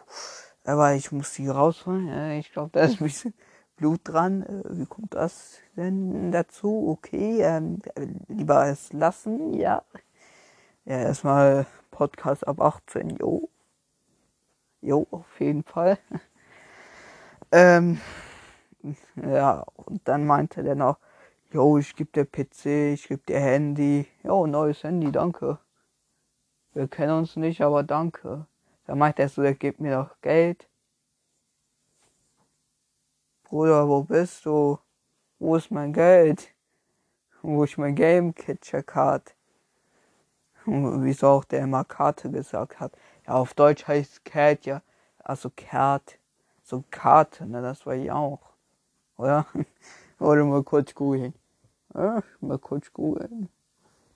Aber 0.64 0.94
ich 0.94 1.12
muss 1.12 1.34
die 1.34 1.48
rausholen. 1.48 2.38
Ich 2.38 2.52
glaube, 2.52 2.70
da 2.72 2.80
ist 2.84 3.00
ein 3.00 3.04
bisschen 3.04 3.34
Blut 3.76 4.00
dran. 4.04 4.42
Äh, 4.42 4.62
wie 4.78 4.86
kommt 4.86 5.14
das 5.14 5.58
denn 5.76 6.32
dazu? 6.32 6.88
Okay, 6.88 7.42
ähm, 7.42 7.80
lieber 8.28 8.66
es 8.66 8.92
lassen, 8.92 9.52
ja. 9.54 9.82
Ja, 10.84 10.98
erstmal 10.98 11.66
Podcast 11.90 12.46
ab 12.46 12.60
18, 12.60 13.16
jo. 13.18 13.48
Jo, 14.80 15.06
auf 15.10 15.40
jeden 15.40 15.64
Fall. 15.64 15.98
ähm, 17.52 18.00
ja, 19.16 19.64
und 19.76 20.06
dann 20.06 20.26
meinte 20.26 20.62
der 20.62 20.74
noch, 20.74 20.98
jo, 21.52 21.78
ich 21.78 21.96
geb 21.96 22.12
dir 22.12 22.26
PC, 22.26 22.92
ich 22.94 23.08
geb 23.08 23.26
dir 23.26 23.40
Handy. 23.40 24.06
Jo, 24.22 24.46
neues 24.46 24.82
Handy, 24.82 25.10
danke. 25.10 25.58
Wir 26.74 26.88
kennen 26.88 27.18
uns 27.18 27.36
nicht, 27.36 27.62
aber 27.62 27.82
danke. 27.82 28.46
Da 28.86 28.94
meint 28.94 29.18
er 29.18 29.28
so, 29.28 29.42
der 29.42 29.54
gibt 29.54 29.80
mir 29.80 29.96
doch 29.96 30.20
Geld. 30.20 30.68
Bruder, 33.44 33.88
wo 33.88 34.02
bist 34.02 34.44
du? 34.46 34.78
Wo 35.38 35.56
ist 35.56 35.70
mein 35.70 35.92
Geld? 35.92 36.54
Wo 37.42 37.64
ist 37.64 37.78
mein 37.78 37.94
Game 37.94 38.34
Catcher 38.34 38.82
Card? 38.82 39.34
Wieso 40.66 41.28
auch 41.28 41.44
der 41.44 41.62
immer 41.62 41.84
Karte 41.84 42.30
gesagt 42.30 42.80
hat. 42.80 42.96
Ja, 43.26 43.34
auf 43.34 43.54
Deutsch 43.54 43.86
heißt 43.86 44.24
Cat 44.24 44.64
ja, 44.64 44.82
also 45.18 45.50
Cat, 45.54 46.18
so 46.62 46.84
Karte, 46.90 47.46
ne, 47.46 47.60
das 47.60 47.84
war 47.84 47.94
ich 47.94 48.10
auch. 48.10 48.40
Oder? 49.16 49.46
Oder 50.18 50.44
mal 50.44 50.62
kurz 50.62 50.94
googeln. 50.94 51.34
Ja, 51.94 52.22
mal 52.40 52.58
kurz 52.58 52.92
googeln. 52.92 53.48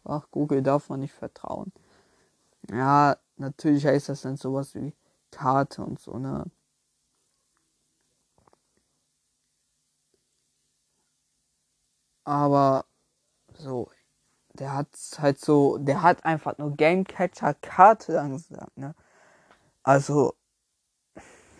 Ach, 0.04 0.26
Google 0.30 0.62
darf 0.62 0.88
man 0.88 1.00
nicht 1.00 1.12
vertrauen. 1.12 1.70
Ja, 2.70 3.16
natürlich 3.36 3.84
heißt 3.86 4.08
das 4.08 4.22
dann 4.22 4.36
sowas 4.38 4.74
wie 4.74 4.94
Karte 5.30 5.82
und 5.84 6.00
so, 6.00 6.18
ne? 6.18 6.44
Aber 12.24 12.84
so, 13.54 13.90
der 14.54 14.74
hat 14.74 14.88
halt 15.18 15.40
so, 15.40 15.78
der 15.78 16.02
hat 16.02 16.24
einfach 16.26 16.58
nur 16.58 16.76
Gamecatcher 16.76 17.54
Karte 17.54 18.14
dann 18.14 18.32
gesagt, 18.32 18.76
ne? 18.78 18.94
Also, 19.84 20.34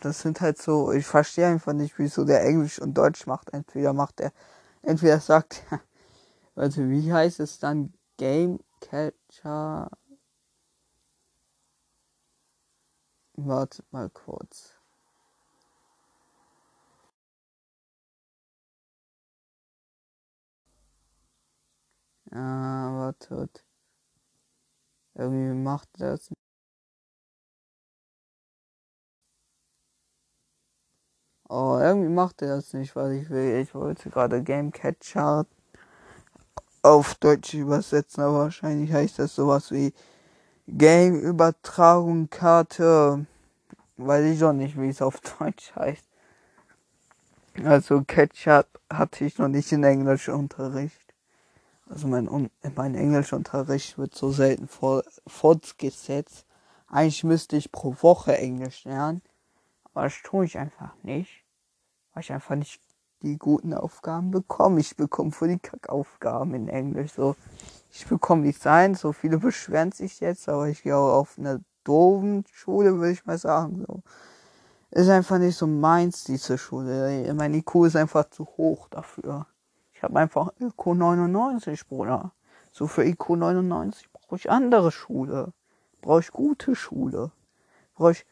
das 0.01 0.21
sind 0.21 0.41
halt 0.41 0.61
so, 0.61 0.93
ich 0.93 1.07
verstehe 1.07 1.47
einfach 1.49 1.73
nicht, 1.73 1.99
wieso 1.99 2.25
der 2.25 2.45
Englisch 2.45 2.79
und 2.81 2.95
Deutsch 2.97 3.27
macht. 3.27 3.53
Entweder 3.53 3.93
macht 3.93 4.21
er, 4.21 4.33
entweder 4.83 5.21
sagt 5.21 5.63
er, 5.71 5.81
also 6.57 6.89
wie 6.91 7.13
heißt 7.13 7.41
es 7.41 7.59
dann 7.59 7.95
Gamecatcher 8.19 9.91
Warte 13.47 13.85
mal 13.93 14.11
kurz. 14.11 14.75
Ah, 22.33 22.91
wartet. 22.97 23.63
Irgendwie 25.15 25.53
macht 25.55 25.89
das. 25.99 26.31
Oh, 31.51 31.79
irgendwie 31.81 32.09
macht 32.09 32.41
er 32.43 32.57
das 32.57 32.73
nicht, 32.75 32.95
was 32.97 33.11
ich 33.13 33.29
will. 33.31 33.61
Ich 33.61 33.75
wollte 33.75 34.09
gerade 34.11 34.43
Game 34.43 34.71
Catcher 34.73 35.47
auf 36.83 37.15
Deutsch 37.17 37.55
übersetzen, 37.55 38.23
aber 38.23 38.39
wahrscheinlich 38.41 38.93
heißt 38.93 39.19
das 39.19 39.35
sowas 39.35 39.71
wie 39.71 39.93
Game 40.71 41.19
Übertragung 41.19 42.29
Karte. 42.29 43.25
Weiß 43.97 44.25
ich 44.27 44.39
doch 44.39 44.53
nicht, 44.53 44.79
wie 44.79 44.89
es 44.89 45.01
auf 45.01 45.21
Deutsch 45.39 45.75
heißt. 45.75 46.05
Also 47.65 48.03
Ketchup 48.03 48.67
hatte 48.91 49.25
ich 49.25 49.39
noch 49.39 49.49
nicht 49.49 49.73
in 49.73 49.83
Englischunterricht. 49.83 51.15
Also 51.89 52.07
mein, 52.07 52.51
mein 52.77 52.95
Englischunterricht 52.95 53.97
wird 53.97 54.15
so 54.15 54.31
selten 54.31 54.69
fortgesetzt. 55.27 56.45
Eigentlich 56.87 57.25
müsste 57.25 57.57
ich 57.57 57.73
pro 57.73 57.97
Woche 58.03 58.37
Englisch 58.37 58.85
lernen. 58.85 59.23
Aber 59.85 60.05
das 60.05 60.21
tue 60.23 60.45
ich 60.45 60.59
einfach 60.59 60.93
nicht. 61.03 61.45
Weil 62.13 62.23
ich 62.23 62.33
einfach 62.33 62.57
nicht 62.57 62.79
die 63.23 63.39
guten 63.39 63.75
Aufgaben 63.75 64.31
bekomme. 64.31 64.81
Ich 64.81 64.97
bekomme 64.97 65.31
für 65.31 65.49
die 65.49 65.59
Kackaufgaben 65.59 66.55
in 66.55 66.69
Englisch. 66.69 67.13
So, 67.13 67.37
ich 67.91 68.07
bekomme 68.07 68.45
Design. 68.45 68.95
So 68.95 69.13
viele 69.13 69.39
beschweren 69.39 69.93
sich 69.93 70.21
jetzt, 70.21 70.49
aber 70.49 70.69
ich 70.69 70.83
gehe 70.83 70.97
auch 70.97 71.21
auf 71.21 71.39
eine 71.39 71.63
doofen 71.85 72.45
Schule, 72.53 72.97
würde 72.97 73.13
ich 73.13 73.27
mal 73.27 73.39
sagen. 73.39 73.85
So 73.87 74.03
ist 74.91 75.09
einfach 75.09 75.39
nicht 75.39 75.57
so 75.57 75.67
meins, 75.67 76.25
diese 76.25 76.59
Schule. 76.59 77.33
Mein 77.35 77.55
IQ 77.55 77.87
ist 77.87 77.97
einfach 77.97 78.29
zu 78.31 78.47
hoch 78.57 78.89
dafür. 78.89 79.47
Ich 79.93 80.03
habe 80.03 80.19
einfach 80.19 80.51
IQ 80.61 80.87
99, 80.95 81.87
Bruder. 81.87 82.33
So 82.73 82.87
für 82.87 83.05
IQ 83.05 83.31
99 83.31 84.11
brauche 84.13 84.37
ich 84.37 84.51
andere 84.51 84.93
Schule. 84.93 85.53
Brauche 86.01 86.21
ich 86.21 86.31
gute 86.31 86.75
Schule. 86.75 87.33
Brauche 87.95 88.13
ich, 88.13 88.27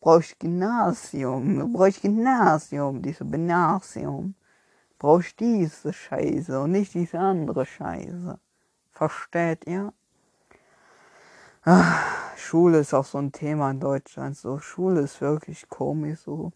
brauche 0.00 0.20
ich 0.20 0.38
Gymnasium. 0.38 1.72
Brauche 1.72 1.88
ich 1.88 2.02
Gymnasium, 2.02 3.02
diese 3.02 3.24
Gymnasium. 3.24 4.34
Brauche 4.98 5.20
ich 5.20 5.36
diese 5.36 5.92
Scheiße 5.92 6.60
und 6.60 6.72
nicht 6.72 6.94
diese 6.94 7.18
andere 7.18 7.64
Scheiße. 7.64 8.38
Versteht 8.90 9.66
ihr? 9.66 9.92
Ach, 11.64 12.36
Schule 12.36 12.80
ist 12.80 12.94
auch 12.94 13.04
so 13.04 13.18
ein 13.18 13.32
Thema 13.32 13.70
in 13.70 13.80
Deutschland. 13.80 14.36
So, 14.36 14.58
Schule 14.58 15.00
ist 15.02 15.20
wirklich 15.20 15.68
komisch. 15.68 16.20
So, 16.20 16.52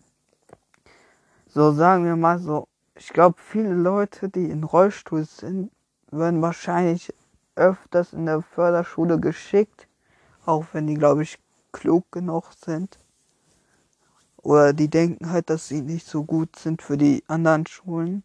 so 1.46 1.72
sagen 1.72 2.04
wir 2.04 2.16
mal 2.16 2.38
so. 2.38 2.68
Ich 2.96 3.08
glaube, 3.08 3.36
viele 3.38 3.74
Leute, 3.74 4.28
die 4.28 4.50
in 4.50 4.64
Rollstuhl 4.64 5.24
sind, 5.24 5.70
werden 6.10 6.42
wahrscheinlich 6.42 7.12
öfters 7.56 8.12
in 8.12 8.26
der 8.26 8.42
Förderschule 8.42 9.18
geschickt. 9.18 9.88
Auch 10.46 10.66
wenn 10.72 10.86
die, 10.86 10.94
glaube 10.94 11.22
ich, 11.22 11.38
klug 11.72 12.10
genug 12.12 12.52
sind. 12.52 12.98
Oder 14.44 14.72
die 14.72 14.88
denken 14.88 15.30
halt, 15.30 15.50
dass 15.50 15.68
sie 15.68 15.82
nicht 15.82 16.06
so 16.06 16.24
gut 16.24 16.56
sind 16.56 16.82
für 16.82 16.96
die 16.96 17.24
anderen 17.26 17.66
Schulen. 17.66 18.22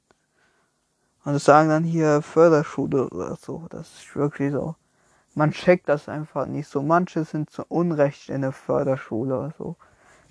Und 1.26 1.34
das 1.34 1.46
sagen 1.46 1.70
dann 1.70 1.84
hier 1.84 2.22
Förderschule 2.22 3.10
oder 3.10 3.36
so. 3.36 3.66
Das 3.70 3.88
ist 3.94 4.16
wirklich 4.16 4.52
so 4.52 4.76
man 5.36 5.52
checkt 5.52 5.88
das 5.90 6.10
einfach 6.10 6.46
nicht 6.46 6.68
so. 6.68 6.82
Manche 6.82 7.24
sind 7.24 7.50
zu 7.50 7.64
Unrecht 7.68 8.30
in 8.30 8.42
der 8.42 8.52
Förderschule 8.52 9.40
oder 9.40 9.54
so. 9.58 9.76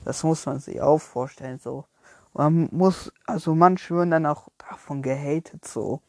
Das 0.04 0.22
muss 0.22 0.46
man 0.46 0.60
sich 0.60 0.80
auch 0.80 0.98
vorstellen 0.98 1.58
so. 1.58 1.84
Man 2.34 2.68
muss, 2.72 3.12
also 3.26 3.54
manche 3.54 3.96
werden 3.96 4.10
dann 4.10 4.26
auch 4.26 4.48
davon 4.58 5.02
gehatet 5.02 5.64
so. 5.64 6.02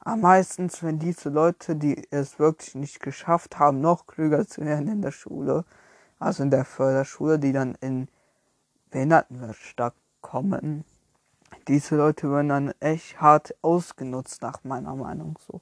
Aber 0.00 0.16
meistens, 0.16 0.82
wenn 0.82 0.98
diese 0.98 1.30
Leute, 1.30 1.76
die 1.76 2.06
es 2.10 2.38
wirklich 2.38 2.74
nicht 2.74 3.00
geschafft 3.00 3.58
haben, 3.58 3.80
noch 3.80 4.06
klüger 4.06 4.46
zu 4.46 4.60
werden 4.62 4.88
in 4.88 5.02
der 5.02 5.12
Schule, 5.12 5.64
also 6.18 6.42
in 6.42 6.50
der 6.50 6.64
Förderschule, 6.64 7.38
die 7.38 7.52
dann 7.52 7.76
in 7.80 8.08
Behindertenwerkstatt 8.96 9.92
kommen, 10.22 10.86
diese 11.68 11.96
Leute 11.96 12.30
werden 12.30 12.48
dann 12.48 12.74
echt 12.80 13.20
hart 13.20 13.54
ausgenutzt, 13.60 14.40
nach 14.40 14.64
meiner 14.64 14.96
Meinung 14.96 15.38
so. 15.46 15.60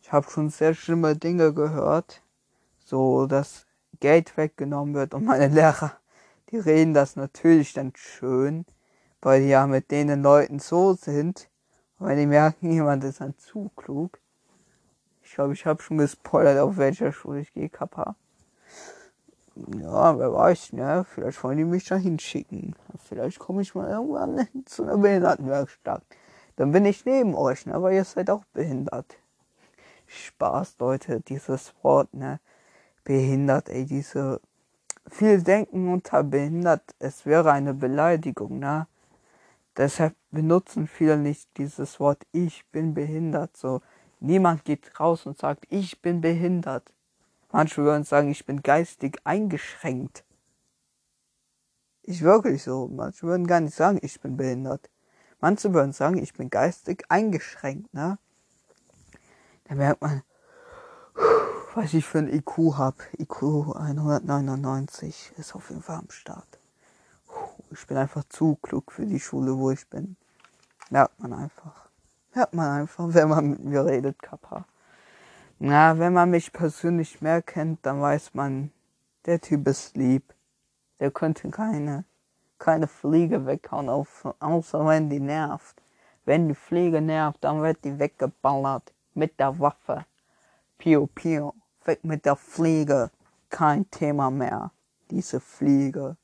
Ich 0.00 0.10
habe 0.10 0.30
schon 0.30 0.48
sehr 0.48 0.72
schlimme 0.72 1.16
Dinge 1.16 1.52
gehört, 1.52 2.22
so 2.78 3.26
dass 3.26 3.66
Geld 4.00 4.38
weggenommen 4.38 4.94
wird 4.94 5.12
und 5.12 5.26
meine 5.26 5.48
Lehrer, 5.54 5.98
die 6.48 6.56
reden 6.56 6.94
das 6.94 7.14
natürlich 7.14 7.74
dann 7.74 7.92
schön, 7.94 8.64
weil 9.20 9.42
die 9.42 9.48
ja 9.48 9.66
mit 9.66 9.90
denen 9.90 10.22
Leuten 10.22 10.58
so 10.58 10.94
sind. 10.94 11.50
Und 11.98 12.06
wenn 12.06 12.16
die 12.16 12.26
merken, 12.26 12.72
jemand 12.72 13.04
ist 13.04 13.20
dann 13.20 13.36
zu 13.36 13.70
klug. 13.76 14.18
Ich 15.22 15.34
glaube, 15.34 15.52
ich 15.52 15.66
habe 15.66 15.82
schon 15.82 15.98
gespoilert, 15.98 16.58
auf 16.58 16.78
welcher 16.78 17.12
Schule 17.12 17.40
ich 17.40 17.52
gehe, 17.52 17.68
Kappa. 17.68 18.16
Ja, 19.56 20.18
wer 20.18 20.32
weiß, 20.34 20.74
ne? 20.74 21.06
Vielleicht 21.08 21.42
wollen 21.42 21.56
die 21.56 21.64
mich 21.64 21.86
da 21.86 21.96
hinschicken. 21.96 22.74
Vielleicht 23.08 23.38
komme 23.38 23.62
ich 23.62 23.74
mal 23.74 23.88
irgendwann 23.88 24.46
zu 24.66 24.82
einer 24.82 24.98
Behindertenwerkstatt. 24.98 26.02
Dann 26.56 26.72
bin 26.72 26.84
ich 26.84 27.06
neben 27.06 27.34
euch, 27.34 27.64
ne? 27.64 27.74
Aber 27.74 27.90
ihr 27.90 28.04
seid 28.04 28.28
auch 28.28 28.44
behindert. 28.52 29.16
Spaß, 30.06 30.76
Leute, 30.78 31.20
dieses 31.20 31.72
Wort, 31.82 32.12
ne? 32.12 32.38
Behindert, 33.04 33.70
ey, 33.70 33.86
diese. 33.86 34.40
Viele 35.08 35.42
denken 35.42 35.92
unter 35.92 36.22
behindert, 36.22 36.82
es 36.98 37.24
wäre 37.24 37.52
eine 37.52 37.72
Beleidigung, 37.72 38.58
ne? 38.58 38.88
Deshalb 39.76 40.14
benutzen 40.30 40.86
viele 40.86 41.16
nicht 41.16 41.48
dieses 41.56 42.00
Wort, 42.00 42.26
ich 42.32 42.66
bin 42.72 42.92
behindert, 42.92 43.56
so. 43.56 43.80
Niemand 44.20 44.64
geht 44.64 44.98
raus 45.00 45.26
und 45.26 45.38
sagt, 45.38 45.64
ich 45.70 46.02
bin 46.02 46.20
behindert. 46.20 46.92
Manche 47.56 47.82
würden 47.82 48.04
sagen, 48.04 48.30
ich 48.30 48.44
bin 48.44 48.60
geistig 48.60 49.16
eingeschränkt. 49.24 50.24
Ich 52.02 52.20
wirklich 52.20 52.62
so. 52.62 52.86
Manche 52.86 53.22
würden 53.22 53.46
gar 53.46 53.60
nicht 53.60 53.74
sagen, 53.74 53.98
ich 54.02 54.20
bin 54.20 54.36
behindert. 54.36 54.90
Manche 55.40 55.72
würden 55.72 55.94
sagen, 55.94 56.18
ich 56.18 56.34
bin 56.34 56.50
geistig 56.50 57.06
eingeschränkt, 57.08 57.94
ne? 57.94 58.18
Da 59.64 59.74
merkt 59.74 60.02
man, 60.02 60.22
was 61.74 61.94
ich 61.94 62.04
für 62.04 62.18
ein 62.18 62.28
IQ 62.28 62.74
habe. 62.76 62.98
IQ 63.18 63.74
199 63.74 65.32
ist 65.38 65.54
auf 65.54 65.70
jeden 65.70 65.80
Fall 65.80 66.00
am 66.00 66.10
Start. 66.10 66.58
Ich 67.70 67.86
bin 67.86 67.96
einfach 67.96 68.24
zu 68.28 68.56
klug 68.56 68.92
für 68.92 69.06
die 69.06 69.18
Schule, 69.18 69.56
wo 69.56 69.70
ich 69.70 69.88
bin. 69.88 70.16
Merkt 70.90 71.18
man 71.20 71.32
einfach. 71.32 71.88
Merkt 72.34 72.52
man 72.52 72.82
einfach, 72.82 73.06
wenn 73.14 73.30
man 73.30 73.48
mit 73.48 73.64
mir 73.64 73.82
redet, 73.86 74.20
Kappa. 74.20 74.66
Na, 75.58 75.98
wenn 75.98 76.12
man 76.12 76.30
mich 76.30 76.52
persönlich 76.52 77.22
mehr 77.22 77.40
kennt, 77.40 77.84
dann 77.86 78.02
weiß 78.02 78.34
man, 78.34 78.72
der 79.24 79.40
Typ 79.40 79.66
ist 79.66 79.96
lieb. 79.96 80.34
Der 81.00 81.10
könnte 81.10 81.50
keine, 81.50 82.04
keine 82.58 82.86
Fliege 82.86 83.46
weghauen, 83.46 83.88
außer 83.88 84.86
wenn 84.86 85.08
die 85.08 85.20
nervt. 85.20 85.82
Wenn 86.26 86.48
die 86.48 86.54
Fliege 86.54 87.00
nervt, 87.00 87.42
dann 87.42 87.62
wird 87.62 87.84
die 87.84 87.98
weggeballert 87.98 88.92
mit 89.14 89.40
der 89.40 89.58
Waffe. 89.58 90.04
Pio 90.76 91.06
Pio, 91.06 91.54
weg 91.84 92.04
mit 92.04 92.26
der 92.26 92.36
Fliege. 92.36 93.10
Kein 93.48 93.90
Thema 93.90 94.30
mehr. 94.30 94.72
Diese 95.10 95.40
Fliege. 95.40 96.16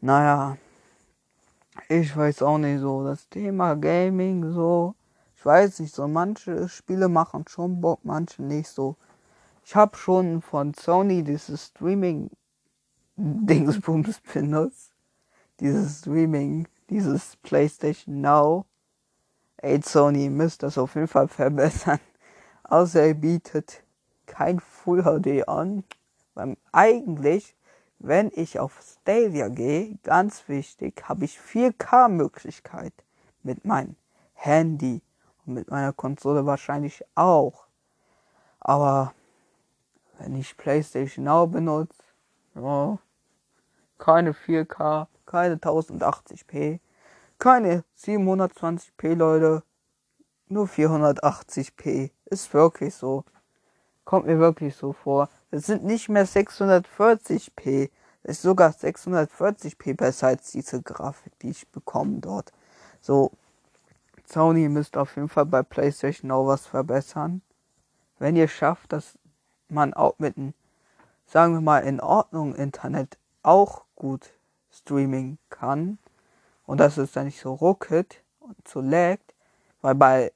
Naja, 0.00 0.56
ich 1.88 2.16
weiß 2.16 2.40
auch 2.42 2.56
nicht 2.58 2.80
so. 2.80 3.04
Das 3.04 3.28
Thema 3.28 3.74
Gaming 3.74 4.50
so. 4.52 4.94
Weiß 5.44 5.80
nicht 5.80 5.94
so. 5.94 6.08
Manche 6.08 6.68
Spiele 6.68 7.08
machen 7.08 7.44
schon 7.48 7.80
Bock, 7.80 8.00
manche 8.02 8.42
nicht 8.42 8.68
so. 8.68 8.96
Ich 9.64 9.76
habe 9.76 9.96
schon 9.96 10.40
von 10.42 10.74
Sony 10.74 11.22
dieses 11.22 11.66
Streaming 11.66 12.30
Dingsbums 13.16 14.20
benutzt. 14.32 14.92
Dieses 15.60 16.00
Streaming, 16.00 16.66
dieses 16.90 17.36
PlayStation 17.36 18.20
Now. 18.20 18.66
Ey, 19.58 19.80
Sony, 19.82 20.24
ihr 20.24 20.30
müsst 20.30 20.62
das 20.62 20.78
auf 20.78 20.94
jeden 20.94 21.08
Fall 21.08 21.28
verbessern. 21.28 22.00
Außer 22.64 23.06
ihr 23.06 23.14
bietet 23.14 23.82
kein 24.26 24.60
Full 24.60 25.02
HD 25.02 25.46
an. 25.48 25.84
Weil 26.34 26.56
eigentlich, 26.72 27.54
wenn 27.98 28.30
ich 28.34 28.58
auf 28.58 28.80
Stadia 28.82 29.48
gehe, 29.48 29.98
ganz 30.02 30.48
wichtig, 30.48 31.08
habe 31.08 31.24
ich 31.24 31.38
4K-Möglichkeit 31.38 32.92
mit 33.42 33.64
meinem 33.64 33.96
Handy 34.32 35.00
und 35.46 35.54
mit 35.54 35.70
meiner 35.70 35.92
Konsole 35.92 36.46
wahrscheinlich 36.46 37.04
auch. 37.14 37.66
Aber 38.60 39.14
wenn 40.18 40.36
ich 40.36 40.56
PlayStation 40.56 41.24
Now 41.24 41.46
benutze, 41.46 42.02
ja, 42.54 42.98
keine 43.98 44.32
4K, 44.32 45.06
keine 45.26 45.56
1080p, 45.56 46.80
keine 47.38 47.84
720p, 47.98 49.14
Leute. 49.14 49.62
Nur 50.48 50.66
480p. 50.66 52.10
Ist 52.26 52.54
wirklich 52.54 52.94
so. 52.94 53.24
Kommt 54.04 54.26
mir 54.26 54.38
wirklich 54.38 54.76
so 54.76 54.92
vor. 54.92 55.28
Es 55.50 55.66
sind 55.66 55.84
nicht 55.84 56.08
mehr 56.08 56.26
640p. 56.26 57.90
Es 58.22 58.36
ist 58.36 58.42
sogar 58.42 58.70
640p 58.70 59.94
besser 59.96 60.28
als 60.28 60.52
diese 60.52 60.82
Grafik, 60.82 61.38
die 61.40 61.50
ich 61.50 61.68
bekomme 61.70 62.20
dort. 62.20 62.52
So, 63.00 63.32
Sony 64.34 64.68
müsst 64.68 64.96
auf 64.96 65.16
jeden 65.16 65.28
Fall 65.28 65.46
bei 65.46 65.62
PlayStation 65.62 66.30
auch 66.30 66.46
was 66.46 66.66
verbessern. 66.66 67.40
Wenn 68.18 68.36
ihr 68.36 68.48
schafft, 68.48 68.92
dass 68.92 69.18
man 69.68 69.94
auch 69.94 70.18
mit 70.18 70.36
einem 70.36 70.54
sagen 71.26 71.54
wir 71.54 71.60
mal, 71.60 71.80
in 71.80 72.00
Ordnung 72.00 72.54
Internet 72.54 73.18
auch 73.42 73.84
gut 73.96 74.30
Streaming 74.70 75.38
kann 75.50 75.98
und 76.66 76.78
dass 76.78 76.96
es 76.96 77.12
dann 77.12 77.26
nicht 77.26 77.40
so 77.40 77.54
ruckelt 77.54 78.22
und 78.40 78.56
so 78.66 78.80
laggt, 78.80 79.34
weil 79.80 79.94
bei 79.94 80.32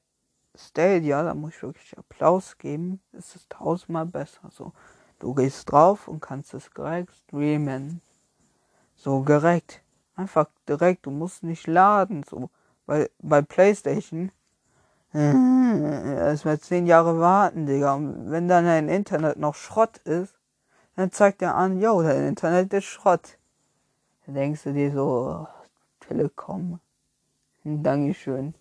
Stadia, 0.55 1.23
da 1.23 1.35
muss 1.35 1.55
ich 1.55 1.63
wirklich 1.63 1.97
Applaus 1.97 2.59
geben, 2.59 3.01
ist 3.13 3.37
es 3.37 3.49
tausendmal 3.49 4.07
besser. 4.07 4.49
So, 4.51 4.73
du 5.19 5.35
gehst 5.35 5.71
drauf 5.71 6.09
und 6.09 6.21
kannst 6.21 6.55
es 6.55 6.71
direkt 6.71 7.15
streamen. 7.15 8.01
So 8.97 9.23
direkt. 9.23 9.83
Einfach 10.17 10.47
direkt, 10.69 11.07
du 11.07 11.13
musst 11.13 11.45
nicht 11.45 11.69
laden. 11.69 12.25
So, 12.25 12.51
weil 12.89 13.11
bei 13.21 13.43
PlayStation 13.43 14.33
äh, 15.15 16.15
erstmal 16.17 16.59
zehn 16.59 16.87
Jahre 16.87 17.21
warten, 17.21 17.67
Digga. 17.67 17.95
Und 17.95 18.31
wenn 18.31 18.49
dann 18.49 18.65
dein 18.65 18.89
Internet 18.89 19.39
noch 19.39 19.55
Schrott 19.55 19.99
ist, 19.99 20.35
dann 20.97 21.13
zeigt 21.13 21.43
er 21.43 21.55
an, 21.55 21.81
yo, 21.81 22.03
dein 22.03 22.27
Internet 22.27 22.73
ist 22.73 22.87
Schrott. 22.87 23.39
Dann 24.27 24.35
denkst 24.35 24.65
du 24.65 24.73
dir 24.73 24.91
so, 24.91 25.47
Telekom. 26.01 26.81
Dankeschön. 27.63 28.55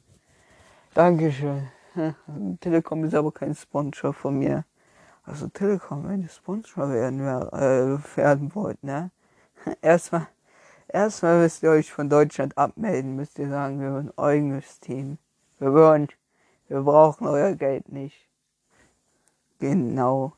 Dankeschön. 0.93 1.69
Telekom 2.59 3.05
ist 3.05 3.15
aber 3.15 3.32
kein 3.32 3.55
Sponsor 3.55 4.13
von 4.13 4.38
mir. 4.38 4.65
Also 5.23 5.47
Telekom, 5.47 6.07
wenn 6.07 6.23
ihr 6.23 6.30
Sponsor 6.30 6.91
werden, 6.91 7.21
äh, 7.21 7.97
werden 8.17 8.53
wollt, 8.53 8.84
ne? 8.84 9.11
Erstmal, 9.82 10.28
erstmal 10.88 11.41
müsst 11.41 11.63
ihr 11.63 11.71
euch 11.71 11.91
von 11.91 12.09
Deutschland 12.09 12.57
abmelden, 12.57 13.15
müsst 13.15 13.39
ihr 13.39 13.49
sagen, 13.49 13.79
wir 13.79 13.93
wollen 13.93 14.17
eigenes 14.17 14.79
Team. 14.79 15.17
Wir 15.59 15.73
wollen, 15.73 16.07
wir 16.67 16.81
brauchen 16.81 17.27
euer 17.27 17.53
Geld 17.53 17.89
nicht. 17.91 18.27
Genau. 19.59 20.33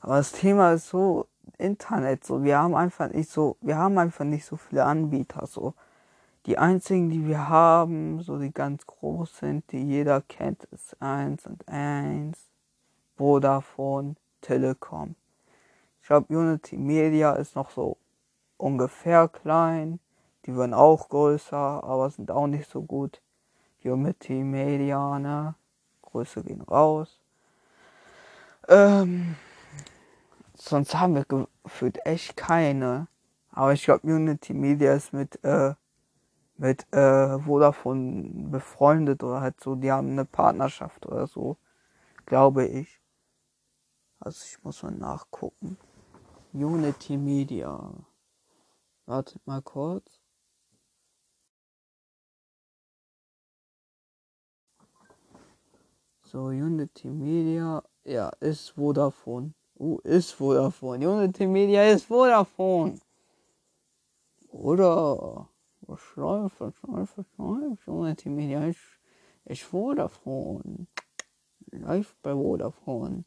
Aber 0.00 0.16
das 0.16 0.32
Thema 0.32 0.72
ist 0.72 0.88
so, 0.88 1.26
Internet, 1.58 2.24
so, 2.24 2.44
wir 2.44 2.58
haben 2.58 2.74
einfach 2.74 3.10
nicht 3.10 3.30
so, 3.30 3.56
wir 3.60 3.76
haben 3.76 3.98
einfach 3.98 4.24
nicht 4.24 4.44
so 4.44 4.56
viele 4.56 4.84
Anbieter, 4.84 5.46
so. 5.46 5.74
Die 6.46 6.56
einzigen, 6.56 7.10
die 7.10 7.26
wir 7.26 7.48
haben, 7.48 8.20
so 8.20 8.38
die 8.38 8.52
ganz 8.52 8.86
groß 8.86 9.38
sind, 9.38 9.70
die 9.72 9.82
jeder 9.82 10.22
kennt, 10.22 10.64
ist 10.64 10.96
1 11.02 11.46
und 11.46 11.68
1, 11.68 12.38
Vodafone, 13.16 14.14
Telekom. 14.40 15.16
Ich 16.00 16.06
glaube, 16.06 16.34
Unity 16.34 16.78
Media 16.78 17.32
ist 17.34 17.56
noch 17.56 17.70
so 17.70 17.98
ungefähr 18.58 19.28
klein. 19.28 20.00
Die 20.44 20.56
werden 20.56 20.74
auch 20.74 21.08
größer, 21.08 21.56
aber 21.56 22.10
sind 22.10 22.30
auch 22.30 22.46
nicht 22.46 22.70
so 22.70 22.82
gut. 22.82 23.22
Unity 23.82 24.44
Media, 24.44 25.18
ne? 25.18 25.54
Größe 26.02 26.42
gehen 26.42 26.62
raus. 26.62 27.20
Ähm, 28.68 29.36
sonst 30.54 30.94
haben 30.94 31.14
wir 31.14 31.24
gefühlt 31.24 32.04
echt 32.04 32.36
keine. 32.36 33.08
Aber 33.52 33.72
ich 33.72 33.84
glaube, 33.84 34.06
Unity 34.06 34.52
Media 34.54 34.94
ist 34.94 35.12
mit, 35.12 35.42
äh, 35.44 35.74
mit 36.56 36.92
äh, 36.92 37.38
Vodafone 37.38 38.48
befreundet 38.50 39.22
oder 39.22 39.40
halt 39.40 39.60
so, 39.60 39.74
die 39.74 39.90
haben 39.90 40.10
eine 40.10 40.24
Partnerschaft 40.24 41.06
oder 41.06 41.26
so, 41.26 41.56
glaube 42.26 42.66
ich. 42.66 43.00
Also 44.20 44.44
ich 44.44 44.62
muss 44.64 44.82
mal 44.82 44.92
nachgucken. 44.92 45.78
Unity 46.52 47.16
Media. 47.16 47.92
Wartet 49.08 49.46
mal 49.46 49.62
kurz. 49.62 50.20
So, 56.20 56.48
Unity 56.48 57.08
Media, 57.08 57.82
ja, 58.04 58.28
ist 58.40 58.68
Vodafone. 58.76 59.54
Uh, 59.78 59.98
ist 60.00 60.32
Vodafone. 60.32 61.08
Unity 61.08 61.46
Media 61.46 61.84
ist 61.84 62.04
Vodafone. 62.04 63.00
Oder 64.50 65.48
was 65.80 66.00
läuft, 66.16 66.60
was 66.60 66.74
läuft, 66.82 67.16
was 67.16 67.26
läuft? 67.38 67.88
Unity 67.88 68.28
Media 68.28 68.66
ist, 68.66 69.00
ist 69.46 69.62
Vodafone. 69.62 70.86
Läuft 71.70 72.20
bei 72.20 72.34
Vodafone. 72.34 73.24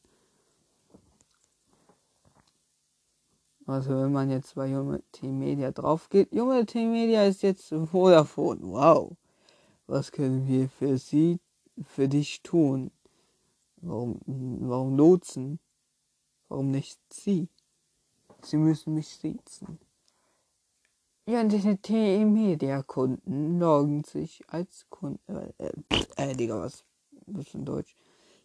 Also 3.68 3.92
wenn 3.92 4.12
man 4.12 4.30
jetzt 4.30 4.56
bei 4.56 4.76
Unity 4.76 5.28
Media 5.28 5.72
drauf 5.72 6.10
geht, 6.10 6.32
Unity 6.32 6.86
Media 6.86 7.24
ist 7.26 7.44
jetzt 7.44 7.74
Vodafone. 7.92 8.60
Wow. 8.62 9.16
Was 9.88 10.12
können 10.12 10.48
wir 10.48 10.70
für 10.70 10.98
sie, 10.98 11.40
für 11.84 12.08
dich 12.08 12.42
tun? 12.42 12.92
Warum, 13.78 14.20
warum 14.26 14.96
lotsen? 14.96 15.60
Warum 16.50 16.72
nicht 16.72 17.00
Sie? 17.12 17.50
Sie 18.42 18.58
müssen 18.58 18.94
mich 18.94 19.08
siezen. 19.08 19.80
Unity 21.26 22.26
Media 22.26 22.82
Kunden 22.84 23.60
loggen 23.60 24.04
sich 24.04 24.42
als 24.48 24.86
Kunden. 24.90 25.20
Äh, 25.58 25.72
äh, 26.18 26.36
Digga, 26.36 26.60
was? 26.60 26.84
In 27.54 27.64
Deutsch? 27.64 27.96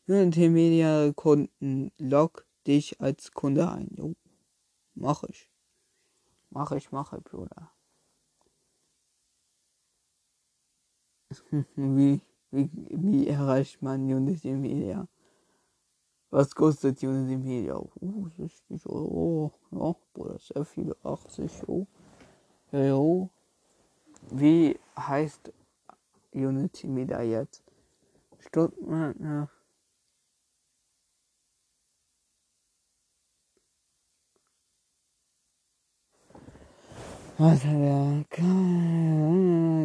Unity 0.07 0.49
Media 0.49 1.13
Kunden 1.13 1.91
log 1.99 2.47
dich 2.67 3.01
als 3.01 3.33
Kunde 3.33 3.69
ein. 3.71 3.89
Jo. 3.97 4.15
Mach 4.97 5.23
ich. 5.25 5.51
Mach 6.49 6.73
ich, 6.73 6.91
mache, 6.91 7.21
Bruder. 7.21 7.71
wie, 11.77 12.23
wie, 12.51 12.71
wie 12.73 13.29
erreicht 13.29 13.83
man 13.83 14.01
Unity 14.03 14.53
Media? 14.53 15.07
Was 16.31 16.55
kostet 16.55 17.03
Unity 17.03 17.37
Media? 17.37 17.77
Uh, 18.01 18.29
60 18.39 18.87
Euro. 18.87 19.53
Ja, 19.71 19.95
Bruder, 20.15 20.39
sehr 20.39 20.65
viele. 20.65 20.97
80 21.03 21.69
Euro. 21.69 21.87
Ja, 22.73 22.87
jo. 22.87 23.29
Wie 24.31 24.79
heißt 24.99 25.53
Unity 26.33 26.87
Media 26.89 27.21
jetzt? 27.21 27.63
Stuttgart, 28.39 29.15
der 37.39 38.25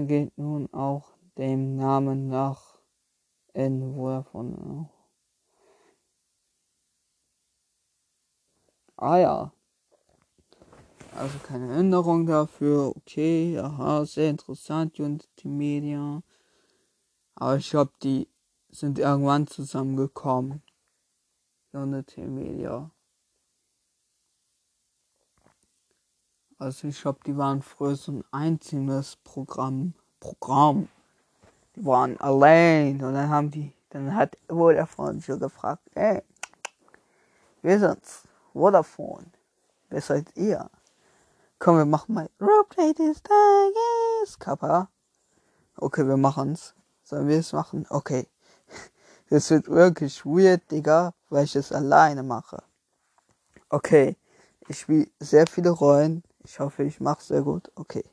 geht 0.08 0.38
nun 0.38 0.74
auch 0.74 1.14
dem 1.38 1.76
Namen 1.76 2.30
nach 2.30 2.78
in 3.54 3.94
Vodafone. 3.94 4.90
Ah 8.96 9.18
ja. 9.18 9.52
Also 11.14 11.40
keine 11.40 11.74
Änderung 11.76 12.26
dafür. 12.26 12.94
Okay, 12.96 13.60
aha, 13.60 14.06
sehr 14.06 14.30
interessant, 14.30 14.98
Unity 15.00 15.50
Media. 15.50 16.24
Aber 17.36 17.58
ich 17.58 17.70
glaube, 17.70 17.92
die 18.02 18.30
sind 18.70 18.98
irgendwann 18.98 19.48
zusammengekommen. 19.48 20.62
Unity 21.74 22.22
Media. 22.22 22.92
Also 26.62 26.90
ich 26.90 27.02
glaube, 27.02 27.22
die 27.26 27.36
waren 27.36 27.64
früher 27.64 27.96
so 27.96 28.12
ein 28.12 28.24
einzelnes 28.30 29.16
Programm. 29.24 29.96
Programm. 30.20 30.90
Die 31.76 31.84
waren 31.84 32.20
allein 32.20 33.04
und 33.04 33.16
dann 33.16 33.30
haben 33.30 33.50
die, 33.50 33.74
dann 33.90 34.14
hat 34.14 34.38
Vodafone 34.48 35.20
schon 35.24 35.40
gefragt, 35.40 35.82
ey, 35.96 36.22
wir 37.64 37.80
sind's, 37.80 38.28
Vodafone, 38.54 39.26
wer 39.90 40.02
seid 40.02 40.38
ihr? 40.38 40.70
Komm, 41.58 41.78
wir 41.78 41.86
machen 41.86 42.14
mal 42.14 42.30
Roleplay 42.40 42.94
des 42.94 43.24
Tages, 43.24 44.38
Kappa. 44.38 44.88
Okay, 45.78 46.08
wir 46.08 46.18
machen's. 46.18 46.76
Sollen 47.02 47.28
wir 47.28 47.40
es 47.40 47.54
machen? 47.54 47.88
Okay. 47.90 48.28
Es 49.32 49.50
wird 49.50 49.68
wirklich 49.68 50.24
weird, 50.28 50.70
Digga, 50.70 51.16
weil 51.30 51.46
ich 51.46 51.56
es 51.56 51.72
alleine 51.72 52.22
mache. 52.22 52.62
Okay. 53.70 54.16
Ich 54.68 54.82
spiele 54.82 55.08
sehr 55.20 55.48
viele 55.48 55.72
Rollen. 55.72 56.22
Ich 56.44 56.60
hoffe, 56.60 56.84
ich 56.84 57.00
mache 57.00 57.24
sehr 57.24 57.42
gut. 57.44 57.72
Okay. 57.76 58.04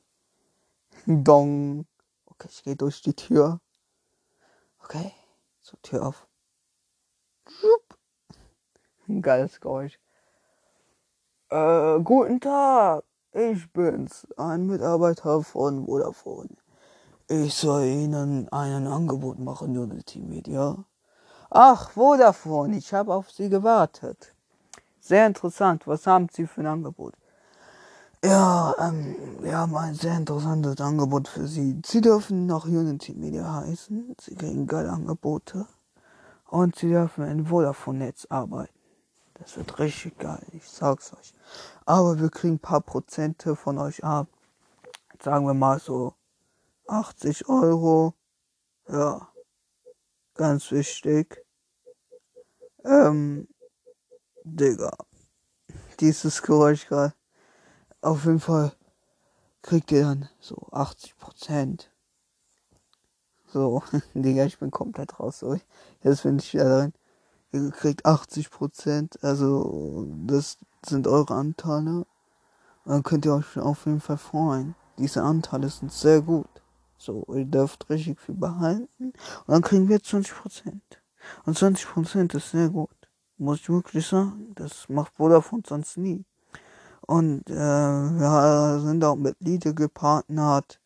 Dong. 1.06 1.86
Okay, 2.26 2.48
ich 2.50 2.62
gehe 2.62 2.76
durch 2.76 3.02
die 3.02 3.14
Tür. 3.14 3.60
Okay. 4.84 5.12
So, 5.60 5.76
Tür 5.82 6.06
auf. 6.06 6.26
Ein 9.08 9.22
geiles 9.22 9.60
Geräusch. 9.60 9.98
Äh, 11.50 12.00
guten 12.00 12.40
Tag. 12.40 13.04
Ich 13.32 13.70
bin's, 13.72 14.26
ein 14.36 14.66
Mitarbeiter 14.66 15.42
von 15.42 15.86
Vodafone. 15.86 16.56
Ich 17.28 17.54
soll 17.54 17.84
Ihnen 17.84 18.48
ein 18.48 18.86
Angebot 18.86 19.38
machen, 19.38 19.76
Unity 19.76 20.20
Media. 20.20 20.84
Ach, 21.50 21.90
Vodafone, 21.90 22.76
ich 22.76 22.92
habe 22.92 23.14
auf 23.14 23.30
Sie 23.30 23.48
gewartet. 23.48 24.34
Sehr 25.00 25.26
interessant. 25.26 25.86
Was 25.86 26.06
haben 26.06 26.28
Sie 26.30 26.46
für 26.46 26.62
ein 26.62 26.66
Angebot? 26.66 27.14
Ja, 28.24 28.74
ähm, 28.80 29.14
wir 29.42 29.56
haben 29.58 29.76
ein 29.76 29.94
sehr 29.94 30.16
interessantes 30.16 30.80
Angebot 30.80 31.28
für 31.28 31.46
Sie. 31.46 31.80
Sie 31.86 32.00
dürfen 32.00 32.46
nach 32.46 32.64
Unity 32.64 33.14
Media 33.14 33.62
heißen. 33.62 34.16
Sie 34.20 34.34
kriegen 34.34 34.66
geile 34.66 34.90
Angebote. 34.90 35.68
Und 36.46 36.74
Sie 36.74 36.88
dürfen 36.88 37.24
in 37.28 37.46
Vodafone-Netz 37.46 38.26
arbeiten. 38.28 38.74
Das 39.34 39.56
wird 39.56 39.78
richtig 39.78 40.18
geil, 40.18 40.44
ich 40.52 40.68
sag's 40.68 41.12
euch. 41.12 41.32
Aber 41.84 42.18
wir 42.18 42.28
kriegen 42.28 42.54
ein 42.54 42.58
paar 42.58 42.80
Prozente 42.80 43.54
von 43.54 43.78
euch 43.78 44.02
ab. 44.02 44.26
Sagen 45.22 45.46
wir 45.46 45.54
mal 45.54 45.78
so 45.78 46.14
80 46.88 47.48
Euro. 47.48 48.14
Ja, 48.88 49.28
ganz 50.34 50.72
wichtig. 50.72 51.46
Ähm, 52.84 53.46
Digga. 54.42 54.90
Dieses 56.00 56.42
Geräusch 56.42 56.88
gerade. 56.88 57.17
Auf 58.00 58.24
jeden 58.26 58.40
Fall 58.40 58.72
kriegt 59.62 59.90
ihr 59.90 60.02
dann 60.02 60.28
so 60.38 60.68
80 60.70 61.16
Prozent. 61.16 61.90
So, 63.52 63.82
Digga, 64.14 64.44
ich 64.44 64.58
bin 64.58 64.70
komplett 64.70 65.18
raus. 65.18 65.40
So. 65.40 65.58
Jetzt 66.02 66.22
bin 66.22 66.38
ich 66.38 66.54
wieder 66.54 66.78
drin. 66.78 66.92
Ihr 67.50 67.70
kriegt 67.70 68.06
80 68.06 68.50
Prozent. 68.50 69.18
Also, 69.24 70.06
das 70.26 70.58
sind 70.86 71.08
eure 71.08 71.34
Anteile. 71.34 72.06
Dann 72.84 73.02
könnt 73.02 73.26
ihr 73.26 73.34
euch 73.34 73.58
auf 73.58 73.86
jeden 73.86 74.00
Fall 74.00 74.18
freuen. 74.18 74.74
Diese 74.98 75.22
Anteile 75.22 75.68
sind 75.68 75.92
sehr 75.92 76.20
gut. 76.22 76.46
So, 76.98 77.24
ihr 77.34 77.46
dürft 77.46 77.90
richtig 77.90 78.20
viel 78.20 78.34
behalten. 78.34 78.88
Und 78.98 79.48
dann 79.48 79.62
kriegen 79.62 79.88
wir 79.88 80.02
20 80.02 80.34
Prozent. 80.34 81.02
Und 81.46 81.58
20 81.58 81.86
Prozent 81.88 82.34
ist 82.34 82.50
sehr 82.52 82.68
gut. 82.68 82.90
Muss 83.38 83.58
ich 83.60 83.68
wirklich 83.68 84.06
sagen. 84.06 84.52
Das 84.54 84.88
macht 84.88 85.14
Vodafone 85.16 85.62
sonst 85.66 85.96
nie. 85.96 86.24
Und 87.08 87.48
äh, 87.48 87.54
wir 87.54 88.80
sind 88.80 89.02
auch 89.02 89.16
mit 89.16 89.40
Lidl 89.40 89.72
gepartnert. 89.72 90.78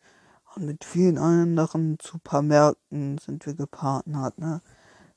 Und 0.55 0.67
mit 0.67 0.85
vielen 0.85 1.19
anderen 1.19 1.99
Supermärkten 2.01 3.19
sind 3.19 3.45
wir 3.45 3.55
gepartnert, 3.55 4.39
ne? 4.39 4.61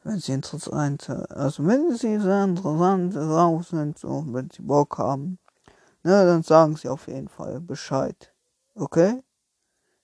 Wenn 0.03 0.19
sie 0.19 0.31
interessant, 0.31 1.09
also 1.09 1.65
wenn 1.67 1.95
sie 1.95 2.19
sehr 2.19 2.43
interessant 2.45 3.15
drauf 3.15 3.67
sind, 3.67 3.99
so, 3.99 4.23
wenn 4.29 4.49
sie 4.49 4.63
Bock 4.63 4.97
haben, 4.97 5.37
ne, 6.03 6.25
dann 6.25 6.41
sagen 6.41 6.75
sie 6.75 6.89
auf 6.89 7.07
jeden 7.07 7.27
Fall 7.27 7.59
Bescheid. 7.59 8.33
Okay? 8.75 9.23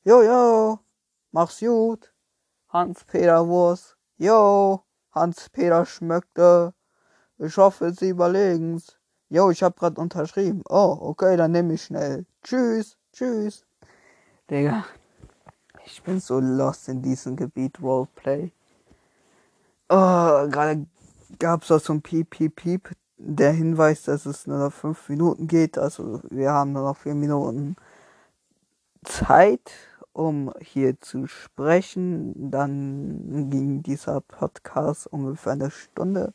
Jo, 0.03 0.21
jo, 0.21 0.79
mach's 1.31 1.59
gut. 1.59 2.13
Hans-Peter 2.69 3.47
Wurst. 3.47 3.97
Jo, 4.17 4.83
Hans-Peter 5.11 5.85
Schmöckte. 5.85 6.73
Ich 7.37 7.57
hoffe, 7.57 7.91
sie 7.91 8.09
überlegen's. 8.09 9.00
Jo, 9.31 9.49
ich 9.49 9.63
hab 9.63 9.79
grad 9.79 9.97
unterschrieben. 9.97 10.61
Oh, 10.67 10.97
okay, 10.99 11.37
dann 11.37 11.53
nehme 11.53 11.75
ich 11.75 11.83
schnell. 11.83 12.25
Tschüss, 12.43 12.97
tschüss. 13.13 13.63
Digga. 14.49 14.83
Ich 15.85 16.03
bin 16.03 16.19
so 16.19 16.41
lost 16.41 16.89
in 16.89 17.01
diesem 17.01 17.37
Gebiet 17.37 17.81
Roleplay. 17.81 18.51
Oh, 19.87 19.95
gerade 20.49 20.85
gab 21.39 21.63
es 21.63 21.71
auch 21.71 21.79
so 21.79 21.93
ein 21.93 22.01
Piep, 22.01 22.29
Piep, 22.29 22.57
Piep. 22.57 22.91
Der 23.17 23.53
Hinweis, 23.53 24.03
dass 24.03 24.25
es 24.25 24.47
nur 24.47 24.57
noch 24.57 24.73
fünf 24.73 25.07
Minuten 25.07 25.47
geht. 25.47 25.77
Also 25.77 26.19
wir 26.29 26.51
haben 26.51 26.73
nur 26.73 26.83
noch 26.83 26.97
vier 26.97 27.15
Minuten 27.15 27.77
Zeit, 29.05 29.71
um 30.11 30.53
hier 30.59 30.99
zu 30.99 31.27
sprechen. 31.27 32.51
Dann 32.51 33.49
ging 33.49 33.81
dieser 33.81 34.19
Podcast 34.19 35.07
ungefähr 35.07 35.53
eine 35.53 35.71
Stunde. 35.71 36.33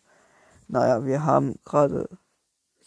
Naja, 0.66 1.04
wir 1.04 1.26
haben 1.26 1.56
gerade 1.66 2.08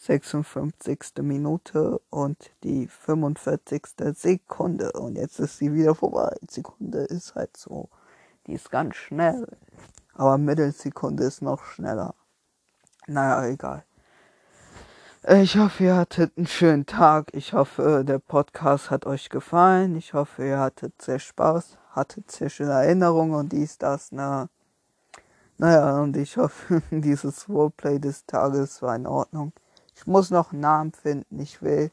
56. 0.02 1.20
Minute 1.20 2.00
und 2.08 2.50
die 2.64 2.88
45. 2.88 3.86
Sekunde. 4.14 4.92
Und 4.92 5.16
jetzt 5.16 5.38
ist 5.38 5.58
sie 5.58 5.74
wieder 5.74 5.94
vorbei. 5.94 6.34
Sekunde 6.48 7.00
ist 7.00 7.34
halt 7.34 7.54
so. 7.54 7.90
Die 8.46 8.54
ist 8.54 8.70
ganz 8.70 8.96
schnell. 8.96 9.46
Aber 10.14 10.38
Mittelsekunde 10.38 11.24
ist 11.24 11.42
noch 11.42 11.64
schneller. 11.64 12.14
Naja, 13.08 13.46
egal. 13.46 13.84
Ich 15.28 15.58
hoffe, 15.58 15.84
ihr 15.84 15.96
hattet 15.96 16.32
einen 16.38 16.46
schönen 16.46 16.86
Tag. 16.86 17.34
Ich 17.34 17.52
hoffe, 17.52 18.02
der 18.02 18.20
Podcast 18.20 18.90
hat 18.90 19.04
euch 19.04 19.28
gefallen. 19.28 19.96
Ich 19.96 20.14
hoffe, 20.14 20.46
ihr 20.46 20.60
hattet 20.60 21.02
sehr 21.02 21.18
Spaß, 21.18 21.76
hattet 21.90 22.30
sehr 22.30 22.48
schöne 22.48 22.72
Erinnerungen 22.72 23.34
und 23.34 23.52
dies, 23.52 23.76
das, 23.76 24.12
ne. 24.12 24.48
Naja, 25.58 26.00
und 26.00 26.16
ich 26.16 26.38
hoffe, 26.38 26.82
dieses 26.90 27.50
Roleplay 27.50 27.98
des 27.98 28.24
Tages 28.24 28.80
war 28.80 28.96
in 28.96 29.06
Ordnung. 29.06 29.52
Ich 30.00 30.06
muss 30.06 30.30
noch 30.30 30.52
einen 30.52 30.62
Namen 30.62 30.92
finden. 30.92 31.40
Ich 31.40 31.60
will 31.60 31.90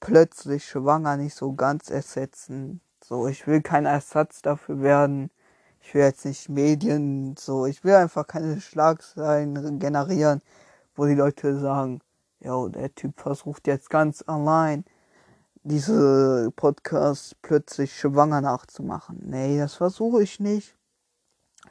plötzlich 0.00 0.64
schwanger 0.66 1.18
nicht 1.18 1.34
so 1.34 1.52
ganz 1.52 1.90
ersetzen. 1.90 2.80
So, 3.04 3.28
ich 3.28 3.46
will 3.46 3.60
kein 3.60 3.84
Ersatz 3.84 4.40
dafür 4.40 4.80
werden. 4.80 5.30
Ich 5.82 5.92
will 5.92 6.00
jetzt 6.00 6.24
nicht 6.24 6.48
Medien, 6.48 7.36
so, 7.36 7.66
ich 7.66 7.84
will 7.84 7.96
einfach 7.96 8.26
keine 8.26 8.62
Schlagzeilen 8.62 9.78
generieren, 9.78 10.40
wo 10.96 11.04
die 11.04 11.14
Leute 11.14 11.60
sagen, 11.60 12.00
yo, 12.40 12.68
der 12.68 12.94
Typ 12.94 13.20
versucht 13.20 13.66
jetzt 13.66 13.90
ganz 13.90 14.24
allein 14.26 14.86
diese 15.64 16.50
Podcasts 16.56 17.36
plötzlich 17.42 17.94
schwanger 17.94 18.40
nachzumachen. 18.40 19.20
Nee, 19.22 19.58
das 19.58 19.74
versuche 19.74 20.22
ich 20.22 20.40
nicht. 20.40 20.74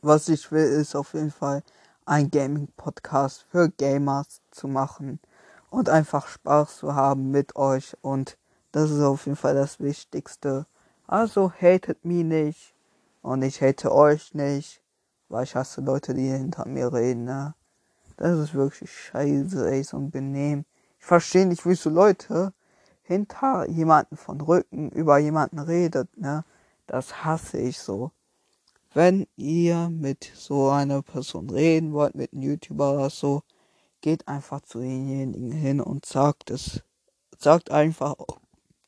Was 0.04 0.30
ich 0.30 0.52
will, 0.52 0.66
ist 0.66 0.96
auf 0.96 1.16
jeden 1.16 1.32
Fall 1.32 1.64
ein 2.06 2.30
Gaming-Podcast 2.30 3.48
für 3.50 3.70
Gamers 3.70 4.42
zu 4.52 4.68
machen 4.68 5.20
und 5.74 5.90
einfach 5.90 6.28
Spaß 6.28 6.78
zu 6.78 6.94
haben 6.94 7.32
mit 7.32 7.56
euch 7.56 7.98
und 8.02 8.38
das 8.72 8.92
ist 8.92 9.02
auf 9.02 9.26
jeden 9.26 9.36
Fall 9.36 9.56
das 9.56 9.80
Wichtigste. 9.80 10.68
Also 11.08 11.52
hatet 11.52 12.06
mich 12.06 12.24
nicht 12.24 12.76
und 13.24 13.42
ich 13.42 13.60
hate 13.60 13.92
euch 13.92 14.36
nicht, 14.36 14.84
weil 15.30 15.46
ich 15.46 15.56
hasse 15.56 15.82
Leute, 15.82 16.14
die 16.14 16.28
hinter 16.28 16.68
mir 16.68 16.94
reden, 16.94 17.24
ne? 17.26 17.56
Das 18.18 18.38
ist 18.38 18.54
wirklich 18.54 18.92
scheiße, 18.92 19.68
ey, 19.68 19.84
so 19.84 19.98
ein 19.98 20.12
Benehmen. 20.12 20.66
Ich 21.00 21.06
verstehe 21.06 21.48
nicht, 21.48 21.66
wie 21.66 21.74
so 21.74 21.90
Leute 21.90 22.54
hinter 23.02 23.68
jemanden 23.68 24.16
von 24.16 24.42
Rücken 24.42 24.92
über 24.92 25.18
jemanden 25.18 25.58
redet, 25.58 26.16
ne? 26.16 26.46
Das 26.86 27.26
hasse 27.26 27.58
ich 27.58 27.80
so. 27.80 28.12
Wenn 28.94 29.26
ihr 29.38 29.90
mit 29.90 30.32
so 30.36 30.70
einer 30.70 31.02
Person 31.02 31.50
reden 31.50 31.94
wollt, 31.94 32.14
mit 32.14 32.32
einem 32.32 32.44
YouTuber 32.44 32.94
oder 32.94 33.10
so, 33.10 33.42
geht 34.04 34.28
einfach 34.28 34.60
zu 34.62 34.80
denjenigen 34.80 35.52
hin 35.54 35.80
und 35.80 36.06
sagt 36.06 36.52
es. 36.52 36.84
Sagt 37.40 37.72
einfach, 37.72 38.16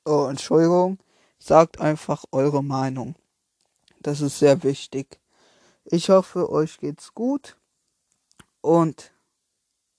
oh, 0.03 0.27
Entschuldigung, 0.29 0.99
sagt 1.39 1.79
einfach 1.79 2.25
eure 2.33 2.61
Meinung. 2.61 3.15
Das 4.01 4.19
ist 4.19 4.39
sehr 4.39 4.61
wichtig. 4.63 5.21
Ich 5.85 6.09
hoffe, 6.09 6.51
euch 6.51 6.79
geht's 6.79 7.13
gut 7.13 7.55
und 8.59 9.13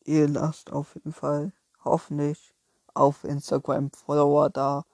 ihr 0.05 0.29
lasst 0.29 0.71
auf 0.71 0.95
jeden 0.95 1.14
Fall 1.14 1.53
hoffentlich 1.83 2.55
auf 2.93 3.25
Instagram 3.25 3.91
Follower 3.93 4.51
da 4.51 4.85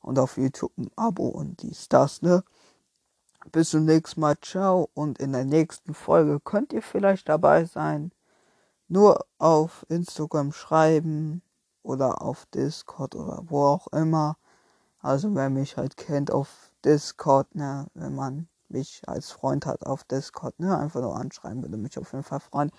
und 0.00 0.18
auf 0.18 0.36
YouTube 0.36 0.76
ein 0.78 0.90
Abo 0.96 1.28
und 1.28 1.62
dies, 1.62 1.88
das, 1.88 2.22
ne? 2.22 2.42
Bis 3.52 3.70
zum 3.70 3.84
nächsten 3.84 4.20
Mal, 4.20 4.36
ciao 4.40 4.90
und 4.94 5.20
in 5.20 5.32
der 5.32 5.44
nächsten 5.44 5.94
Folge 5.94 6.40
könnt 6.40 6.72
ihr 6.72 6.82
vielleicht 6.82 7.28
dabei 7.28 7.64
sein 7.66 8.10
nur 8.90 9.24
auf 9.38 9.86
Instagram 9.88 10.52
schreiben 10.52 11.42
oder 11.82 12.22
auf 12.22 12.46
Discord 12.46 13.14
oder 13.14 13.42
wo 13.46 13.64
auch 13.64 13.86
immer. 13.88 14.36
Also 15.00 15.34
wer 15.34 15.48
mich 15.48 15.76
halt 15.76 15.96
kennt 15.96 16.30
auf 16.30 16.70
Discord, 16.84 17.54
ne, 17.54 17.86
wenn 17.94 18.14
man 18.14 18.48
mich 18.68 19.02
als 19.06 19.30
Freund 19.30 19.66
hat 19.66 19.86
auf 19.86 20.04
Discord, 20.04 20.58
ne, 20.60 20.76
einfach 20.78 21.00
nur 21.00 21.16
anschreiben, 21.16 21.62
würde 21.62 21.76
mich 21.76 21.98
auf 21.98 22.12
jeden 22.12 22.24
Fall 22.24 22.40
freuen. 22.40 22.70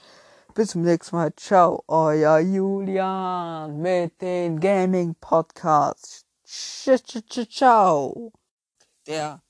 Bis 0.54 0.70
zum 0.72 0.82
nächsten 0.82 1.16
Mal. 1.16 1.34
Ciao, 1.36 1.84
euer 1.88 2.40
Julian 2.40 3.78
mit 3.82 4.22
den 4.22 4.60
Gaming 4.60 5.16
Podcasts. 5.16 6.26
Ciao. 6.44 8.34
Der 9.08 9.42